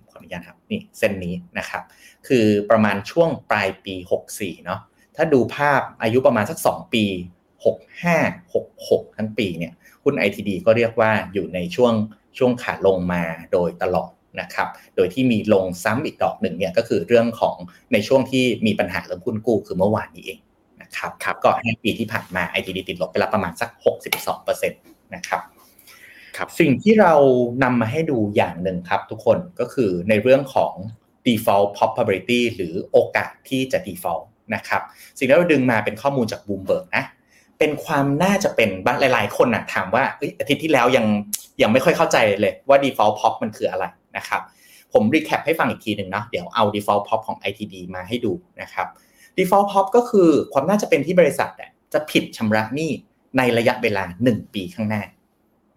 [0.10, 1.84] ขออนุญาตครับนี่เส้นนี้นะครับ
[2.28, 3.96] คือประมาณช่วงปลายปี
[4.32, 4.80] 64เนาะ
[5.16, 7.06] ถ้าดูภาพอายุประมาณสัก 2 ปี
[7.76, 11.94] 65 66 ทั้งปีเนี่ยหุ้น ITD ก็เรียกว่าอยู่ในช่วง
[12.38, 17.56] ช่วงขาลงมาโดยตลอดนะครับ โดยที่มีลงซ้ำอีกดอกหนึ่งเนี่ยก็คือเรื่องของ
[17.94, 20.40] ในช่วงที่มีปัญหาเรื่องหุ้นกู้คือเมื่อวานนี้เอง
[20.88, 23.70] นะครับรบก็ในปีที่ผ่านมา ITD ติดลบไปแล้วประมาณสัก
[24.22, 25.42] 62%นะครับ
[26.38, 27.14] ครับสิ่งที่เรา
[27.64, 30.74] นำมาให้ดูอย่างหนึ่งครับทุกคนก็คือในเรื่องของ
[31.28, 34.24] default probability หรือโอกาสที่จะ default
[34.56, 34.82] นะครับ
[35.18, 37.06] สิ่งที่เราดึงมาเป็นข้อมูลจาก Bloomberg นะ
[37.60, 40.04] เป็นความน่าจะเป็นบางหลาย ๆ คนนะถามว่า
[40.40, 41.06] อาทิตย์ที่แล้วยัง
[41.62, 43.86] ยังไม่ค่อยเข้าใจเลยว่า default prob มันคืออะไร
[44.18, 44.42] นะครับ
[44.94, 48.88] ผม recap ให้ฟังอีกทีหนึ่งเนาะเดี๋ยวเอา default prob ของ ITD มาให้ดูนะครับ
[49.38, 51.50] default prob ก็คือความน่าจะเป็นที่บริษัท
[51.94, 52.92] จะผิดชำระหนี้
[53.38, 55.04] ในระยะเวลา 1 ปีข้างหน้า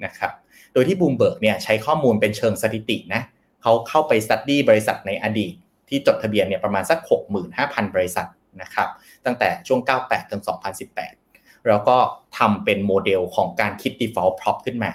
[0.04, 0.32] นะครับ
[0.72, 3.22] โดยที่บูมเบิร์กเนี่ยใช้ข้อมูลเป็นเชิงสถิตินะ
[3.62, 5.52] เขาเข้าไป study บริษัทในอดีต
[5.88, 6.98] ที่จดทะเบียนเนี่ยประมาณสัก
[7.46, 8.28] 65,000 บริษัท
[8.62, 8.88] นะครับ
[9.24, 10.42] ตั้งแต่ช่วง 98 ถึง
[11.04, 11.96] 2018 แล้วก็
[12.38, 14.92] ทำเป็นโมเดลของการคิด default prop ขึ้นมา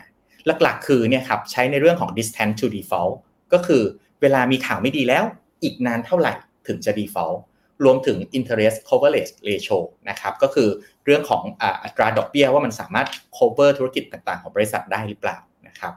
[0.64, 3.16] หลักๆ คือเนี่ยครับใช้ในเรื่องของ distance to default
[3.54, 3.84] ก็คือ
[4.22, 5.24] เวลามีข่าวไม่ดีแล้ว
[5.64, 6.34] อีกนานเท่าไหร่
[6.68, 7.38] ถึงจะ default
[7.84, 9.78] รวมถึง interest coverage ratio
[10.10, 10.70] นะครับ ก็คือ
[11.06, 11.42] เรื่องของ
[11.84, 13.08] อัตราดอกเบี้ยว่ามันสามารถ
[13.38, 15.94] cover ธุรกิจต่างๆ ของบริษัทได้หรือเปล่านะครับ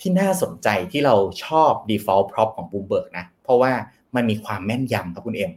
[0.00, 1.14] ที่น่าสนใจที่เรา
[1.44, 3.72] ชอบ default prop ของ Bloomberg นะ เพราะว่า
[4.16, 5.52] มันมีความแม่นยำครับคุณเอ็ม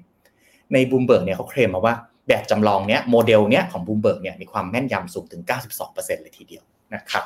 [0.73, 1.95] ใน Bloomberg เนี่ยเขาเคลมมาว่า
[2.27, 5.43] แบบจำลองเนี้ยโมเดลเนี้ยของ Bloomberg เนี่ยมีความแม่นยำสูงถึง
[5.83, 7.23] 92%เลยทีเดียวนะครับ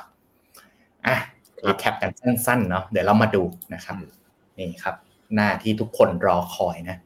[1.08, 1.18] อะ
[1.66, 3.96] รีแคปกันสั้นๆเนาะเดี๋ยวเรามาดูนะครับ
[4.58, 4.96] นี่ครับ
[5.36, 6.98] หน้าที่ทุกคนรอคอยนะ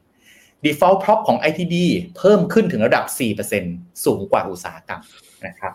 [0.66, 1.76] default prop ของ ITD
[2.16, 3.04] เพิ่มขึ้นถึงระดับ
[3.54, 5.02] 4%สูงกว่าอุตสาหกรรม
[5.46, 5.72] นะครับ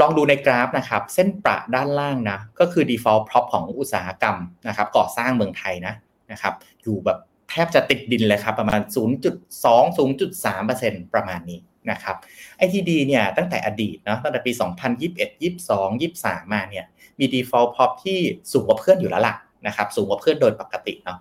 [0.00, 4.36] ลองดูในกราฟนะครับ เส้นประด้านล่างนะ ก็คือ default prop ของอุตสาหกรรม
[4.68, 5.94] นะครับก่อสร้างเมืองไทยนะ
[6.32, 7.18] นะครับอยู่แบบ
[7.50, 8.80] แทบจะติดดินเลยครับ ประมาณ
[9.24, 9.66] 0.2
[9.98, 11.60] 0.3%ประมาณนี้
[11.90, 12.16] นะครับ
[12.64, 16.84] ITD เนี่ยตั้งแต่อดีตนะตั้งแต่ปี 2021 22 23 มาเนี่ย
[17.18, 18.18] มี default prop ที่
[18.52, 19.34] สูงกว่าเพื่อนอยู่แล้วล่ะ
[19.66, 21.18] นะครับสูงกว่าเพื่อนโดยปกติเนาะ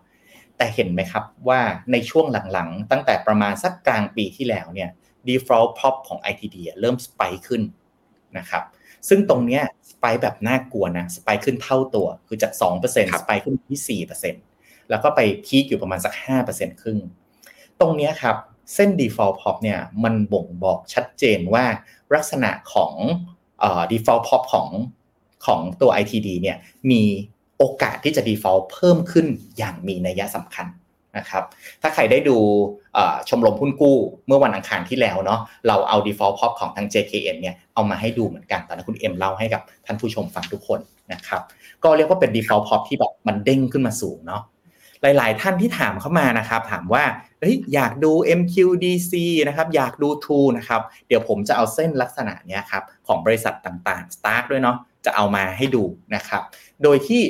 [0.57, 4.89] แต่เห็นไหมครับว่าในช่วงหลังๆ ตั้งแต่ประมาณสักกลางปีที่แล้วเนี่ย
[5.27, 7.61] default prop ของ ITD เริ่มสไปขึ้น
[8.37, 8.63] นะครับ
[9.09, 12.83] ซึ่งตรงเนี้ยสไปแบบน่ากลัวนะสไปขึ้นเท่าตัวคือจาก 2%
[13.19, 14.01] สไปขึ้นที่
[14.41, 16.13] 4%แล้วก็ไปพีคอยู่ประมาณสัก
[16.47, 16.99] 5%ครึ่ง
[17.79, 18.35] ตรงนี้ครับ
[18.73, 21.65] เส้น default prop เนี่ยมันบ่งบอกชัดเจนว่า
[22.15, 22.93] ลักษณะของ
[23.91, 24.69] default prop ของ
[25.45, 26.57] ของตัว ITD เนี่ย
[26.91, 27.03] มี
[27.57, 29.25] โอกาสที่จะ default เพิ่มขึ้น
[29.57, 30.67] อย่างมีนัยสำคัญ
[31.17, 31.43] นะครับ
[31.81, 32.37] ถ้าใครได้ดู
[33.29, 33.97] ชมรมหุ้นกู้
[34.27, 40.79] เมื่อวันอังคารที่แล้วเนาะ เราเอา default pop ของทาง JKN เนี่ยเอามาให้ดูเหมือนกัน ตอนนั้นคุณเอ็มเล่าให้กับท่านผู้ชมฟังทุกคน
[41.13, 41.41] นะครับ
[41.83, 44.43] ก็เรียกว่าเป็น default pop ที่แบบมันเด้งขึ้นมาสูงเนาะ
[45.01, 47.03] หลาย ๆ ท่านที่ถามเข้ามานะครับ ถามว่า
[47.39, 49.13] เฮ้ยอยากดู MQDC
[49.47, 55.83] นะครับ อยากดู t ูนะครับ เดี๋ยวผมจะเอาเส้นลักษณะเนี้ยครับของบริษัทต่างๆ Stark ด้วยเนาะ จะเอามาให้ดู
[56.15, 56.41] นะครับ
[56.83, 57.21] โดยที่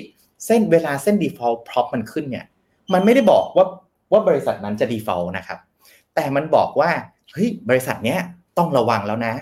[0.46, 2.46] เส้นเวลาเส้น default prop มันขึ้นเนี่ย
[2.94, 3.66] มันไม่ได้บอกว่า
[4.12, 5.60] ว่าบริษัทนั้นจะ default นะครับ
[6.16, 6.90] แต่มันบอกว่า
[7.34, 8.20] เฮ้ยบริษัทเนี้ย
[8.58, 9.34] ต้องระวังแล้วนะ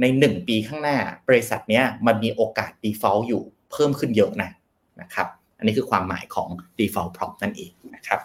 [0.00, 0.96] ในหนึ่งปีข้างหน้า
[1.28, 3.42] บริษัทเนี้ยมันมีโอกาส default อยู่
[3.72, 4.50] เพิ่มขึ้นเยอะนะ
[5.00, 6.48] นะครับ อันนี้คือความหมายของ
[6.78, 8.20] default prop นั่นเองนะครับ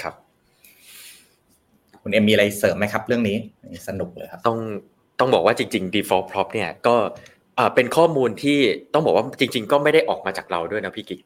[0.00, 0.14] ครับ
[2.02, 3.36] คุณเอ็มมีอะไรเสริมไหมครับ เรื่องนี้
[3.88, 4.58] สนุกเลยครับต้อง
[5.20, 6.96] ต้องบอกว่าจริง ๆ default prop เนี่ยก็
[7.74, 8.58] เป็นข้อมูลที่
[8.92, 11.20] ต้องบอกว่าจริง ๆ ก็ไม่ได้ออกมาจากเราด้วยนะพี่กิ๊ก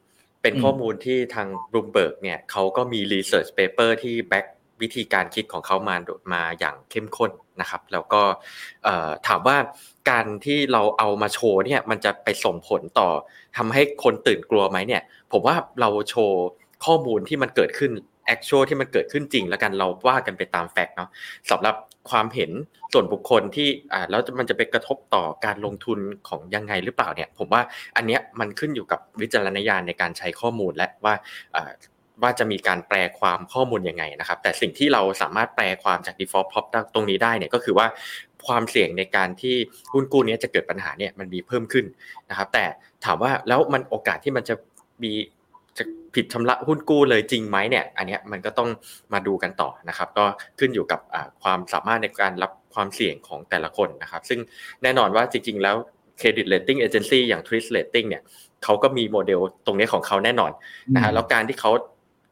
[0.45, 4.45] เป็นข้อมูลที่ทางบ o ูมเบิร์กเนี่ยเขาก็มี research paper ที่ back
[4.81, 5.95] วิธีการคิดของเขามา
[6.33, 7.31] มาอย่างเข้มข้น
[7.61, 8.21] นะครับ แล้วก็
[9.27, 9.57] ถามว่า
[10.09, 13.09] การที่เราเอามาโชว์เนี่ยมันจะไปส่งผลต่อ
[13.57, 16.41] ทำให้คนตื่นกลัวไหมเนี่ย ผมว่าเราโชว์
[16.85, 17.91] ข้อมูลที่มันเกิดขึ้น
[18.33, 21.09] actual ที่มันเกิดขึ้นจริง แล้วกันเราว่ากันไปตาม fact เนาะ
[21.51, 21.75] สำหรับ
[22.09, 22.51] ความเห็น
[22.93, 27.61] ส่วนบุคคลที่อ่าแล้วมันจะไปกระทบต่อการลงทุนของยังไงหรือเปล่าเนี่ย ผมว่า
[27.97, 31.13] อันเนี้ยมันขึ้นอยู่กับวิจารณญาณในการใช้ข้อมูลและว่า
[31.55, 31.71] อ่า
[32.23, 37.87] ว่าจะมีการแปลความข้อมูลยังไงนะครับ แต่สิ่งที่เราสามารถแปลความจาก default prop ตรงนี้ได้เนี่ยก็คือว่า
[38.47, 39.55] ความเสี่ยงในการที่
[39.93, 41.85] หุ้นกู้นี้จะเกิดปัญหาเนี่ยมันมีเพิ่มขึ้น
[42.29, 42.65] นะครับ แต่
[43.05, 44.55] ถามว่าแล้วมันโอกาสที่มันจะ
[45.03, 45.13] มี
[46.15, 48.69] ผิดชำระหุ้นกู้เลยจริงไหมเนี่ยอันนี้มันก็ต้อง
[49.13, 50.25] มาดูกันต่อนะครับ ก็
[50.59, 50.99] ขึ้นอยู่กับ
[51.43, 54.39] ความสามารถในการรับความเสี่ยงของแต่ละคนนะครับ ซึ่ง
[54.83, 55.75] แน่นอนว่าจริง ๆ แล้ว
[56.17, 58.23] เครดิตเลตติ้งเอเจนซี่อย่าง Twist Rating เนี่ย
[58.63, 60.51] เขาก็มีโมเดลตรงนี้ของเขาแน่นอน
[60.95, 61.71] นะฮะแล้วการที่เขา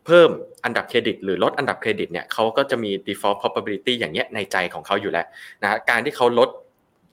[0.06, 0.30] เพิ่ม
[0.66, 5.26] อันดับเครดิต หรือลดอันดับเครดิตเนี่ยเขาก็จะมี default probability อย่างเงี้ยในใจของเขาอยู่แล้ว
[5.62, 6.50] นะการที่เขาลด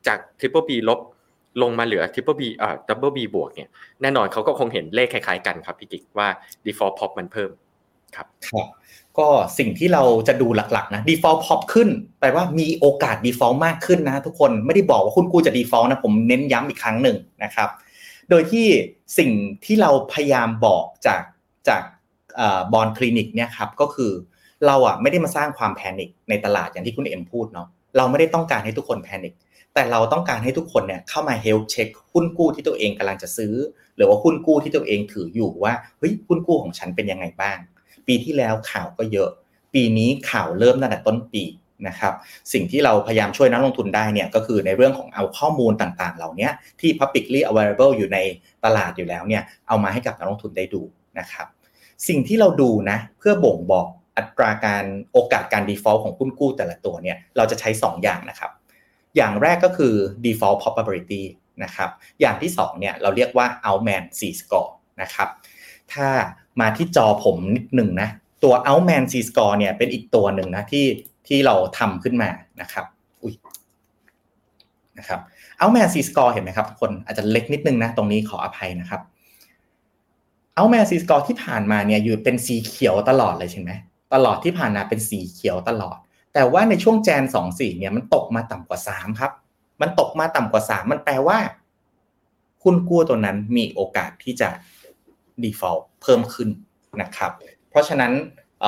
[0.07, 1.01] จาก triple B ลบ
[1.63, 3.69] ลงมาเหลือ triple B อ่า double B บวกเนี่ย
[4.03, 6.29] แน่นอนเขาก็คงเห็นเลขคล้ายๆกันครับพี่กิ๊กว่า
[6.65, 7.51] default pop มันเพิ่ม
[8.17, 8.67] ครับครับ
[9.19, 9.29] ก็
[9.59, 11.89] สิ่งที่เราจะดูหลักๆนะ default pop ขึ้น
[12.21, 17.69] แปลว่ามีโอกาส default มากขึ้นนะทุกคนไม่ได้บอกว่าคุณกูจะ default นะผมเน้นย้ำอีกครั้งหนึ่งนะครับ
[18.31, 18.67] โดยที่
[19.19, 19.31] สิ่ง
[19.65, 21.21] ที่เราพยายามบอกจาก
[21.69, 21.83] จาก
[22.73, 24.13] Bond Clinic เนี่ยครับก็คือ
[24.67, 29.35] เราอะไม่ได้มาสร้างความ panic ในตลาดอย่างที่คุณเอ็มพูดเนาะเราไม่ได้ต้องการให้ทุกคน panic
[29.75, 33.55] แต่เราต้องการให้ทุกคนเนี่ยเข้ามา health check หุ้นกู้ที่ตัวเองกำลังจะซื้อ
[33.97, 37.59] หรือว่าหุ้นกู้ที่ตัวเองถืออยู่ว่าเฮ้ยหุ้นกู้ของฉันเป็นยังไงบ้าง
[38.07, 39.31] ปีที่แล้วข่าวก็เยอะ
[39.75, 41.45] ปีนี้ข่าวเริ่มตั้งแต่ต้นปี
[41.89, 42.15] นะครับ
[42.53, 46.49] สิ่งที่เราพยายามช่วยนักลงทุนได้เนี่ยก็คือในเรื่องของเอาข้อมูลต่างๆ เหล่านี้
[46.81, 48.19] ที่ publicly available อยู่ใน
[48.65, 50.83] ตลาดอยู่แล้วเนี่ยเอามาให้กับนักลงทุนได้ดู
[51.19, 51.47] นะครับ
[52.09, 58.51] สิ่งที่เราดูนะเพื่อบ่งบอกอัตราการโอกาสการ default ของหุ้นกู้แต่ละตัวเนี่ยเราจะใช้ 2 อย่างนะครับ
[59.17, 59.95] อย่างแรกก็คือ
[60.25, 61.23] default probability
[61.65, 61.91] นะครับ
[62.21, 64.71] อย่างที่2เนี่ยเราเรียกว่า outman C score
[65.03, 65.29] นะครับ
[65.93, 66.09] ถ้า
[66.61, 68.09] มาที่จอผมนิดหนึ่งนะ
[68.45, 70.87] ตัว outman C score เนี่ยเป็นอีกตัวหนึ่งนะที่
[71.29, 72.31] ที่เราทำขึ้นมา
[72.61, 72.85] นะครับ
[73.23, 73.35] อุ้ย
[74.99, 75.21] นะครับ
[75.61, 79.01] outman C score เห็นไหมครับทุกคนอาจจะเล็กนิดนึงนะตรงนี้ขออภัยนะครับ
[80.57, 83.71] outman C score ที่ผ่านมาเนี่ยอยู่เป็นสีเขียวตลอดเลยใช่ไหม
[84.15, 85.99] ตลอดที่ผ่านมาเป็นสีเขียวตลอด
[86.35, 89.33] แต่ว่าในช่วง Jan สองสี่เนี่ยมันตกมาต่ำกว่าสามครับ
[89.81, 91.39] มันตกมาต่ำกว่าสามมันแปลว่า
[92.63, 94.49] หุ้นกู้ตัวนั้นมีโอกาสที่จะ
[95.43, 96.49] default เพิ่มขึ้น
[97.03, 97.31] นะครับ
[97.71, 98.13] เพราะฉะนั้น
[98.61, 98.65] เ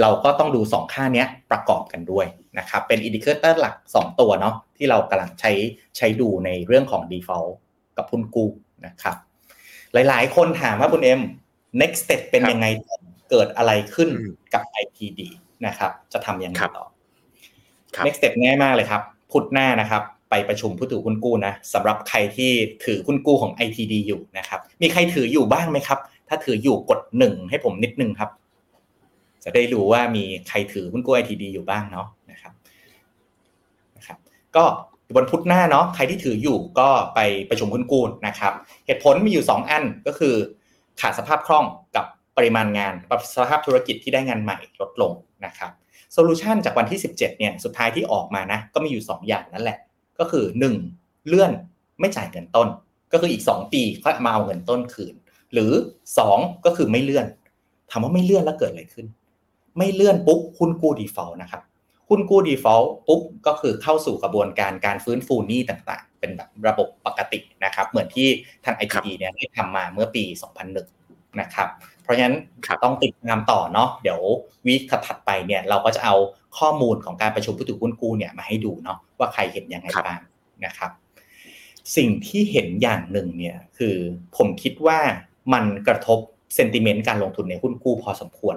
[0.00, 2.26] เราก็ต้องดู 2 ค่านี้ประกอบกันด้วย
[2.58, 5.52] นะครับ เป็น indicator หลัก 2 ตัวเนาะที่เรากำลังใช้
[5.96, 7.52] ใช้ดูในเรื่องของ default
[7.96, 8.50] กับหุ้นกู้
[8.86, 9.16] นะครับ
[9.92, 11.20] หลายๆ คนถามว่าคุณเอ็ม
[11.80, 12.66] next step เป็นยังไง
[13.30, 14.08] เกิดอะไรขึ้น
[14.54, 15.20] กับ IPD
[15.66, 16.86] นะครับ จะทำยังไงต่อ
[18.04, 19.02] next step ง่ายมากเลยครับ
[19.32, 22.50] พุธหน้านะครับ ไปประชุมผู้ถือหุ้นกู้นะสำหรับใครที่
[22.84, 25.98] ถือหุ้นกู้ของ ITD อยู่นะครับ มีใครถืออยู่บ้างไหมครับ
[26.28, 28.30] ถ้าถืออยู่กดหนึ่งให้ผมนิดนึงครับ
[29.44, 32.52] จะได้รู้ว่ามีใครถือหุ้นกู้ ITD อยู่บ้างเนาะนะครับ
[33.96, 34.18] นะครับ
[34.56, 34.64] ก็
[35.16, 38.52] วันพุธหน้าเนาะใครที่ถืออยู่ก็ไปประชุมหุ้นกู้นะครับ
[38.86, 40.34] เหตุผลมีอยู่ 2 อันก็คือ
[41.00, 41.87] ขาดสภาพคล่องกับ
[42.38, 42.94] ปริมาณงาน
[43.34, 45.12] สภาพธุรกิจที่ได้งานใหม่ลดลง
[45.46, 45.70] นะครับ
[46.12, 49.78] solution จากวันที่ 17เนี่ยสุดท้ายที่ออกมานะก็มีอยู่ 2 อย่างนั่นแหละ
[50.18, 50.44] ก็คือ
[50.86, 51.52] 1 เลื่อน
[52.00, 52.68] ไม่จ่ายเงินต้น
[53.12, 55.14] ก็คืออีก 2 ปีค่อยมาเอาเงินต้นคืน
[55.52, 55.72] หรือ
[56.18, 57.26] 2 ก็คือไม่เลื่อน
[57.90, 59.06] ถามว่าไม่เลื่อนแล้วเกิดอะไรขึ้น
[59.78, 61.62] ไม่เลื่อนปุ๊บหุ้นกู้ default นะครับ
[62.08, 68.28] หุ้นกู้ default ปุ๊บก็คือเข้าสู่กระบวนการการฟื้นฟูหนี้ต่างๆ เป็นแบบระบบปกตินะครับเหมือนที่
[68.64, 70.24] ทาง ITD เนี่ยได้ทำมาเมื่อปี
[70.82, 71.68] 2001นะครับ
[72.08, 72.36] ราะฉะนั้น
[72.84, 74.20] ต้องติดตามต่อเนาะเดี๋ยว
[74.66, 76.14] วีคถัดไปเนี่ยเราก็จะเอา
[76.58, 80.20] ข้อมูลของการประชุมผู้ถือหุ้นกู้เนี่ยมาให้ดูเนาะว่าใครเห็นยังไงบ้าง
[80.66, 80.90] นะครับ
[81.96, 83.96] สิ่งที่เห็นอย่างหนึ่งเนี่ยคือ
[84.36, 84.98] ผมคิดว่า
[85.52, 86.18] มันกระทบ
[86.54, 88.56] เซนติเมนต์การลงทุนในหุ้นกู้พอสมควร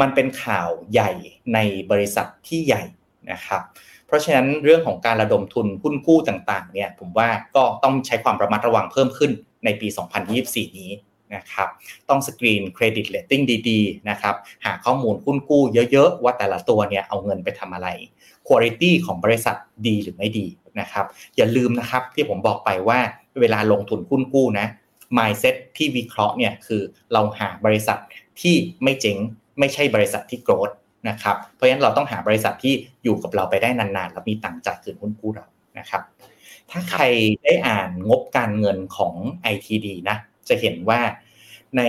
[0.00, 1.10] มันเป็นข่าวใหญ่
[1.54, 1.58] ใน
[1.90, 2.84] บริษัทที่ใหญ่
[3.32, 3.62] นะครับ
[4.06, 9.30] เพราะฉะนั้นเรื่องของการระดมทุนหุ้นกู้ต่างๆเนี่ยผมว่าก็ต้องใช้ความระมัดระวังเพิ่มขึ้น
[9.64, 9.88] ในปี
[10.32, 10.90] 2024 นี้
[11.34, 11.68] นะครับ
[12.08, 15.62] ต้อง screen credit rating ดีๆนะครับหาข้อมูลหุ้นกู้
[15.92, 17.88] เยอะๆ ว่าแต่ละตัวเนี่ยเอาเงินไปทำอะไร
[18.48, 19.56] คุณภาพของบริษัท
[19.86, 20.46] ดีหรือไม่ดี
[20.80, 21.06] นะครับ
[21.36, 22.98] อย่าลืมนะครับที่ผมบอกไปว่า
[23.40, 24.66] เวลาลงทุนหุ้นกู้นะ
[25.16, 27.98] mindset ที่วิเคราะห์เนี่ยคือเราหาบริษัท
[28.40, 29.18] ที่ไม่เจ๊ง
[29.58, 30.70] ไม่ใช่บริษัทที่ growth
[31.08, 32.74] นะครับเพราะฉะนั้นเราต้องหาบริษัทที่
[33.04, 35.46] อยู่กับเราไปได้นานๆ แล้วมีตังจ่ายคืนหุ้นกู้เรา
[35.78, 36.02] นะครับ
[36.70, 37.02] ถ้าใคร
[37.44, 39.14] ได้อ่านงบการเงินของ
[39.52, 40.16] ITD นะ
[40.50, 41.00] จะเห็นว่า
[41.76, 41.82] ใน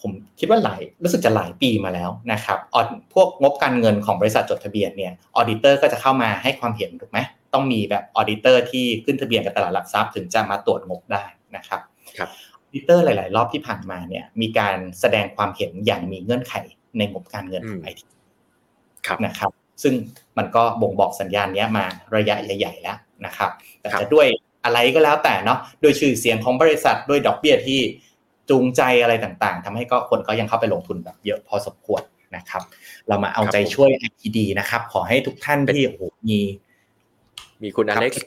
[0.00, 2.76] ผมคิดว่าหลายรู้สึกจะหลายปีมาแล้วนะครับอ
[3.14, 7.18] พวกงบการเงินของบริษัทจดทะเบียนเนี่ย auditor ก็จะเข้ามาให้ความเห็นถูกไหม
[7.52, 11.24] ต้องมีแบบ auditor ที่ขึ้นทะเบียนกับตลาดหลักทรัพย์ถึงจะมาตรวจงบได้
[11.56, 11.80] นะครับ
[12.18, 12.28] ครับ
[12.62, 16.54] auditor หลาย ๆ รอบที่ผ่านมาเนี่ยมีการแสดงความเห็นอย่างมีเงื่อนไข
[16.98, 18.06] ในงบการเงินของ ITD
[19.26, 19.50] นะครับ
[19.82, 19.94] ซึ่ง
[20.38, 21.84] มันก็บ่งบอกสัญญาณนี้มา
[22.16, 23.50] ระยะใหญ่ ๆ แล้วนะครับ
[23.80, 24.26] แต่จะด้วย
[24.66, 27.80] อะไรก็แล้วแต่เนาะโดยชื่อเสียงของบริษัทด้วยดอกเบี้ยที่
[28.50, 32.02] จูงใจอะไรต่างๆทำให้ก็คนก็ยังเข้าไปลงทุนแบบเยอะพอสมควร
[32.36, 32.62] นะครับ
[33.08, 36.40] เรามาเอาใจช่วย ITD นะครับ ขอให้ทุกท่านที่โอ้โหมี
[37.62, 38.26] มีคุณอเล็กซ์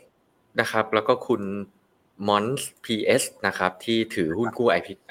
[0.60, 1.42] นะครับ แล้วก็คุณ
[2.28, 4.68] มอนส์พีเอสนะครับ ที่ถือหุ้นกู้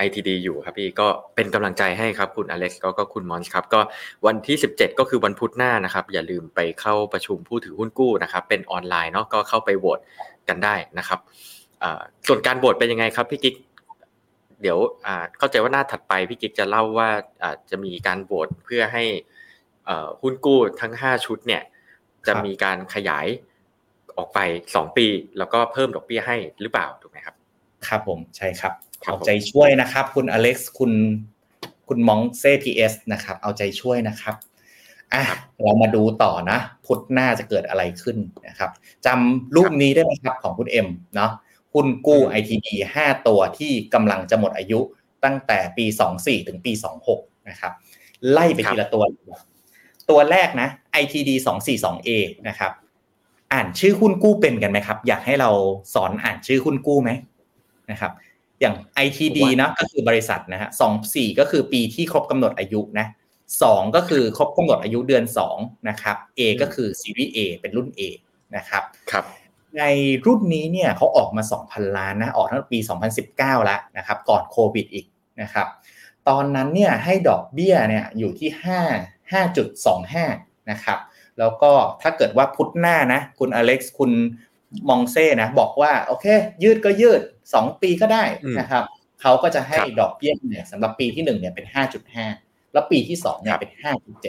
[0.06, 3.80] ITD อยู่ครับพี่ก็เป็นกำลังใจให้ครับคุณอเล็กซ์ก็คุณมอนส์ครับ ก็
[4.26, 9.98] วันที่ 17 ก็คือวันพุธหน้านะครับ อย่าลืมไปเข้าประชุมผู้ถือหุ้นกู้นะครับ เป็นออนไลน์เนาะก็เข้าไปโหวต
[10.48, 11.20] กันได้นะครับ
[12.26, 13.54] ส่วนการโหวตเป็นยังไงครับพี่กิ๊ก
[14.62, 14.78] เดี๋ยว
[15.38, 17.08] เข้าใจว่าหน้าถัดไปพี่กิ๊กจะเล่าว่า
[17.70, 19.04] จะมีการโหวตเพื่อให้
[20.22, 21.62] หุ้นกู้ทั้ง 5 ชุดเนี่ย
[22.26, 23.26] จะมีการขยาย
[24.16, 24.38] ออกไป
[24.72, 25.06] 2 ปี
[25.38, 27.34] แล้วก็เพิ่มดอกเบี้ยให้หรือเปล่าถูกไหมครับ
[27.88, 30.92] ครับผมใช่ครับเอาใจช่วยนะครับ คุณอเล็กซ์คุณ
[31.88, 34.34] คุณมองเซ่พีเอสนะครับ เอาใจช่วยนะครับ
[35.14, 35.24] อะ
[35.62, 38.16] เรามาดูต่อนะพุธหน้าจะเกิดอะไรขึ้น
[38.48, 38.70] นะครับ
[39.06, 41.30] จำรูปนี้ได้ไหมครับของคุณเอ็มเนาะ
[41.74, 44.80] หุ้นกู้ ITD 5ตัวที่กำลังจะหมดอายุ
[45.24, 45.84] ตั้งแต่ปี
[46.16, 46.72] 24 ถึงปี
[47.10, 47.72] 26 นะครับ
[48.30, 49.02] ไล่ไปทีละตัว
[50.10, 50.68] ตัวแรกนะ
[51.02, 52.10] ITD 242A
[52.48, 52.72] นะครับ
[53.52, 55.50] อ่านชื่อหุ้นกู้เป็นกันไหมครับ อยากให้เรา
[55.94, 57.10] สอนอ่านชื่อหุ้นกู้ไหม
[57.90, 58.12] นะครับ
[58.60, 60.68] อย่าง ITD นะก็คือบริษัทนะฮะ
[61.04, 63.06] 24 ก็คือปีที่ครบกำหนดอายุนะ
[63.56, 65.24] 2 ก็คือครบกำหนดอายุเดือน
[65.56, 68.00] 2นะครับ A ก็คือซีรีส์ A เป็นรุ่น A
[68.56, 69.24] นะครับครับ
[69.78, 69.84] ใน
[70.26, 72.78] รุ่นนี้เนี่ยเขาออกมา 2,000 ล้านนะออกตั้งปี
[73.22, 75.06] 2019 แล้วนะครับก่อนโควิดอีก
[75.42, 75.66] นะครับ
[76.28, 78.50] ตอนนั้นเนี่ยให้ดอกเบี้ยเนี่ยอยู่ที่
[79.32, 79.32] 5
[79.76, 80.98] 5.25นะครับ
[81.38, 81.72] แล้วก็
[82.02, 84.10] ถ้าเกิดว่าพุทหน้านะคุณอเล็กซ์คุณ
[84.88, 86.26] มองเซ่นะบอกว่าโอเค
[86.62, 87.20] ยืดก็ยืด
[87.52, 88.24] 2 ปีก็ได้
[88.58, 88.84] นะครับ
[89.20, 93.70] เขาก็จะให้ดอกเบี้ยเนี่ยสำหรับปีที่1เนี่ยเป็น 5.5 แล้วปีที่2เนี่ยเป็น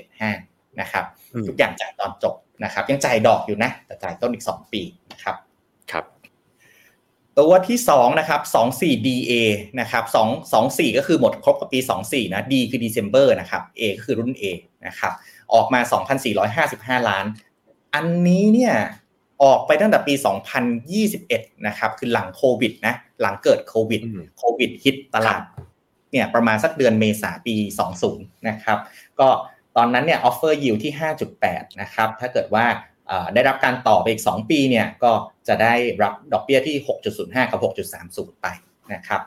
[0.08, 1.06] 5.75นะครับ
[1.48, 4.82] ทุกอย่างจ่ายตอนจบนะครับ ยังจ่ายดอกอยู่นะ แต่จ่ายต้นอีก 2 ปี
[5.12, 5.36] นะครับ
[5.92, 6.06] ครับ
[7.40, 8.42] ตัวที่2นะครับ
[8.76, 9.32] 24 DA
[9.80, 14.44] นะครับ2 24 ก็คือหมดครบกับปี 24 นะ D คือ December นะครับ A ก็คือรุ่น A
[14.86, 15.14] นะครับ
[15.54, 15.80] ออกมา
[16.46, 17.26] 2,455 ล้าน
[17.96, 18.74] อันนี้เนี่ย
[19.44, 20.14] ออกไปตั้งแต่ปี
[20.90, 24.02] 2021 นะครับ คือหลังโควิดนะ หลังเกิดโควิด
[24.38, 25.42] โควิดฮิตตลาด
[26.12, 27.56] เนี่ยประมาณสักเดือนเมษาปี
[28.00, 28.80] 20 นะครับ
[29.20, 29.30] ก็
[29.78, 30.92] ตอนนั้นเนี่ยออฟเฟอร์ยิวที่
[31.36, 32.66] 5.8 นะครับ ถ้าเกิดว่า
[33.34, 35.12] ได้รับการต่อไปอีก 2 ปีเนี่ยก็
[35.48, 36.76] จะได้รับดอกเบี้ยที่
[37.14, 37.60] 6.05 กับ
[38.02, 38.48] 6.30 ไป
[38.94, 39.22] นะครับ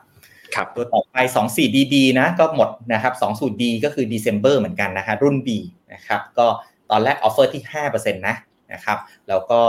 [0.55, 1.17] ครับตัวต่อไป
[1.49, 5.49] 24 DB นะก็หมดนะครับ 20 D ก็คือ December เหมือนกันนะคะรุ่น B
[5.93, 6.47] นะครับก็
[6.91, 8.37] ตอนแรก offer ที่5%นะ
[8.73, 9.61] นะครับแล้วก็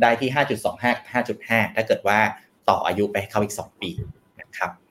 [0.00, 1.06] ได้ที่ 5.25กับ
[1.48, 2.18] 5.5 ถ้าเกิดว่า
[2.68, 3.90] ต่ออายุไปเขาอีก 2 ปี
[4.40, 4.81] นะครับครับ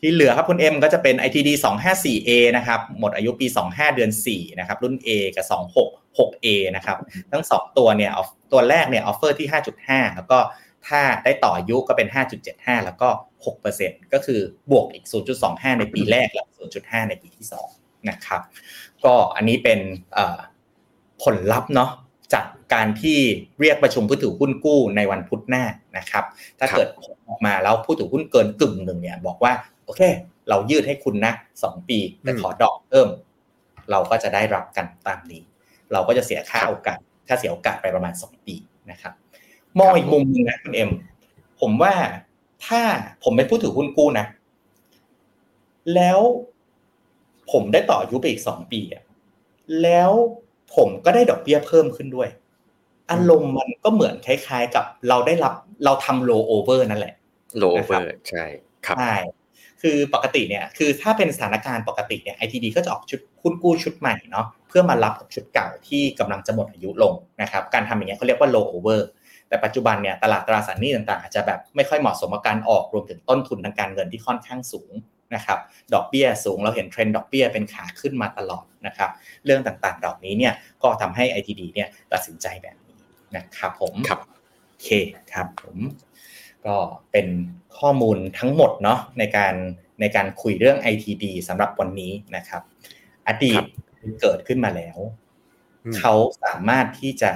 [0.00, 5.46] ที่เหลือครับคุณเอ็มก็จะเป็น ITD 254A นะครับ หมดอายุปี 25 เดือน 4 นะครับ รุ่น A กับ
[5.84, 6.46] 26 6A
[6.76, 6.98] นะครับ
[7.32, 8.12] ทั้ง 2 ตัวเนี่ย
[8.52, 9.48] ตัวแรกเนี่ย offer ที่
[9.82, 10.38] 5.5 แล้วก็
[10.88, 12.08] ถ้าได้ต่ออายุก็เป็น
[12.46, 13.08] 5.75 แล้วก็
[13.60, 14.40] 6%ก็คือ
[14.70, 15.04] บวกอีก
[15.42, 16.46] 0.25 ในปีแรกแล้ว
[16.78, 17.46] 0.5 ในปีที่
[17.76, 18.40] 2 นะครับ
[19.04, 19.80] ก็อันนี้เป็น
[21.22, 21.90] ผลลัพธ์เนาะ
[22.34, 23.18] จากการที่
[23.60, 25.64] เรียกประชุมผู้ถือหุ้นกู้ในวันพุธหน้า
[25.98, 26.24] นะครับ
[26.58, 26.88] ถ้าเกิด
[27.28, 30.02] ออกมาแล้วผู้ถือหุ้นเกินกึ่งหนึ่งเนี่ยบอกว่าโอเค
[30.48, 31.32] เรายืดให้คุณนะ
[31.62, 33.08] สองปีแต่ขอดอกเพิ่ม
[33.90, 35.42] เราก็จะได้รับกันตามนี้
[35.92, 38.56] เราก็จะเสียค่าโอกาสค่าเสียโอกาสไปประมาณสองปี
[38.90, 39.12] นะครับ
[39.78, 40.90] มองอีกมุมนึงนะคุณเอ็ม
[41.60, 41.94] ผมว่า
[42.66, 42.82] ถ้า
[43.24, 44.26] ผมเป็นผู้ถือหุ้นกู้นะ
[45.94, 46.20] แล้ว
[47.52, 49.02] ผมได้ต่ออายุไปอีกสองปีอะ
[49.82, 50.10] แล้ว
[50.76, 52.28] ผมก็ได้ดอกเบี้ยเพิ่มขึ้นด้วย
[53.10, 57.14] อารมณ์มันก็เหมือนคล้ายๆกับเราได้รับเราทำโลโอเวอร์นั่นแหละ
[57.58, 58.44] โลโอเวอร์ใช่
[58.86, 59.14] ครับใช่
[59.82, 69.08] คือปกติเนี่ยคือถ้าเป็นสถานการณ์ปกติเนี่ย ITD ก็จะออกชุดหุ้นกู้ชุดใหม่เนาะเพื่อมารับกับชุดเก่าที่กำลังจะหมดอายุลงนะครับการทำอย่างเงี้ยเขาเรียกว่าโลโอเวอร์
[69.48, 74.92] แต่ปัจจุบันเนี่ยตลาดตราสารหนี้ต่างๆอาจจะแบบไม่ค่อยเหมาะสมกับการออกรวมถึงต้นทุนทางการเงินที่ค่อนข้างสูง
[75.34, 75.58] นะครับ
[75.94, 79.10] ดอกเบี้ยสูงเราเห็นเทรนด์ดอกเบี้ยเป็นขาขึ้นมาตลอดนะครับ
[79.44, 80.52] เรื่องต่างๆเหล่านี้เนี่ย
[80.82, 82.98] ก็ทำให้ ITD เนี่ยตัดสินใจแบบนี้
[83.36, 84.20] นะครับผมครับ
[84.68, 84.90] โอเค
[85.32, 85.76] ครับผม
[86.66, 86.76] ก็
[87.12, 87.26] เป็น
[87.78, 89.54] ข้อมูลทั้งหมดเนาะในการ
[90.00, 92.62] ในการคุยเรื่อง ITD สำหรับวันนี้นะครับ
[93.28, 93.62] อดีต
[94.20, 94.98] เกิดขึ้นมาแล้ว
[95.98, 97.30] เขาสามารถที่จะ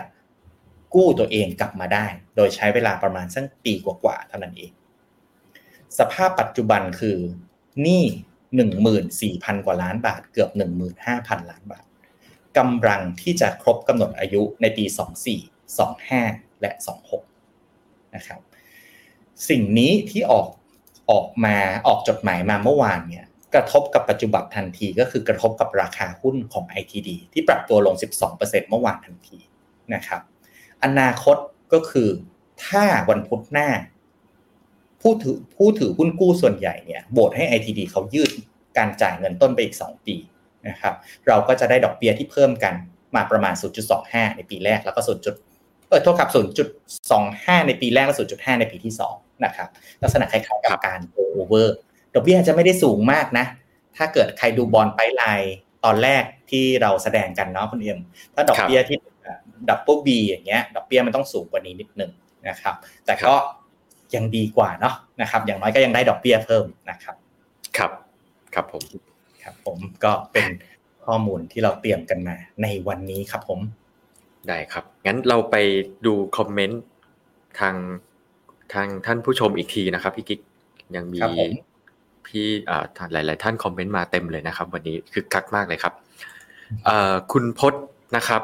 [0.94, 2.06] กู้ตัวเองกลับมาได้
[2.36, 4.72] โดยใช้เวลาประมาณสักปีกว่าๆเท่านั้นเอง
[5.98, 7.18] สภาพปัจจุบันคือ
[7.82, 8.04] หนี้
[8.56, 11.84] หนึ่งหมื่นสี่พันกว่าล้านบาท เกือบหนึ่งหมื่นห้าพันล้านบาท
[12.58, 15.40] กำลังที่จะครบกำหนดอายุในปีสองสี่
[15.78, 16.22] สองห้า
[16.60, 17.22] และสองหก
[18.14, 18.40] นะครับ
[19.48, 20.46] สิ่งนี้ที่ออก
[21.10, 21.56] ออกมา
[21.86, 23.24] ออกจดหมายมาเมื่อวานเนี่ย
[23.54, 27.94] กระทบกับปัจจุบันทันทีก็คือกระทบกับราคาหุ้นของ ITD ที่ปรับตัวลง
[28.32, 29.38] 12%เมื่อวานทันที
[29.94, 30.20] นะครับ
[30.84, 31.36] อนาคต
[31.72, 32.08] ก็คือ
[32.66, 33.68] ถ้าวันพุธหน้า
[35.02, 38.30] ผู้ถือผู้ถือหุ้นกู้ส่วนใหญ่เนี่ยโบทให้ ITD เขายืด
[38.78, 40.16] การจ่ายเงินต้นไปอีก 2 ปี
[40.68, 40.94] นะครับ
[41.26, 42.74] เราก็จะได้ดอกเบี้ยที่เพิ่มกัน
[43.16, 43.54] มาประมาณ
[43.94, 45.53] 0.25 ในปีแรกแล้วก็ 0.
[45.88, 46.30] เออโทษครับ
[46.98, 49.68] 0.25ในปีแรกและ0.5ในปีที่2นะครับ
[50.02, 51.76] ลักษณะคล้ายๆกับการโอเวอร์
[52.14, 53.46] ดอกเบี้ยจะไม่ได้สูงมากนะ
[53.96, 55.54] ถ้าเกิดใครดู bond pipeline
[55.84, 58.00] ตอนแรกที่เราแสดงกันเนาะคุณเอ็ม
[58.34, 58.96] ถ้าดอกเบี้ยที่
[59.68, 62.10] double B อย่างเงี้ยดอกเบี้ยมันต้องสูงกว่านี้นิดนึง
[62.48, 62.74] นะครับ
[63.06, 63.34] แต่ก็
[64.14, 67.16] ยังดีกว่าเนาะนะครับ อย่างน้อยก็ยังได้ดอกเบี้ยเพิ่มนะครับ
[67.76, 67.90] ครับ
[68.54, 68.82] ครับผม
[69.42, 70.46] ครับผมก็เป็น
[71.06, 73.60] ข้อมูลที่เราเตรียมกันมาในวันนี้ครับผม
[74.48, 75.56] ได้ครับ งั้นเราไป
[76.06, 76.82] ดูคอมเมนต์
[77.60, 77.74] ทาง
[78.74, 80.40] ทางท่านผู้ชมอีกทีนะครับพี่กิ๊ก
[80.96, 81.20] ยังมี
[82.26, 85.94] พี่อ่าหลาย ๆ ท่านคอมเมนต์มาเต็มเลยนะครับ วันนี้คือคักมากเลยครับ
[86.84, 87.74] เอ่อคุณพศ
[88.16, 88.42] นะครับ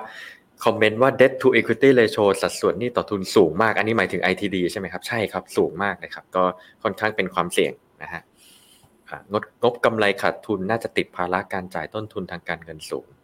[0.65, 6.45] คอมเมนต์ว่า debt to equity ratio สัดส่วนนี่ต่อทุนสูงมาก อันนี้หมายถึง ITD ใช่ไหมครับ ใช่ครับ สูงมากเลยครับ ก็
[6.83, 7.73] ค่อนข้างเป็นความเสี่ยง
[8.03, 8.23] นะฮะ
[9.33, 13.20] งดงบกำไรขาดทุนน่าจะติดภาระการจ่ายต้นทุนทางการเงินสูงครับ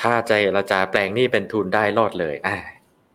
[0.00, 2.56] ถ้าใจเราจะแปลงหนี้เป็นทุนได้รอดเลยอ่า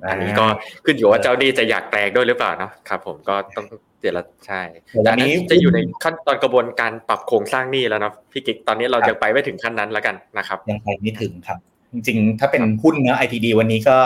[0.09, 0.45] อันนี้ก็
[0.85, 3.65] ขึ้นอยู่ว่าเจ้าหนี้จะอยากแปลงด้วยหรือเปล่าเนาะครับ ผมก็ต้อง
[4.01, 11.57] เดี๋ยวละใช่เดี๋ยวแต่วัอันนนั้นี้นจะอยู่ในขั้นตอนกระบวนการปรับโครงสร้างหนี้แล้วนะพี่กิ๊กตอนนี้เราจะไปไม่ถึงขั้นนั้นแล้วกันนะครับ ยังไปไม่ถึงครับ
[11.93, 13.97] จริงๆ ถ้าเป็นหุ้นเนาะ ITD วันนี้ก็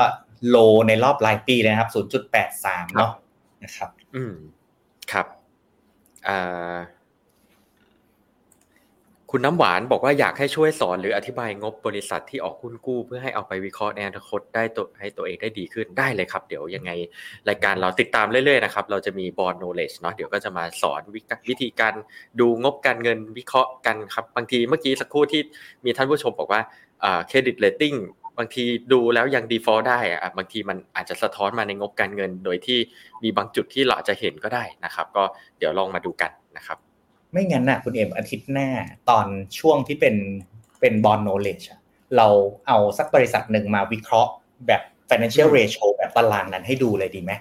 [0.49, 0.57] โล
[0.87, 1.89] ในรอบรายปีเลยนะครับ
[2.43, 3.11] 0.83 เนาะ
[3.63, 4.33] นะครับ อืม
[5.11, 5.25] ครับ
[6.27, 6.77] อ่า
[9.37, 16.91] คุณน้ำหวานบอกว่าอยากให้ช่วยสอนหรืออธิบายงบบริษัทที่ออกหุ้นกู้ เพื่อให้เอาไปวิเคราะห์ในอนาคตได้ตัวให้ตัวเองได้ดีขึ้นได้เลยครับ เดี๋ยวยังไง
[17.49, 21.93] รายการเราติดตามเรื่อยๆนะครับเราจะมีบอร์ดโนเลจเนาะเดี๋ยวก็จะมาสอนวิวิธีการ
[22.39, 25.41] ดูงบการเงินวิเคราะห์กันครับบางทีเมื่อกี้สักครู่ที่
[25.85, 26.61] มีท่านผู้ชมบอกว่า
[27.27, 27.93] credit rating
[28.37, 32.79] บางทีดูแล้วยัง default ได้อะบางทีมันอาจจะสะท้อนมาในงบการเงิน โดยที่
[33.23, 35.23] มีบางจุดที่เราอาจจะเห็นก็ได้นะครับ ก็
[35.57, 36.79] เดี๋ยวลองมาดูกันนะครับ
[37.35, 38.69] ไม่งั้นน่ะคุณเอ็มอาทิตย์หน้า
[39.09, 39.25] ตอน
[39.59, 40.15] ช่วงที่เป็น
[40.81, 41.61] เป็น bond knowledge
[42.17, 42.27] เรา
[42.67, 44.31] เอาสักบริษัทหนึ่งมาวิเคราะห์
[44.67, 47.31] แบบ financial ratio แบบตารางนั้นให้ดูเลยดีไหม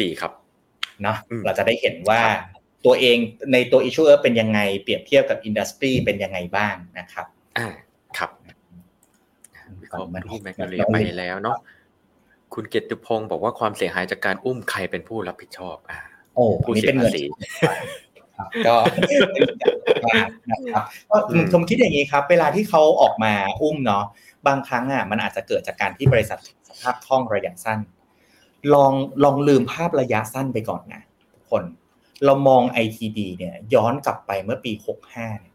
[0.00, 0.32] ดีครับ
[1.02, 2.20] เนาะอืมเราจะได้เห็นว่า
[2.84, 3.18] ตัวเอง
[3.52, 7.26] ในตัว issuer เป็นยังไงเปรียบเทียบกับ industry เป็นยังไงบ้างนะครับ
[7.58, 7.68] อ่า
[8.18, 8.30] ครับ
[9.80, 11.58] วิเคราะห์หุ้นแมกนาเรียไปแล้วเนาะ
[12.54, 15.98] คุณเกียรติพงศ์บอกว่าความเสียหายจากการอุ้มใครเป็นผู้รับผิดชอบ อ่า
[16.34, 17.22] โอ้ผู้อันนี้เสีเป็ยนภาเงินษี
[18.40, 18.76] ครับก็
[20.50, 24.04] นะครับก็อืมผมคิดอย่างนี้ครับ เวลาที่เขาออกมาอุ้มเนาะ
[24.46, 26.38] บางครั้งอะมันอาจจะเกิดจากการที่บริษัท
[26.68, 27.78] สภาพคล่องระยะสั้น
[28.74, 28.92] ลอง
[29.24, 31.02] ลองลืมภาพระยะสั้นไปก่อนนะ
[31.32, 31.64] ทุกคน
[32.24, 34.72] เรามอง ITD เนี่ย ย้อนกลับไปเมื่อปี
[35.06, 35.54] 65เนี่ย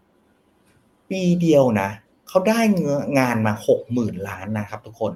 [1.10, 1.90] ปีเดียวนะ
[2.28, 2.88] เขาได้เง
[3.20, 5.12] งานมาหกหมื่นล้านนะครับทุกคน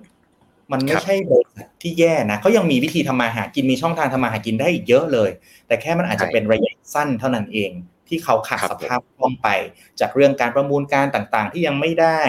[0.71, 5.29] มันไม่ครับใช่บริษัทที่แย่นะเขายังมีวิธีทำมาหากินมีช่องทางทำมาหากินได้อีกเยอะเลย
[5.67, 7.71] แต่แค่มันอาจจะเป็นระยะสั้นเท่านั้นเอง
[8.07, 9.47] ที่เขาขาดครับสภาพคล่องไป
[9.99, 12.21] จากเรื่องการประมูลการต่างๆ ที่ยังไม่ได้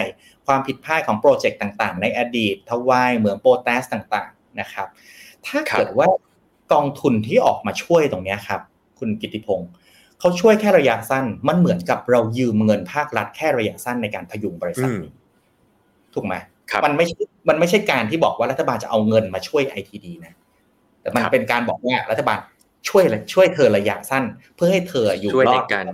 [0.47, 4.87] ความผิดพลาดของโปรเจกต์ต่างๆ ในอดีตทวายเหมืองโปรแทสต่างๆนะครับ
[5.47, 6.07] ถ้าเกิดว่า
[6.73, 8.61] กองทุนที่ออกมาช่วยตรงเนี้ยครับ
[8.99, 9.69] คุณกิติพงศ์
[10.19, 15.11] เขาช่วยแค่ระยะสั้น มันเหมือนกับเรายืมเงินภาครัฐแค่ระยะสั้นในการพยุงบริษัทอืมนี้
[16.13, 16.50] ถูกไหมครับ
[16.85, 17.15] มันไม่ใช่
[17.49, 20.33] มันไม่ใช่การที่บอกว่ารัฐบาลจะเอาเงินมาช่วยไอทีดีนะ
[21.01, 22.37] แต่มันครับเป็นการบอกว่ารัฐบาล
[22.89, 23.03] ช่วย
[23.33, 24.23] ช่วยเธอระยะสั้น
[24.55, 25.85] เพื่อให้เธออยู่ช่วยรในอดการ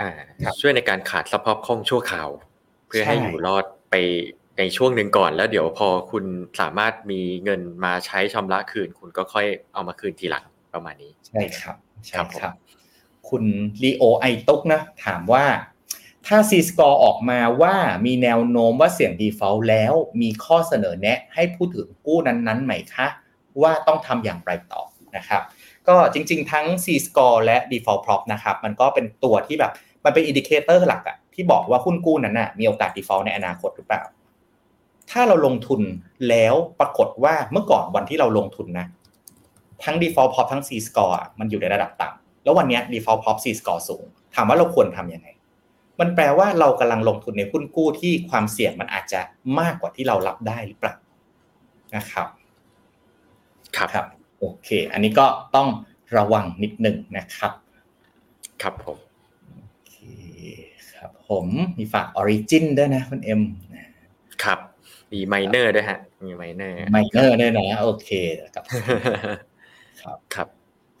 [0.00, 0.10] อ่า
[0.44, 2.28] ครับช่วยในการขาดสภาพคล่องชั่วคราว
[2.88, 3.94] เพื่อให้ใช่อยู่รอดไป
[4.58, 6.24] ในช่วงหนึ่งก่อนแล้วเดี๋ยวพอคุณ
[6.60, 10.44] สามารถมีเงินมาใช้ชำระคืน คุณก็ค่อยเอามาคืนทีหลัง
[10.74, 11.76] ประมาณนี้ ใช่ครับ
[12.06, 12.54] ใช่ครับผมครับ
[13.28, 13.44] คุณ
[13.82, 15.44] ลีโอไอตุกนะ ถามว่า
[16.26, 17.74] ถ้า C score ออกมาว่า
[18.06, 23.06] มีแนวโน้มว่าเสี่ยง default แล้วมีข้อเสนอแนะให้ผู้ถือกู้นั้นๆไหมคะ
[23.62, 24.82] ว่าต้องทำอย่างไรต่อ
[25.16, 25.42] นะครับ
[25.88, 29.72] ก็จริงๆ ทั้ง C score และ default prop นะครับมันก็เป็นตัวที่แบบ
[30.04, 34.02] มันเป็น indicator หลักอะที่บอกว่าหุ้นกู้นั้นน่ะมีโอกาส default ในอนาคตหรือเปล่า
[35.10, 35.80] ถ้าเราลงทุน
[36.28, 38.86] แล้วปรากฏว่าเมื่อก่อนวันที่เราลงทุนนะ
[39.84, 45.28] ทั้ง default prop ทั้ง C score มันอยู่ในระดับต่ำแล้ววันนี้ default prop C score สูง ถามว่าเราควรทำยังไง
[46.00, 49.20] มันแปลว่าเรากำลังลงทุนในหุ้นกู้ที่ความเสี่ยงมันอาจจะ
[49.60, 50.94] มากกว่าที่เรารับได้หรือเปล่า
[51.96, 52.28] นะครับ
[53.76, 54.06] ครับครับ
[54.38, 55.26] โอเค อันนี้ก็
[55.56, 55.68] ต้อง
[56.16, 57.52] ระวังนิดหนึ่งนะครับ
[58.62, 58.98] ครับผม
[59.60, 59.96] โอเค
[60.94, 61.46] ครับผม
[61.78, 63.40] มีฝาก Origin ด้วยนะคุณเอ็ม
[64.44, 64.58] ครับ
[65.12, 68.10] มีไมเนอร์ด้วยฮะมีไมเนอร์ไมเนอร์ด้วยนะโอเค
[68.54, 68.64] ครับ
[70.02, 70.14] ครั
[70.46, 70.48] บ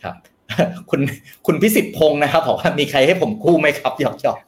[0.02, 0.16] ครับ
[0.58, 1.00] ครับคุณ
[1.46, 4.38] คุณพิสิทธิ์พงศ์นะครับบอกว่ามีใครให้ผมกู้ไหมครับหยอกหยอก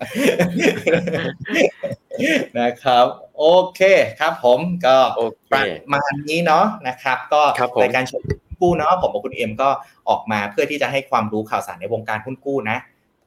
[2.58, 3.06] นะครับ
[3.38, 3.80] โอเค
[4.20, 8.22] ครับผมก็โอเคประมาณนี้เนาะนะครับ ก็ครับผมรายการชม
[8.60, 9.68] กู้เนาะผมกับคุณเอ็มก็
[10.08, 12.76] ออกมาเพื่อที่จะให้ความรู้ข่าวสารในวงการหุ้นกู้นะ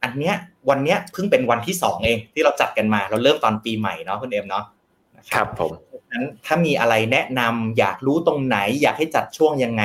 [0.03, 0.35] อันเนี้ย
[0.69, 4.63] วันเนี้ยเพิ่งเป็นวันที่สองเองที่เราจัดกันมาเราเริ่มตอนปีใหม่เนาะคุณเอ็มเนาะ
[5.17, 5.71] นะครับผม
[6.11, 9.83] นั้นถ้ามีอะไรแนะนำอยากรู้ตรงไหน อยากให้จัดช่วงยังไง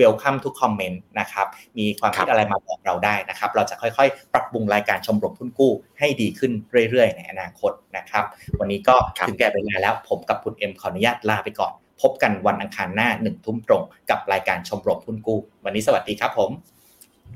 [0.00, 1.46] welcome to comment นะครับ
[1.78, 6.52] มีความคิดอะไรมาบอกเราได้นะครับ เราจะค่อยๆ ปรับปรุงรายการชมรมหุ้นกู้ให้ดีขึ้น
[6.90, 8.24] เรื่อยๆ ในอนาคตนะครับ
[8.60, 16.50] วันนี้ก็ครับถึงแก่เวลาแล้ว ผมกับคุณเอ็มขออนุญาตลาไปก่อน พบกันวันอังคารหน้าหนึ่งทุ่มตรง กับรายการชมรมหุ้นกู้ วันนี้สวัสดีครับผม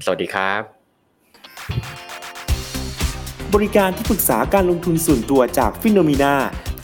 [0.05, 0.63] สวัสดีครับ
[3.55, 6.35] บริการที่ปรึกษาการลงทุนส่วนตัวจากฟิโนมีนา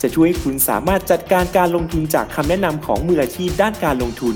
[0.01, 4.35] จะช่วยให้คุณสามารถจัดการการลงทุนจากคำแนะนำของมืออาชีพด้านการลงทุน